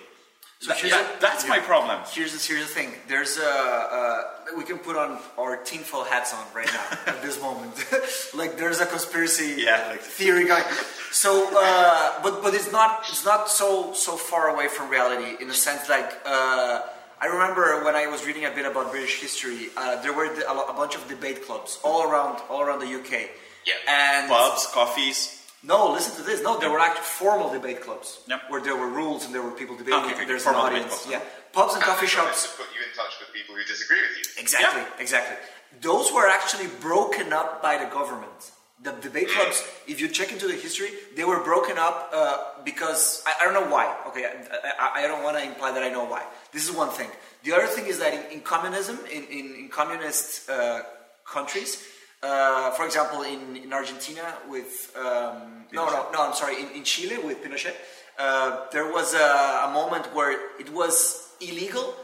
So 0.60 0.68
That- 0.72 0.82
that- 0.90 1.20
that's 1.20 1.44
yeah. 1.44 1.50
my 1.50 1.58
problem. 1.60 2.00
Here's 2.10 2.32
the, 2.32 2.40
here's 2.54 2.66
the 2.68 2.72
thing. 2.74 2.94
There's 3.08 3.36
a 3.38 3.52
uh, 3.98 4.22
we 4.56 4.64
can 4.64 4.78
put 4.78 4.96
on 4.96 5.18
our 5.38 5.56
tinfoil 5.58 6.04
hats 6.04 6.32
on 6.32 6.44
right 6.54 6.70
now 6.72 6.86
at 7.12 7.20
this 7.22 7.40
moment. 7.40 7.74
like 8.34 8.56
there's 8.56 8.80
a 8.80 8.86
conspiracy 8.86 9.56
Yeah, 9.58 9.88
like- 9.90 10.00
theory 10.00 10.46
guy. 10.46 10.62
So, 11.10 11.30
uh, 11.54 12.22
but 12.22 12.42
but 12.42 12.54
it's 12.54 12.70
not 12.72 13.04
it's 13.08 13.24
not 13.24 13.50
so 13.50 13.92
so 13.94 14.16
far 14.16 14.48
away 14.54 14.68
from 14.68 14.88
reality 14.90 15.36
in 15.42 15.50
a 15.50 15.54
sense. 15.54 15.88
Like 15.88 16.10
uh, 16.24 16.80
I 17.20 17.26
remember 17.26 17.84
when 17.84 17.94
I 17.94 18.06
was 18.06 18.24
reading 18.26 18.44
a 18.46 18.50
bit 18.50 18.64
about 18.66 18.90
British 18.90 19.20
history, 19.20 19.68
uh, 19.76 20.00
there 20.02 20.12
were 20.12 20.26
a, 20.26 20.72
a 20.72 20.74
bunch 20.74 20.94
of 20.94 21.06
debate 21.08 21.44
clubs 21.46 21.78
all 21.84 22.02
around 22.08 22.40
all 22.48 22.62
around 22.62 22.80
the 22.80 22.88
UK. 23.00 23.28
Yeah. 23.66 23.74
And 23.88 24.28
Pubs, 24.30 24.66
coffees. 24.72 25.40
No, 25.64 25.92
listen 25.92 26.14
to 26.16 26.22
this. 26.22 26.42
No, 26.42 26.58
there 26.60 26.70
were 26.70 26.78
actual 26.80 27.02
formal 27.04 27.48
debate 27.52 27.80
clubs 27.80 28.20
Yep. 28.28 28.40
where 28.50 28.60
there 28.60 28.76
were 28.76 28.88
rules 28.88 29.24
and 29.24 29.34
there 29.34 29.42
were 29.42 29.50
people 29.52 29.76
debating. 29.76 30.00
Okay, 30.04 30.14
okay, 30.14 30.24
There's 30.26 30.44
formal 30.44 30.66
an 30.66 30.72
debate 30.72 30.84
audience. 30.86 31.02
clubs, 31.02 31.24
Yeah, 31.24 31.52
pubs 31.52 31.74
and 31.74 31.82
And 31.82 31.90
coffee 31.90 32.06
shops. 32.06 32.42
to 32.44 32.48
put 32.60 32.66
you 32.76 32.82
in 32.88 32.92
touch 33.00 33.14
with 33.20 33.32
people 33.32 33.54
who 33.56 33.64
disagree 33.64 34.00
with 34.06 34.16
you. 34.18 34.24
Exactly, 34.42 34.82
exactly. 34.98 35.36
Those 35.80 36.12
were 36.12 36.28
actually 36.28 36.68
broken 36.80 37.32
up 37.32 37.62
by 37.62 37.78
the 37.78 37.86
government. 37.86 38.52
The 38.82 38.92
debate 38.92 39.28
clubs, 39.30 39.62
if 39.86 40.00
you 40.00 40.08
check 40.08 40.30
into 40.32 40.46
the 40.46 40.54
history, 40.66 40.90
they 41.16 41.24
were 41.24 41.40
broken 41.42 41.78
up 41.78 42.10
uh, 42.12 42.38
because 42.64 43.22
I, 43.26 43.32
I 43.40 43.44
don't 43.44 43.54
know 43.54 43.70
why. 43.74 43.86
Okay, 44.08 44.24
I, 44.26 44.32
I, 44.78 45.04
I 45.04 45.06
don't 45.06 45.22
want 45.22 45.36
to 45.38 45.42
imply 45.44 45.72
that 45.72 45.82
I 45.82 45.88
know 45.88 46.04
why. 46.04 46.22
This 46.52 46.64
is 46.68 46.72
one 46.76 46.90
thing. 46.90 47.08
The 47.44 47.52
other 47.54 47.66
thing 47.66 47.86
is 47.86 47.98
that 48.00 48.12
in, 48.12 48.22
in 48.32 48.40
communism, 48.40 48.98
in, 49.10 49.24
in, 49.24 49.54
in 49.60 49.68
communist 49.68 50.50
uh, 50.50 50.82
countries, 51.24 51.82
uh, 52.24 52.70
for 52.76 52.84
example, 52.86 53.22
in, 53.22 53.42
in 53.64 53.70
Argentina 53.72 54.26
with 54.48 54.72
um, 54.96 55.66
no, 55.72 55.82
no, 55.86 56.00
no, 56.12 56.18
I'm 56.26 56.34
sorry, 56.34 56.56
in, 56.62 56.68
in 56.78 56.82
Chile 56.84 57.18
with 57.26 57.42
Pinochet, 57.44 57.74
uh, 58.18 58.66
there 58.72 58.88
was 58.96 59.08
a, 59.14 59.66
a 59.68 59.70
moment 59.72 60.04
where 60.14 60.32
it 60.62 60.70
was 60.72 60.96
illegal 61.40 61.94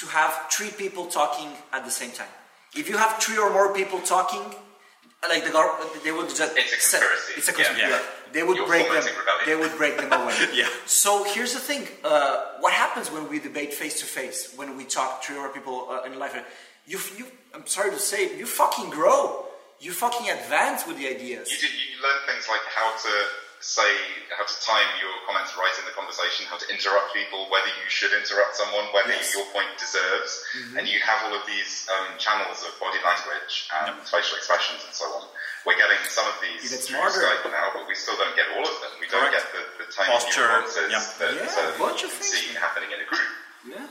to 0.00 0.06
have 0.18 0.32
three 0.50 0.70
people 0.82 1.06
talking 1.06 1.48
at 1.72 1.84
the 1.84 1.90
same 1.90 2.10
time. 2.10 2.32
If 2.74 2.88
you 2.90 2.96
have 2.98 3.12
three 3.22 3.38
or 3.38 3.50
more 3.50 3.72
people 3.72 4.00
talking, 4.00 4.44
like 5.28 5.44
the 5.44 5.50
government, 5.50 5.90
they 6.04 6.12
would 6.12 6.28
just 6.28 6.56
It's 6.56 6.72
a 6.72 6.76
conspiracy. 6.76 7.32
It's 7.38 7.48
a 7.48 7.52
conspiracy. 7.52 7.82
Yeah. 7.82 7.90
yeah. 7.90 8.32
They 8.32 8.42
would 8.42 8.56
You're 8.58 8.66
break 8.66 8.86
them. 8.86 8.96
rebellion. 8.96 9.46
They 9.46 9.56
would 9.56 9.74
break 9.78 9.96
them 9.96 10.12
away. 10.12 10.34
Yeah. 10.54 10.68
So 10.84 11.24
here's 11.24 11.54
the 11.54 11.60
thing: 11.60 11.88
uh, 12.04 12.60
what 12.60 12.72
happens 12.72 13.10
when 13.10 13.28
we 13.28 13.38
debate 13.38 13.72
face 13.72 14.00
to 14.00 14.06
face? 14.06 14.52
When 14.56 14.76
we 14.76 14.84
talk 14.84 15.24
three 15.24 15.36
or 15.36 15.42
more 15.44 15.48
people 15.48 15.88
uh, 15.90 16.02
in 16.06 16.18
life? 16.18 16.34
You, 16.86 16.98
you, 17.18 17.26
I'm 17.54 17.66
sorry 17.66 17.90
to 17.90 17.98
say, 17.98 18.36
you 18.38 18.46
fucking 18.46 18.90
grow. 18.90 19.45
You 19.80 19.92
fucking 19.92 20.28
advance 20.30 20.86
with 20.86 20.96
the 20.96 21.06
ideas. 21.08 21.52
You, 21.52 21.58
do, 21.60 21.68
you 21.68 21.96
learn 22.00 22.18
things 22.24 22.48
like 22.48 22.64
how 22.72 22.96
to 22.96 23.12
say, 23.60 23.88
how 24.32 24.44
to 24.44 24.56
time 24.64 24.88
your 25.00 25.12
comments 25.28 25.52
right 25.56 25.72
in 25.80 25.84
the 25.84 25.92
conversation, 25.92 26.48
how 26.48 26.56
to 26.56 26.66
interrupt 26.72 27.12
people, 27.12 27.44
whether 27.52 27.68
you 27.68 27.88
should 27.92 28.12
interrupt 28.16 28.56
someone, 28.56 28.88
whether 28.96 29.12
Yes. 29.12 29.36
your 29.36 29.44
point 29.52 29.68
deserves. 29.76 30.32
And 30.80 30.88
you 30.88 30.96
have 31.04 31.28
all 31.28 31.34
of 31.36 31.44
these 31.44 31.84
um, 31.92 32.16
channels 32.16 32.64
of 32.64 32.72
body 32.80 33.00
language 33.04 33.68
and 33.84 34.00
facial 34.08 34.36
expressions 34.40 34.80
and 34.84 34.94
so 34.96 35.04
on. 35.18 35.28
We're 35.68 35.76
getting 35.76 35.98
some 36.08 36.24
of 36.30 36.36
these 36.40 36.62
You 36.64 36.70
get 36.72 36.80
through. 36.86 37.00
Skype 37.12 37.44
now, 37.52 37.74
but 37.76 37.84
we 37.88 37.94
still 37.96 38.16
don't 38.16 38.36
get 38.36 38.46
all 38.56 38.64
of 38.64 38.76
them. 38.80 38.92
We 39.02 39.08
don't 39.12 39.28
get 39.34 39.44
the, 39.52 39.60
the 39.82 39.86
tiny 39.92 40.08
Posture, 40.14 40.46
nuances 40.46 40.88
yeah. 40.88 41.04
that 41.20 41.30
Yeah, 41.36 41.74
a 41.74 41.78
bunch 41.80 42.00
you 42.00 42.08
of 42.08 42.14
can 42.16 42.22
things. 42.22 42.48
see 42.48 42.54
happening 42.56 42.92
in 42.96 43.00
a 43.02 43.08
group. 43.08 43.28
yeah. 43.66 43.84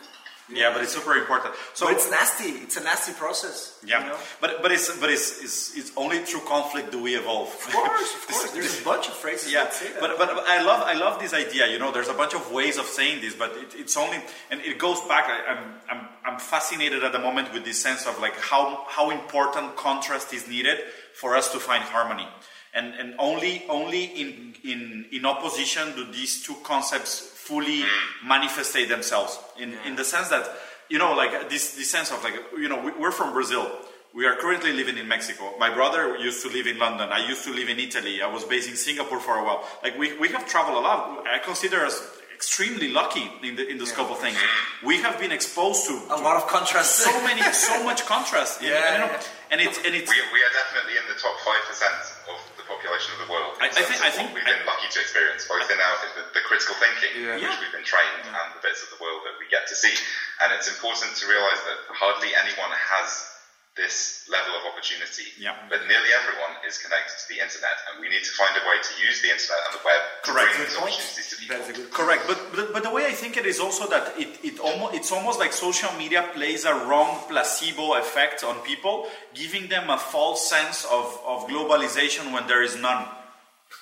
Yeah, 0.48 0.72
but 0.74 0.84
it's 0.84 0.94
super 0.94 1.16
important. 1.16 1.56
So 1.74 1.88
but 1.88 1.96
it's 1.96 2.10
nasty. 2.12 2.50
It's 2.50 2.78
a 2.78 2.84
nasty 2.84 3.14
process. 3.14 3.80
Yeah, 3.84 4.02
You 4.02 4.10
know? 4.12 4.18
but 4.40 4.62
but 4.62 4.72
it's 4.72 4.96
but 5.00 5.10
it's, 5.10 5.44
it's 5.44 5.76
it's 5.76 5.92
only 5.98 6.20
through 6.20 6.42
conflict 6.42 6.92
do 6.92 7.02
we 7.02 7.16
evolve. 7.16 7.48
Of 7.48 7.74
course, 7.74 8.14
of 8.14 8.28
course. 8.28 8.52
There's 8.52 8.82
a 8.82 8.84
bunch 8.84 9.08
of 9.08 9.16
phrases 9.16 9.52
yeah, 9.52 9.64
that 9.64 9.98
but, 10.00 10.18
but 10.20 10.30
but 10.36 10.46
I 10.46 10.62
love 10.62 10.84
I 10.84 10.94
love 10.94 11.20
this 11.20 11.34
idea. 11.34 11.68
You 11.68 11.80
know, 11.80 11.92
there's 11.92 12.10
a 12.10 12.14
bunch 12.14 12.36
of 12.36 12.52
ways 12.52 12.78
of 12.78 12.86
saying 12.86 13.22
this, 13.22 13.34
but 13.34 13.52
it, 13.58 13.74
it's 13.76 13.98
only 13.98 14.20
and 14.52 14.62
it 14.62 14.78
goes 14.78 15.02
back. 15.02 15.26
I, 15.28 15.52
I'm 15.52 15.74
I'm 15.90 16.08
I'm 16.26 16.40
fascinated 16.40 17.04
at 17.04 17.12
the 17.12 17.20
moment 17.20 17.52
with 17.52 17.66
this 17.66 17.82
sense 17.82 18.06
of 18.06 18.20
like 18.20 18.36
how 18.40 18.86
how 18.88 19.10
important 19.10 19.76
contrast 19.76 20.32
is 20.32 20.48
needed 20.48 20.78
for 21.16 21.36
us 21.36 21.52
to 21.54 21.60
find 21.60 21.84
harmony, 21.84 22.28
and 22.74 22.94
and 22.94 23.16
only 23.18 23.66
only 23.68 24.04
in 24.04 24.54
in 24.64 25.06
in 25.12 25.26
opposition 25.26 25.96
do 25.96 26.06
these 26.12 26.44
two 26.44 26.56
concepts 26.64 27.32
fully 27.46 27.82
hmm. 27.82 28.32
manifestate 28.32 28.90
themselves 28.90 29.38
in 29.60 29.74
in 29.86 29.96
the 29.96 30.04
sense 30.04 30.30
that 30.30 30.46
you 30.90 30.98
know 30.98 31.14
like 31.14 31.50
this 31.50 31.76
this 31.76 31.90
sense 31.90 32.12
of 32.12 32.24
like 32.24 32.36
you 32.58 32.68
know 32.68 32.80
we, 32.82 32.92
we're 33.00 33.12
from 33.12 33.34
Brazil. 33.34 33.66
We 34.16 34.26
are 34.26 34.36
currently 34.38 34.72
living 34.72 34.98
in 34.98 35.10
Mexico. 35.10 35.44
My 35.60 35.74
brother 35.74 36.16
used 36.16 36.42
to 36.44 36.50
live 36.50 36.68
in 36.68 36.80
London. 36.80 37.10
I 37.12 37.28
used 37.28 37.44
to 37.44 37.52
live 37.52 37.68
in 37.68 37.80
Italy. 37.80 38.22
I 38.22 38.32
was 38.32 38.46
based 38.46 38.70
in 38.70 38.78
Singapore 38.78 39.20
for 39.20 39.36
a 39.36 39.44
while. 39.44 39.68
Like 39.84 39.98
we, 40.00 40.18
we 40.18 40.30
have 40.30 40.48
traveled 40.48 40.78
a 40.78 40.80
lot. 40.80 41.28
I 41.28 41.40
consider 41.40 41.84
us 41.84 42.00
extremely 42.34 42.92
lucky 42.92 43.26
in 43.44 43.56
the 43.56 43.68
in 43.68 43.78
the 43.78 43.86
scope 43.86 44.12
of 44.12 44.20
things. 44.20 44.38
We 44.84 45.02
have 45.06 45.20
been 45.20 45.32
exposed 45.32 45.88
to, 45.88 45.94
a 46.12 46.20
lot 46.28 46.36
of 46.42 46.48
contrast. 46.48 46.92
so 47.04 47.12
many 47.24 47.42
so 47.52 47.84
much 47.84 48.06
contrast. 48.06 48.62
And, 48.62 48.70
Yeah, 48.70 48.98
you 48.98 49.04
yeah. 49.04 49.52
and 49.52 49.58
it's 49.66 49.78
and 49.86 49.94
it's 50.00 50.10
We, 50.12 50.20
we 50.36 50.42
are 50.48 50.54
definitely 50.62 50.96
in 51.02 51.06
the 51.12 51.18
top 51.20 51.36
5% 51.44 52.32
of 52.32 52.55
the 52.66 52.74
population 52.74 53.14
of 53.14 53.20
the 53.22 53.30
world. 53.32 53.58
I- 53.62 53.68
I 53.68 53.70
think- 53.70 54.02
I 54.02 54.10
think- 54.10 54.34
we've 54.34 54.44
been 54.46 54.66
lucky 54.66 54.90
to 54.90 55.00
experience, 55.00 55.46
both 55.46 55.70
in 55.70 55.80
our, 55.80 55.96
the, 56.18 56.26
the 56.34 56.42
critical 56.42 56.74
thinking, 56.76 57.14
Yeah. 57.22 57.36
which 57.38 57.44
Yeah. 57.46 57.60
we've 57.62 57.72
been 57.72 57.86
trained, 57.86 58.26
and 58.26 58.54
the 58.58 58.62
bits 58.66 58.82
of 58.82 58.90
the 58.90 58.98
world 58.98 59.22
that 59.26 59.38
we 59.38 59.46
get 59.48 59.68
to 59.68 59.76
see. 59.76 59.94
And 60.42 60.52
it's 60.54 60.68
important 60.68 61.16
to 61.18 61.28
realize 61.28 61.62
that 61.70 61.78
hardly 61.94 62.34
anyone 62.36 62.72
has 62.72 63.30
this 63.76 64.24
level 64.32 64.56
of 64.56 64.64
opportunity. 64.72 65.28
Yeah. 65.38 65.56
But 65.70 65.84
nearly 65.88 66.12
everyone 66.16 66.56
is 66.68 66.78
connected 66.80 67.16
to 67.20 67.28
the 67.28 67.44
internet, 67.44 67.76
and 67.92 68.00
we 68.00 68.08
need 68.10 68.24
to 68.24 68.32
find 68.32 68.56
a 68.56 68.64
way 68.64 68.80
to 68.80 68.94
use 69.04 69.22
the 69.22 69.30
internet 69.36 69.60
and 69.68 69.74
the 69.76 69.84
web 69.84 70.02
to 70.24 70.32
Correct. 70.32 70.48
bring 70.56 70.62
Good 70.64 70.72
these 70.72 70.80
point. 70.80 70.94
opportunities 70.96 71.28
to 71.30 71.36
people. 71.36 71.58
Good 71.76 71.92
Correct, 71.92 72.24
but, 72.28 72.40
but 72.56 72.74
but 72.74 72.84
the 72.84 72.92
way 72.92 73.06
I 73.06 73.12
think 73.12 73.36
it 73.36 73.46
is 73.46 73.60
also 73.60 73.88
that 73.90 74.16
it, 74.18 74.40
it 74.44 74.60
almost 74.60 74.96
it's 74.96 75.12
almost 75.12 75.40
like 75.40 75.52
social 75.52 75.92
media 75.98 76.24
plays 76.34 76.64
a 76.64 76.74
wrong 76.88 77.20
placebo 77.28 77.96
effect 78.00 78.44
on 78.44 78.56
people, 78.64 79.08
giving 79.34 79.68
them 79.68 79.90
a 79.90 79.98
false 79.98 80.48
sense 80.50 80.86
of, 80.86 81.06
of 81.28 81.48
globalization 81.48 82.32
when 82.34 82.48
there 82.48 82.64
is 82.64 82.76
none. 82.78 83.06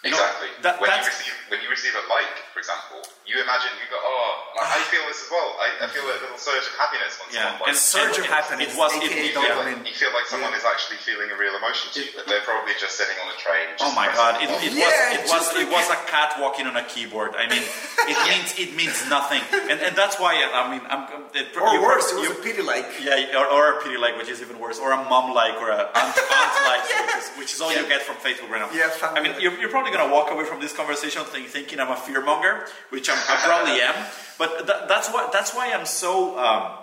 You 0.03 0.11
know, 0.11 0.19
Exactly. 0.19 0.49
that- 0.67 0.79
when 0.83 0.91
you 0.91 1.05
receive 1.05 1.33
when 1.47 1.61
you 1.63 1.69
receive 1.69 1.93
a 1.95 2.03
like, 2.11 2.33
for 2.51 2.59
example, 2.59 2.99
you 3.29 3.39
imagine 3.39 3.69
you 3.79 3.87
go, 3.93 3.95
oh, 4.01 4.59
I 4.59 4.75
I 4.75 4.79
feel 4.91 5.05
this 5.07 5.21
as 5.23 5.29
well. 5.31 5.49
I, 5.63 5.85
I 5.85 5.87
feel 5.87 6.03
a 6.03 6.11
little 6.19 6.35
surge 6.35 6.65
of 6.67 6.75
happiness 6.75 7.15
when 7.21 7.29
Yeah, 7.31 7.55
someone 7.55 7.69
and 7.71 7.77
likes. 7.77 7.93
surge 7.95 8.17
of 8.19 8.25
happiness, 8.27 8.73
It 8.73 8.77
was 8.77 8.91
it, 8.99 9.03
aka 9.05 9.15
You 9.15 9.31
feel, 9.31 9.55
like, 9.63 9.87
you 9.87 9.95
feel 9.95 10.11
like 10.17 10.27
someone 10.27 10.51
is 10.59 10.65
actually 10.67 10.97
feeling 11.07 11.29
a 11.31 11.37
real 11.39 11.55
emotion 11.55 11.87
to 11.95 11.99
you, 12.03 12.11
but 12.17 12.25
they're 12.27 12.43
probably 12.43 12.73
just 12.81 12.97
sitting 12.99 13.15
on 13.23 13.27
a 13.31 13.37
train. 13.39 13.69
Just 13.79 13.85
Oh 13.85 13.95
my 13.95 14.07
god! 14.11 14.41
It, 14.43 14.49
it 14.49 14.75
button. 14.75 14.75
Yeah, 14.75 15.23
was 15.23 15.23
it 15.23 15.23
was 15.31 15.45
it 15.63 15.69
was 15.71 15.87
a 15.93 15.99
cat 16.11 16.35
walking 16.41 16.65
on 16.67 16.75
a 16.75 16.83
keyboard. 16.83 17.31
I 17.39 17.45
mean, 17.47 17.63
it 18.11 18.17
means 18.31 18.49
it 18.59 18.71
means 18.75 18.97
nothing, 19.07 19.39
and 19.71 19.77
and 19.79 19.93
that's 19.95 20.19
why 20.19 20.35
I 20.35 20.67
mean 20.73 20.83
I'm. 20.91 21.03
It, 21.37 21.55
Or 21.55 21.69
you- 21.73 21.81
worse, 21.85 22.11
it 22.11 22.17
was 22.19 22.27
you- 22.27 22.35
a 22.35 22.43
pity 22.43 22.61
like. 22.65 22.85
Yeah, 22.99 23.39
or, 23.39 23.45
or 23.55 23.63
a 23.79 23.83
pity 23.83 23.95
like, 23.97 24.17
which 24.19 24.27
is 24.33 24.41
even 24.43 24.59
worse, 24.59 24.77
or 24.83 24.91
a 24.91 24.99
mom 25.07 25.31
like, 25.31 25.55
or 25.63 25.69
a 25.71 25.81
aunt, 26.01 26.15
aunt 26.17 26.55
like, 26.71 26.83
which 27.07 27.15
is 27.23 27.27
which 27.39 27.51
is 27.55 27.59
all 27.63 27.71
you 27.71 27.85
get 27.87 28.01
from 28.03 28.17
Facebook 28.25 28.49
right 28.51 28.61
now. 28.65 28.69
Yeah, 28.73 28.89
I 29.15 29.19
mean, 29.23 29.33
you're, 29.39 29.55
you're 29.61 29.69
probably 29.75 29.92
gonna 29.93 30.11
walk 30.13 30.31
away 30.31 30.45
from 30.45 30.59
this 30.59 30.73
conversation 30.73 31.23
think, 31.23 31.47
thinking 31.47 31.79
I'm 31.79 31.89
a 31.89 31.95
fearmonger, 31.95 32.67
which 32.89 33.09
I'm, 33.09 33.17
I 33.17 33.37
probably 33.43 33.81
am. 33.81 33.95
But 34.37 34.67
tha- 34.67 34.85
that's 34.87 35.09
what 35.13 35.31
that's 35.31 35.53
why 35.55 35.71
I'm 35.71 35.85
so 35.85 36.37
um, 36.37 36.77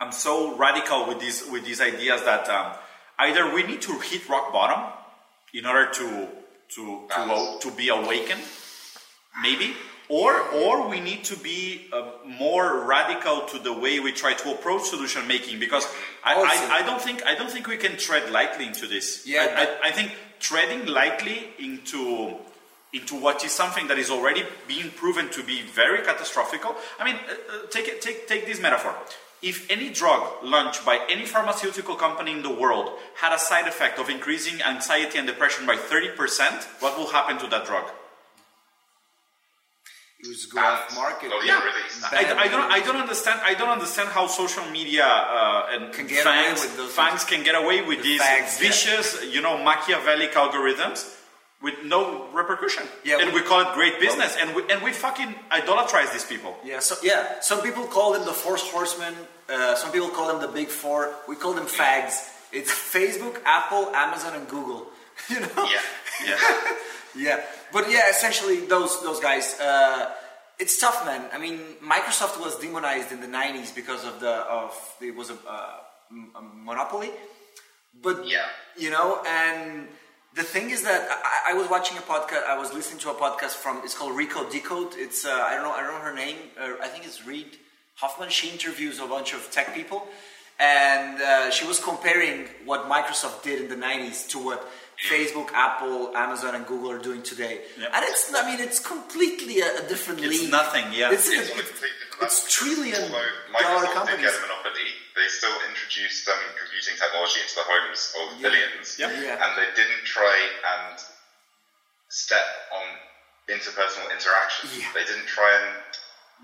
I'm 0.00 0.12
so 0.12 0.56
radical 0.56 1.06
with 1.06 1.20
these 1.20 1.46
with 1.52 1.64
these 1.64 1.80
ideas 1.80 2.22
that 2.24 2.48
um, 2.48 2.72
either 3.18 3.54
we 3.54 3.62
need 3.62 3.82
to 3.82 3.92
hit 3.98 4.28
rock 4.28 4.52
bottom 4.52 4.92
in 5.54 5.66
order 5.66 5.90
to 5.92 6.28
to 6.74 6.82
to, 7.14 7.58
to 7.60 7.70
be 7.76 7.88
awakened, 7.88 8.42
maybe 9.42 9.74
or 10.10 10.40
or 10.50 10.88
we 10.88 11.00
need 11.00 11.22
to 11.24 11.36
be 11.36 11.86
uh, 11.92 12.10
more 12.26 12.84
radical 12.84 13.42
to 13.42 13.58
the 13.58 13.72
way 13.72 14.00
we 14.00 14.10
try 14.12 14.34
to 14.34 14.52
approach 14.52 14.82
solution 14.82 15.26
making 15.28 15.60
because 15.60 15.86
I, 16.24 16.34
I, 16.34 16.78
I 16.78 16.82
don't 16.82 17.00
think 17.00 17.24
I 17.24 17.36
don't 17.36 17.50
think 17.50 17.68
we 17.68 17.76
can 17.76 17.96
tread 17.96 18.30
lightly 18.30 18.66
into 18.66 18.86
this. 18.86 19.24
Yeah, 19.26 19.46
I, 19.56 19.62
I, 19.62 19.88
I 19.88 19.90
think 19.92 20.12
treading 20.40 20.86
lightly 20.86 21.50
into 21.58 22.36
into 22.92 23.14
what 23.14 23.44
is 23.44 23.52
something 23.52 23.86
that 23.86 23.98
is 23.98 24.10
already 24.10 24.42
being 24.66 24.90
proven 24.90 25.30
to 25.30 25.44
be 25.44 25.62
very 25.62 26.04
catastrophical. 26.04 26.74
I 26.98 27.04
mean, 27.04 27.14
uh, 27.14 27.32
uh, 27.32 27.66
take 27.70 28.00
take 28.00 28.26
take 28.26 28.46
this 28.46 28.60
metaphor. 28.60 28.94
If 29.42 29.70
any 29.70 29.90
drug 29.90 30.22
launched 30.42 30.84
by 30.84 31.00
any 31.08 31.24
pharmaceutical 31.24 31.94
company 31.94 32.32
in 32.32 32.42
the 32.42 32.52
world 32.52 32.98
had 33.16 33.32
a 33.32 33.38
side 33.38 33.66
effect 33.66 33.98
of 33.98 34.10
increasing 34.10 34.60
anxiety 34.60 35.16
and 35.16 35.26
depression 35.26 35.64
by 35.64 35.76
30%, 35.76 36.64
what 36.80 36.98
will 36.98 37.08
happen 37.08 37.38
to 37.38 37.46
that 37.46 37.64
drug? 37.64 37.90
It 40.22 40.28
was 40.28 40.44
go 40.46 40.60
off 40.60 40.94
market. 40.94 41.28
Not 41.30 41.42
even 41.44 41.56
released. 41.56 42.04
I, 42.12 42.44
I 42.44 42.48
don't. 42.48 42.70
I 42.70 42.80
don't 42.80 42.96
understand. 42.96 43.40
I 43.42 43.54
don't 43.54 43.70
understand 43.70 44.08
how 44.10 44.26
social 44.26 44.64
media 44.70 45.06
uh, 45.06 45.72
and 45.72 45.92
Can 45.94 46.06
get 46.06 46.26
away 46.26 46.34
fangs, 46.44 46.60
with 46.60 46.76
those 46.76 46.92
fangs 46.92 47.24
can 47.24 47.42
get 47.42 47.54
away 47.54 47.80
with 47.82 47.98
The 47.98 48.04
these 48.08 48.20
fags, 48.20 48.52
yeah. 48.60 48.66
vicious, 48.68 49.24
you 49.34 49.40
know, 49.40 49.54
Machiavellic 49.64 50.32
algorithms 50.32 51.16
with 51.62 51.74
no 51.84 52.28
repercussion. 52.32 52.84
Yeah, 53.04 53.18
and 53.20 53.32
we- 53.32 53.40
we 53.40 53.46
call 53.46 53.60
it 53.60 53.72
great 53.74 53.98
business, 54.00 54.36
and 54.40 54.54
we 54.54 54.62
and 54.70 54.82
we 54.82 54.92
fucking 54.92 55.34
idolatrize 55.50 56.10
these 56.12 56.24
people. 56.32 56.52
Yeah, 56.64 56.80
so 56.80 56.96
yeah, 57.02 57.40
some 57.40 57.60
people 57.62 57.84
call 57.86 58.12
them 58.12 58.24
the 58.26 58.32
Four 58.42 58.56
Horsemen. 58.58 59.14
Uh, 59.48 59.74
some 59.74 59.90
people 59.90 60.10
call 60.10 60.28
them 60.28 60.40
the 60.40 60.52
Big 60.60 60.68
Four. 60.68 61.14
We 61.28 61.34
call 61.36 61.54
them 61.54 61.66
fags. 61.66 62.14
It's 62.52 62.70
Facebook, 62.70 63.36
Apple, 63.46 63.88
Amazon, 63.94 64.34
and 64.38 64.46
Google. 64.48 64.86
You 65.28 65.40
know? 65.40 65.68
Yeah. 65.74 65.80
Yeah. 66.28 66.38
Yeah, 67.16 67.40
but 67.72 67.90
yeah, 67.90 68.08
essentially 68.10 68.66
those 68.66 69.02
those 69.02 69.20
guys. 69.20 69.58
Uh, 69.60 70.10
it's 70.58 70.78
tough, 70.78 71.04
man. 71.06 71.24
I 71.32 71.38
mean, 71.38 71.58
Microsoft 71.82 72.38
was 72.40 72.58
demonized 72.58 73.12
in 73.12 73.20
the 73.20 73.26
'90s 73.26 73.74
because 73.74 74.04
of 74.04 74.20
the 74.20 74.30
of 74.30 74.72
it 75.00 75.14
was 75.16 75.30
a, 75.30 75.34
uh, 75.48 75.74
a 76.38 76.42
monopoly. 76.42 77.10
But 78.02 78.26
Yeah. 78.28 78.46
you 78.76 78.90
know, 78.90 79.20
and 79.26 79.88
the 80.34 80.42
thing 80.44 80.70
is 80.70 80.82
that 80.82 81.08
I, 81.10 81.52
I 81.52 81.54
was 81.54 81.68
watching 81.68 81.96
a 81.98 82.02
podcast. 82.02 82.44
I 82.46 82.56
was 82.58 82.72
listening 82.72 83.00
to 83.00 83.10
a 83.10 83.14
podcast 83.14 83.56
from. 83.62 83.80
It's 83.84 83.94
called 83.96 84.12
Recode 84.16 84.50
Decode. 84.52 84.92
It's 84.96 85.24
uh, 85.24 85.30
I 85.48 85.54
don't 85.54 85.64
know. 85.64 85.72
I 85.72 85.82
don't 85.82 85.94
know 85.94 86.04
her 86.10 86.14
name. 86.14 86.36
Uh, 86.60 86.74
I 86.82 86.88
think 86.88 87.04
it's 87.06 87.26
Reid 87.26 87.56
Hoffman. 87.96 88.28
She 88.30 88.50
interviews 88.50 89.00
a 89.00 89.06
bunch 89.06 89.32
of 89.34 89.50
tech 89.50 89.74
people, 89.74 90.06
and 90.60 91.20
uh, 91.20 91.50
she 91.50 91.66
was 91.66 91.80
comparing 91.80 92.46
what 92.64 92.84
Microsoft 92.88 93.42
did 93.42 93.60
in 93.62 93.68
the 93.68 93.76
'90s 93.86 94.28
to 94.30 94.38
what 94.38 94.68
Facebook, 95.10 95.48
Apple, 95.54 96.14
Amazon, 96.14 96.54
and 96.54 96.66
Google 96.66 96.90
are 96.92 96.98
doing 96.98 97.22
today. 97.22 97.60
Yep. 97.78 97.90
And 97.94 98.04
it's. 98.08 98.32
I 98.34 98.44
mean, 98.50 98.60
it's 98.60 98.78
completely 98.78 99.60
a, 99.60 99.80
a 99.80 99.88
different 99.88 100.20
It's 100.20 100.28
league. 100.42 100.50
nothing, 100.50 100.84
yeah. 100.92 101.10
It's, 101.10 101.26
It's 101.28 101.48
it's, 101.48 101.80
a 101.82 102.24
it's 102.24 102.52
trillion 102.54 103.00
Although 103.00 103.16
dollar 103.16 103.32
Microsoft 103.56 103.80
did 103.80 103.94
companies. 103.96 104.26
get 104.28 104.36
a 104.36 104.42
monopoly, 104.44 104.88
they 105.16 105.26
still 105.32 105.56
introduced 105.72 106.28
um, 106.28 106.36
computing 106.60 106.96
technology 107.00 107.40
into 107.40 107.54
the 107.56 107.64
homes 107.64 108.00
of 108.20 108.26
Yeah. 108.36 108.44
millions, 108.44 108.86
Yep. 109.00 109.10
Yeah. 109.24 109.40
and 109.40 109.50
they 109.56 109.68
didn't 109.72 110.04
try 110.04 110.36
and 110.76 111.00
step 112.12 112.44
on 112.76 112.84
interpersonal 113.48 114.12
interaction. 114.12 114.68
Yeah. 114.76 114.92
They 114.92 115.04
didn't 115.08 115.26
try 115.26 115.48
and 115.48 115.68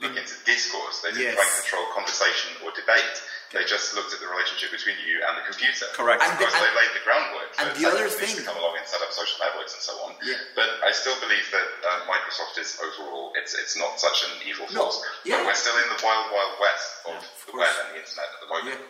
look 0.00 0.16
into 0.16 0.34
discourse. 0.48 1.00
They 1.04 1.12
didn't 1.12 1.22
Yes. 1.24 1.34
try 1.36 1.44
and 1.44 1.54
control 1.60 1.84
conversation 1.92 2.50
or 2.64 2.70
debate. 2.72 3.16
They 3.54 3.62
just 3.64 3.94
looked 3.94 4.10
at 4.12 4.18
the 4.20 4.26
relationship 4.26 4.70
between 4.74 4.98
you 5.06 5.22
and 5.22 5.38
the 5.38 5.44
computer. 5.46 5.86
Correct. 5.94 6.18
And 6.22 6.32
Of 6.34 6.38
course, 6.38 6.52
the- 6.52 6.66
they 6.66 6.74
laid 6.74 6.92
the 6.98 7.04
groundwork 7.06 7.48
for 7.54 7.60
and 7.62 7.68
the 7.78 7.84
other 7.86 8.06
companies 8.10 8.34
thing- 8.34 8.42
to 8.42 8.48
come 8.48 8.58
along 8.58 8.74
and 8.76 8.86
set 8.86 9.00
up 9.02 9.12
social 9.14 9.38
networks 9.38 9.72
and 9.74 9.82
so 9.82 9.94
on. 10.02 10.16
Yeah. 10.22 10.34
But 10.58 10.68
I 10.82 10.90
still 10.90 11.14
believe 11.20 11.46
that 11.54 11.68
uh, 11.86 12.00
Microsoft 12.10 12.58
is 12.58 12.74
overall 12.82 13.32
it's 13.38 13.54
it's 13.54 13.76
not 13.78 14.00
such 14.00 14.24
an 14.26 14.32
evil 14.44 14.66
force. 14.66 14.74
No, 14.74 14.82
force. 14.90 14.98
yeah. 15.24 15.36
But 15.38 15.46
we're 15.46 15.54
still 15.62 15.76
in 15.78 15.88
the 15.94 16.00
wild, 16.02 16.32
wild 16.34 16.54
west 16.60 16.88
of 17.06 17.16
the 17.46 17.56
web 17.56 17.70
and 17.86 17.88
the 17.94 17.98
internet 18.02 18.28
at 18.34 18.40
the 18.42 18.50
moment. 18.50 18.80
Yeah. 18.82 18.86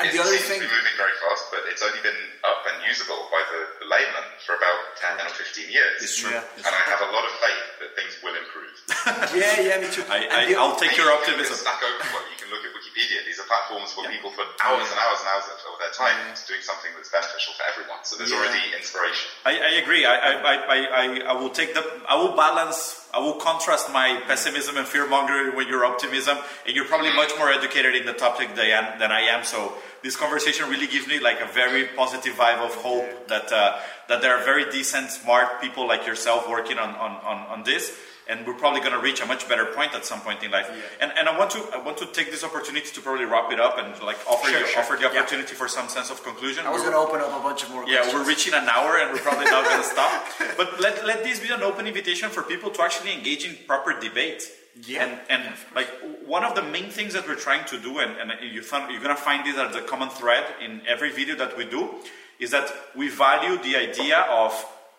And 0.00 0.08
it 0.08 0.16
the 0.16 0.24
other 0.24 0.32
seems 0.32 0.48
thing, 0.48 0.60
to 0.60 0.66
be 0.66 0.72
moving 0.72 0.96
very 0.96 1.12
fast, 1.20 1.52
but 1.52 1.68
it's 1.68 1.84
only 1.84 2.00
been 2.00 2.16
up 2.48 2.64
and 2.64 2.80
usable 2.88 3.28
by 3.28 3.44
the, 3.52 3.60
the 3.84 3.86
layman 3.92 4.24
for 4.40 4.56
about 4.56 4.96
10 4.96 5.20
or 5.20 5.28
15 5.36 5.68
years. 5.68 6.00
It's 6.00 6.16
true. 6.16 6.32
Yeah. 6.32 6.40
It's 6.56 6.64
And 6.64 6.72
I 6.72 6.82
have 6.88 7.04
a 7.04 7.10
lot 7.12 7.28
of 7.28 7.32
faith 7.36 7.64
that 7.84 7.90
things 7.92 8.16
will 8.24 8.32
improve. 8.32 8.72
yeah, 9.36 9.60
yeah, 9.60 9.76
me 9.84 9.92
too. 9.92 10.00
I, 10.08 10.24
I, 10.32 10.40
I'll 10.56 10.80
take 10.80 10.96
your 10.96 11.12
you 11.12 11.20
can 11.20 11.36
look 11.36 11.44
optimism. 11.44 11.60
Stack 11.60 11.84
Overflow, 11.84 12.24
you 12.32 12.38
can 12.40 12.48
look 12.48 12.64
at 12.64 12.72
Wikipedia. 12.72 13.20
These 13.28 13.36
are 13.36 13.44
platforms 13.44 13.92
where 13.92 14.08
people 14.08 14.32
put 14.32 14.48
hours 14.64 14.88
and 14.88 14.96
hours 14.96 15.20
and 15.20 15.28
hours 15.28 15.44
of 15.52 15.60
of 15.60 15.76
their 15.78 15.92
time 15.92 16.16
into 16.28 16.40
doing 16.48 16.60
something 16.64 16.90
that's 16.96 17.12
beneficial 17.12 17.52
for 17.54 17.64
everyone. 17.68 18.00
So 18.02 18.16
there's 18.16 18.32
Yeah. 18.32 18.40
already 18.40 18.60
inspiration. 18.76 19.28
I, 19.44 19.52
I 19.60 19.70
agree. 19.84 20.04
I, 20.08 20.16
I, 20.16 20.32
I, 20.40 20.76
I, 20.88 21.04
I 21.28 21.32
will 21.36 21.50
take 21.52 21.74
the. 21.74 21.84
I 22.08 22.16
will 22.16 22.32
balance. 22.36 23.01
I 23.14 23.18
will 23.18 23.34
contrast 23.34 23.92
my 23.92 24.22
pessimism 24.26 24.76
and 24.76 24.86
fear 24.86 25.06
mongering 25.06 25.54
with 25.54 25.68
your 25.68 25.84
optimism. 25.84 26.38
And 26.66 26.74
you're 26.74 26.86
probably 26.86 27.12
much 27.14 27.32
more 27.38 27.50
educated 27.50 27.94
in 27.94 28.06
the 28.06 28.14
topic 28.14 28.54
than. 28.54 28.98
Than 28.98 29.12
I 29.12 29.22
am 29.22 29.44
so 29.44 29.74
this 30.02 30.16
conversation 30.16 30.68
really 30.68 30.86
gives 30.86 31.06
me 31.06 31.20
like 31.20 31.40
a 31.40 31.46
very 31.46 31.86
positive 31.86 32.34
vibe 32.34 32.58
of 32.58 32.74
hope 32.74 33.28
that 33.28 33.52
uh, 33.52 33.78
that 34.08 34.20
there 34.20 34.36
are 34.36 34.44
very 34.44 34.70
decent, 34.70 35.10
smart 35.10 35.60
people 35.60 35.86
like 35.86 36.06
yourself 36.06 36.48
working 36.48 36.78
on 36.78 36.90
on, 36.96 37.12
on, 37.24 37.38
on 37.48 37.62
this. 37.64 37.96
And 38.28 38.46
we're 38.46 38.54
probably 38.54 38.80
going 38.80 38.92
to 38.92 39.00
reach 39.00 39.20
a 39.20 39.26
much 39.26 39.48
better 39.48 39.64
point 39.66 39.94
at 39.94 40.04
some 40.04 40.20
point 40.20 40.42
in 40.44 40.50
life. 40.52 40.70
And, 41.00 41.10
and 41.18 41.28
I 41.28 41.36
want 41.36 41.50
to 41.52 41.60
I 41.74 41.78
want 41.78 41.98
to 41.98 42.06
take 42.06 42.30
this 42.30 42.44
opportunity 42.44 42.86
to 42.96 43.00
probably 43.00 43.24
wrap 43.24 43.50
it 43.52 43.58
up 43.58 43.78
and 43.78 44.00
like 44.02 44.18
offer 44.30 44.48
Sure, 44.48 44.60
you 44.60 44.66
sure. 44.66 44.80
offer 44.80 44.94
the 44.96 45.02
Yeah. 45.02 45.08
opportunity 45.20 45.54
for 45.54 45.66
some 45.68 45.88
sense 45.88 46.08
of 46.10 46.22
conclusion. 46.22 46.64
I 46.64 46.70
was 46.70 46.82
going 46.82 46.92
to 46.94 46.98
open 46.98 47.20
up 47.20 47.34
a 47.38 47.42
bunch 47.42 47.64
of 47.64 47.70
more 47.70 47.84
yeah, 47.84 47.96
questions. 48.02 48.14
we're 48.14 48.28
reaching 48.28 48.54
an 48.54 48.68
hour 48.68 48.98
and 48.98 49.12
we're 49.12 49.18
probably 49.28 49.46
not 49.46 49.64
going 49.64 49.82
to 49.86 49.88
stop. 49.88 50.24
But 50.56 50.80
let, 50.80 51.04
let 51.04 51.24
this 51.24 51.40
be 51.40 51.50
an 51.52 51.62
open 51.62 51.86
invitation 51.86 52.30
for 52.30 52.42
people 52.44 52.70
to 52.70 52.82
actually 52.82 53.12
engage 53.12 53.44
in 53.44 53.56
proper 53.66 53.98
debate. 53.98 54.48
Yeah. 54.86 55.04
And, 55.04 55.18
and 55.28 55.54
like 55.74 55.88
one 56.24 56.44
of 56.44 56.54
the 56.54 56.62
main 56.62 56.90
things 56.90 57.12
that 57.14 57.26
we're 57.28 57.34
trying 57.48 57.64
to 57.66 57.78
do, 57.78 57.98
and, 57.98 58.12
and 58.18 58.32
you 58.54 58.62
found, 58.62 58.90
you're 58.92 59.02
going 59.02 59.14
to 59.16 59.20
find 59.20 59.44
this 59.44 59.56
as 59.58 59.74
a 59.74 59.82
common 59.82 60.08
thread 60.10 60.44
in 60.64 60.80
every 60.86 61.10
video 61.10 61.34
that 61.36 61.56
we 61.58 61.64
do, 61.66 61.90
is 62.38 62.50
that 62.52 62.72
we 62.94 63.08
value 63.08 63.58
the 63.62 63.76
idea 63.76 64.20
of 64.30 64.52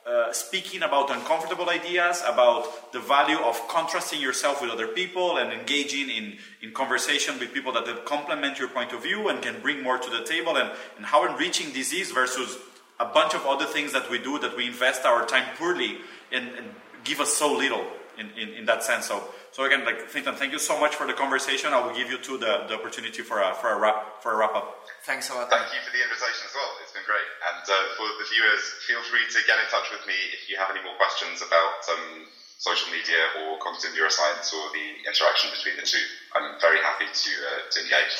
uh, 0.06 0.32
speaking 0.34 0.84
about 0.84 1.10
uncomfortable 1.10 1.70
ideas, 1.70 2.22
about 2.28 2.92
the 2.92 3.00
value 3.00 3.38
of 3.38 3.68
contrasting 3.70 4.20
yourself 4.20 4.62
with 4.62 4.70
other 4.70 4.88
people 4.88 5.38
and 5.38 5.54
engaging 5.54 6.10
in, 6.10 6.38
in 6.62 6.74
conversation 6.74 7.40
with 7.40 7.54
people 7.54 7.72
that 7.72 7.86
will 7.86 7.96
complement 8.04 8.60
your 8.60 8.68
point 8.68 8.92
of 8.92 9.02
view 9.02 9.30
and 9.30 9.42
can 9.42 9.62
bring 9.62 9.82
more 9.82 9.98
to 9.98 10.10
the 10.10 10.24
table, 10.26 10.58
and, 10.58 10.70
and 10.98 11.06
how 11.06 11.26
enriching 11.26 11.72
this 11.74 11.94
is 11.94 12.12
versus 12.12 12.58
a 13.00 13.06
bunch 13.06 13.34
of 13.34 13.46
other 13.46 13.66
things 13.66 13.94
that 13.94 14.10
we 14.10 14.20
do 14.20 14.38
that 14.40 14.56
we 14.58 14.68
invest 14.68 15.06
our 15.06 15.26
time 15.26 15.46
poorly 15.58 15.98
and, 16.32 16.50
and 16.50 16.68
give 17.04 17.20
us 17.20 17.34
so 17.34 17.56
little 17.56 17.86
in, 18.18 18.30
in, 18.38 18.50
in 18.60 18.66
that 18.66 18.84
sense. 18.84 19.06
So, 19.08 19.24
so 19.52 19.66
again, 19.66 19.86
like 19.86 20.08
Fintan, 20.08 20.36
thank 20.36 20.52
you 20.52 20.60
so 20.60 20.80
much 20.80 20.96
for 20.96 21.06
the 21.06 21.14
conversation. 21.14 21.74
I 21.74 21.80
will 21.86 21.96
give 21.96 22.10
you 22.10 22.18
two 22.18 22.38
the, 22.38 22.66
the 22.68 22.76
opportunity 22.76 23.22
for 23.22 23.42
a, 23.42 23.54
for 23.56 23.70
a 23.74 23.80
wrap 23.80 24.22
for 24.22 24.34
a 24.34 24.38
wrap 24.38 24.56
up. 24.56 24.88
Thanks 25.06 25.30
a 25.30 25.36
lot. 25.36 25.50
Thank 25.50 25.74
you 25.74 25.82
for 25.86 25.92
the 25.92 26.02
invitation 26.02 26.44
as 26.48 26.54
well. 26.56 26.72
It's 26.82 26.94
been 26.94 27.06
great. 27.06 27.30
And 27.54 27.64
uh, 27.66 27.76
for 27.98 28.08
the 28.20 28.26
viewers, 28.32 28.64
feel 28.88 29.02
free 29.12 29.26
to 29.26 29.40
get 29.46 29.60
in 29.60 29.68
touch 29.70 29.92
with 29.92 30.04
me 30.08 30.16
if 30.34 30.50
you 30.50 30.56
have 30.58 30.72
any 30.72 30.82
more 30.84 30.96
questions 30.96 31.44
about 31.44 31.82
um, 31.92 32.28
social 32.58 32.88
media 32.96 33.20
or 33.44 33.60
cognitive 33.60 33.92
neuroscience 33.92 34.56
or 34.56 34.72
the 34.72 34.88
interaction 35.04 35.52
between 35.52 35.76
the 35.76 35.86
two. 35.86 36.02
I'm 36.36 36.60
very 36.64 36.80
happy 36.80 37.12
to 37.12 37.32
uh, 37.32 37.62
to 37.72 37.78
engage. 37.84 38.16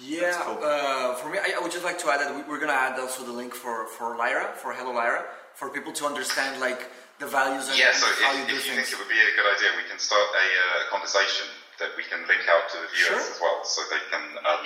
Yeah, 0.00 0.40
cool. 0.42 0.58
uh, 0.64 1.14
for 1.20 1.28
me, 1.28 1.38
I, 1.38 1.54
I 1.56 1.60
would 1.60 1.70
just 1.70 1.84
like 1.84 1.98
to 2.00 2.08
add 2.08 2.20
that 2.20 2.34
we, 2.34 2.42
we're 2.48 2.58
gonna 2.58 2.72
add 2.72 2.98
also 2.98 3.24
the 3.24 3.32
link 3.32 3.54
for 3.54 3.86
for 3.86 4.16
Lyra, 4.16 4.56
for 4.56 4.72
Hello 4.72 4.92
Lyra, 4.92 5.24
for 5.54 5.68
people 5.68 5.92
to 5.92 6.06
understand 6.06 6.60
like 6.60 6.88
the 7.18 7.26
values 7.26 7.68
and, 7.68 7.78
Yeah, 7.78 7.92
so 7.92 8.06
how 8.24 8.32
if, 8.34 8.40
you 8.40 8.46
do 8.46 8.56
if 8.58 8.66
you 8.66 8.74
things. 8.74 8.88
think 8.88 8.92
it 8.94 8.98
would 8.98 9.12
be 9.12 9.20
a 9.20 9.32
good 9.36 9.48
idea, 9.54 9.68
we 9.76 9.86
can 9.88 9.98
start 9.98 10.22
a 10.22 10.46
uh, 10.46 10.90
conversation 10.90 11.46
that 11.78 11.90
we 11.96 12.04
can 12.04 12.20
link 12.28 12.44
out 12.48 12.68
to 12.72 12.76
the 12.78 12.88
viewers 12.94 13.22
Sure. 13.24 13.32
as 13.34 13.38
well, 13.40 13.58
so 13.64 13.82
they 13.90 14.02
can 14.10 14.22
um, 14.44 14.64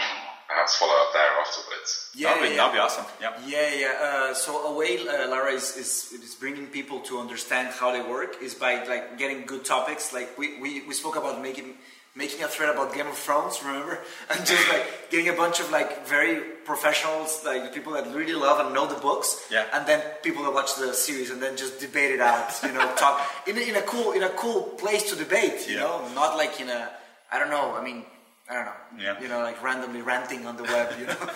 perhaps 0.48 0.76
follow 0.76 0.94
up 0.94 1.12
there 1.12 1.30
afterwards. 1.40 2.10
yeah, 2.14 2.28
that'd, 2.34 2.42
be, 2.42 2.48
yeah, 2.50 2.56
that'd 2.56 2.72
be 2.72 2.78
awesome. 2.78 3.04
Yeah. 3.20 3.32
Yeah, 3.46 3.74
yeah. 3.74 4.06
Uh, 4.30 4.34
so 4.34 4.66
a 4.66 4.74
way 4.74 4.98
uh, 5.06 5.28
Lara 5.28 5.52
is, 5.52 5.76
is 5.76 6.12
is 6.12 6.34
bringing 6.34 6.66
people 6.66 7.00
to 7.08 7.18
understand 7.18 7.68
how 7.68 7.90
they 7.92 8.02
work 8.02 8.36
is 8.42 8.54
by 8.54 8.84
like 8.84 9.18
getting 9.18 9.46
good 9.46 9.64
topics. 9.64 10.12
Like 10.12 10.36
we, 10.38 10.60
we, 10.60 10.82
we 10.86 10.94
spoke 10.94 11.16
about 11.16 11.40
making 11.42 11.74
making 12.16 12.42
a 12.42 12.48
thread 12.48 12.70
about 12.74 12.94
Game 12.94 13.06
of 13.06 13.16
Thrones, 13.16 13.62
remember? 13.62 13.98
And 14.30 14.38
just 14.46 14.68
like 14.68 15.10
getting 15.10 15.28
a 15.28 15.34
bunch 15.42 15.60
of 15.60 15.70
like 15.70 16.06
very 16.08 16.40
professionals, 16.64 17.42
like 17.44 17.72
people 17.74 17.92
that 17.92 18.06
really 18.14 18.32
love 18.34 18.58
and 18.64 18.74
know 18.74 18.86
the 18.86 19.00
books. 19.08 19.46
Yeah. 19.50 19.66
And 19.74 19.86
then 19.86 20.00
people 20.22 20.42
that 20.44 20.52
watch 20.54 20.74
the 20.76 20.92
series 20.94 21.30
and 21.30 21.40
then 21.42 21.56
just 21.56 21.78
debate 21.78 22.10
it 22.16 22.20
out. 22.20 22.48
You 22.62 22.72
know, 22.72 22.86
talk 23.04 23.20
in 23.46 23.56
a, 23.56 23.60
in 23.60 23.76
a 23.76 23.82
cool 23.82 24.12
in 24.12 24.22
a 24.22 24.30
cool 24.30 24.62
place 24.82 25.04
to 25.10 25.14
debate. 25.16 25.68
You 25.68 25.74
Yeah. 25.76 25.80
know, 25.84 26.08
not 26.14 26.36
like 26.36 26.58
in 26.60 26.68
a 26.68 26.90
I 27.30 27.38
don't 27.38 27.50
know. 27.50 27.74
I 27.78 27.82
mean, 27.84 28.04
I 28.50 28.54
don't 28.54 28.64
know. 28.70 28.80
Yeah. 29.04 29.20
You 29.22 29.28
know, 29.28 29.40
like 29.40 29.62
randomly 29.62 30.02
ranting 30.02 30.46
on 30.46 30.56
the 30.56 30.64
web. 30.64 30.88
You 31.00 31.06
know. 31.06 31.16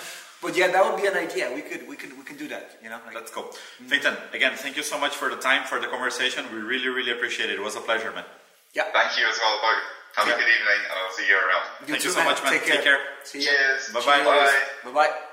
But 0.42 0.56
yeah, 0.56 0.68
that 0.68 0.82
would 0.86 0.98
be 1.02 1.06
an 1.06 1.18
idea. 1.18 1.52
We 1.54 1.60
could, 1.60 1.86
we 1.86 1.96
could, 2.00 2.16
we 2.16 2.24
can 2.24 2.38
do 2.38 2.48
that. 2.48 2.78
You 2.82 2.88
know, 2.88 2.98
like, 3.04 3.12
That's 3.12 3.30
cool. 3.30 3.52
Fintan, 3.86 4.16
again, 4.32 4.52
thank 4.56 4.74
you 4.78 4.82
so 4.82 4.96
much 4.98 5.14
for 5.14 5.28
the 5.28 5.36
time, 5.36 5.66
for 5.66 5.78
the 5.78 5.86
conversation. 5.86 6.46
We 6.50 6.60
really, 6.72 6.88
really 6.88 7.10
appreciate 7.12 7.50
it. 7.50 7.56
It 7.60 7.62
was 7.62 7.76
a 7.76 7.80
pleasure, 7.88 8.10
man. 8.10 8.24
yeah. 8.72 8.84
Thank 8.90 9.18
you 9.18 9.28
as 9.28 9.36
well, 9.42 9.58
both. 9.60 9.82
Have 10.16 10.26
Yeah. 10.26 10.34
a 10.34 10.38
good 10.38 10.48
evening, 10.48 10.80
and 10.90 10.92
I'll 10.98 11.12
see 11.12 11.26
you 11.28 11.36
around. 11.36 11.86
Thank 11.86 12.04
you 12.04 12.10
so 12.10 12.24
much, 12.24 12.42
man. 12.42 12.52
Take 12.52 12.64
Take 12.66 12.82
care. 12.82 12.98
See 13.24 13.40
you. 13.40 13.46
Cheers. 13.46 13.90
Bye-bye. 13.94 14.24
Bye. 14.24 14.58
Bye 14.84 14.90
bye. 14.92 15.29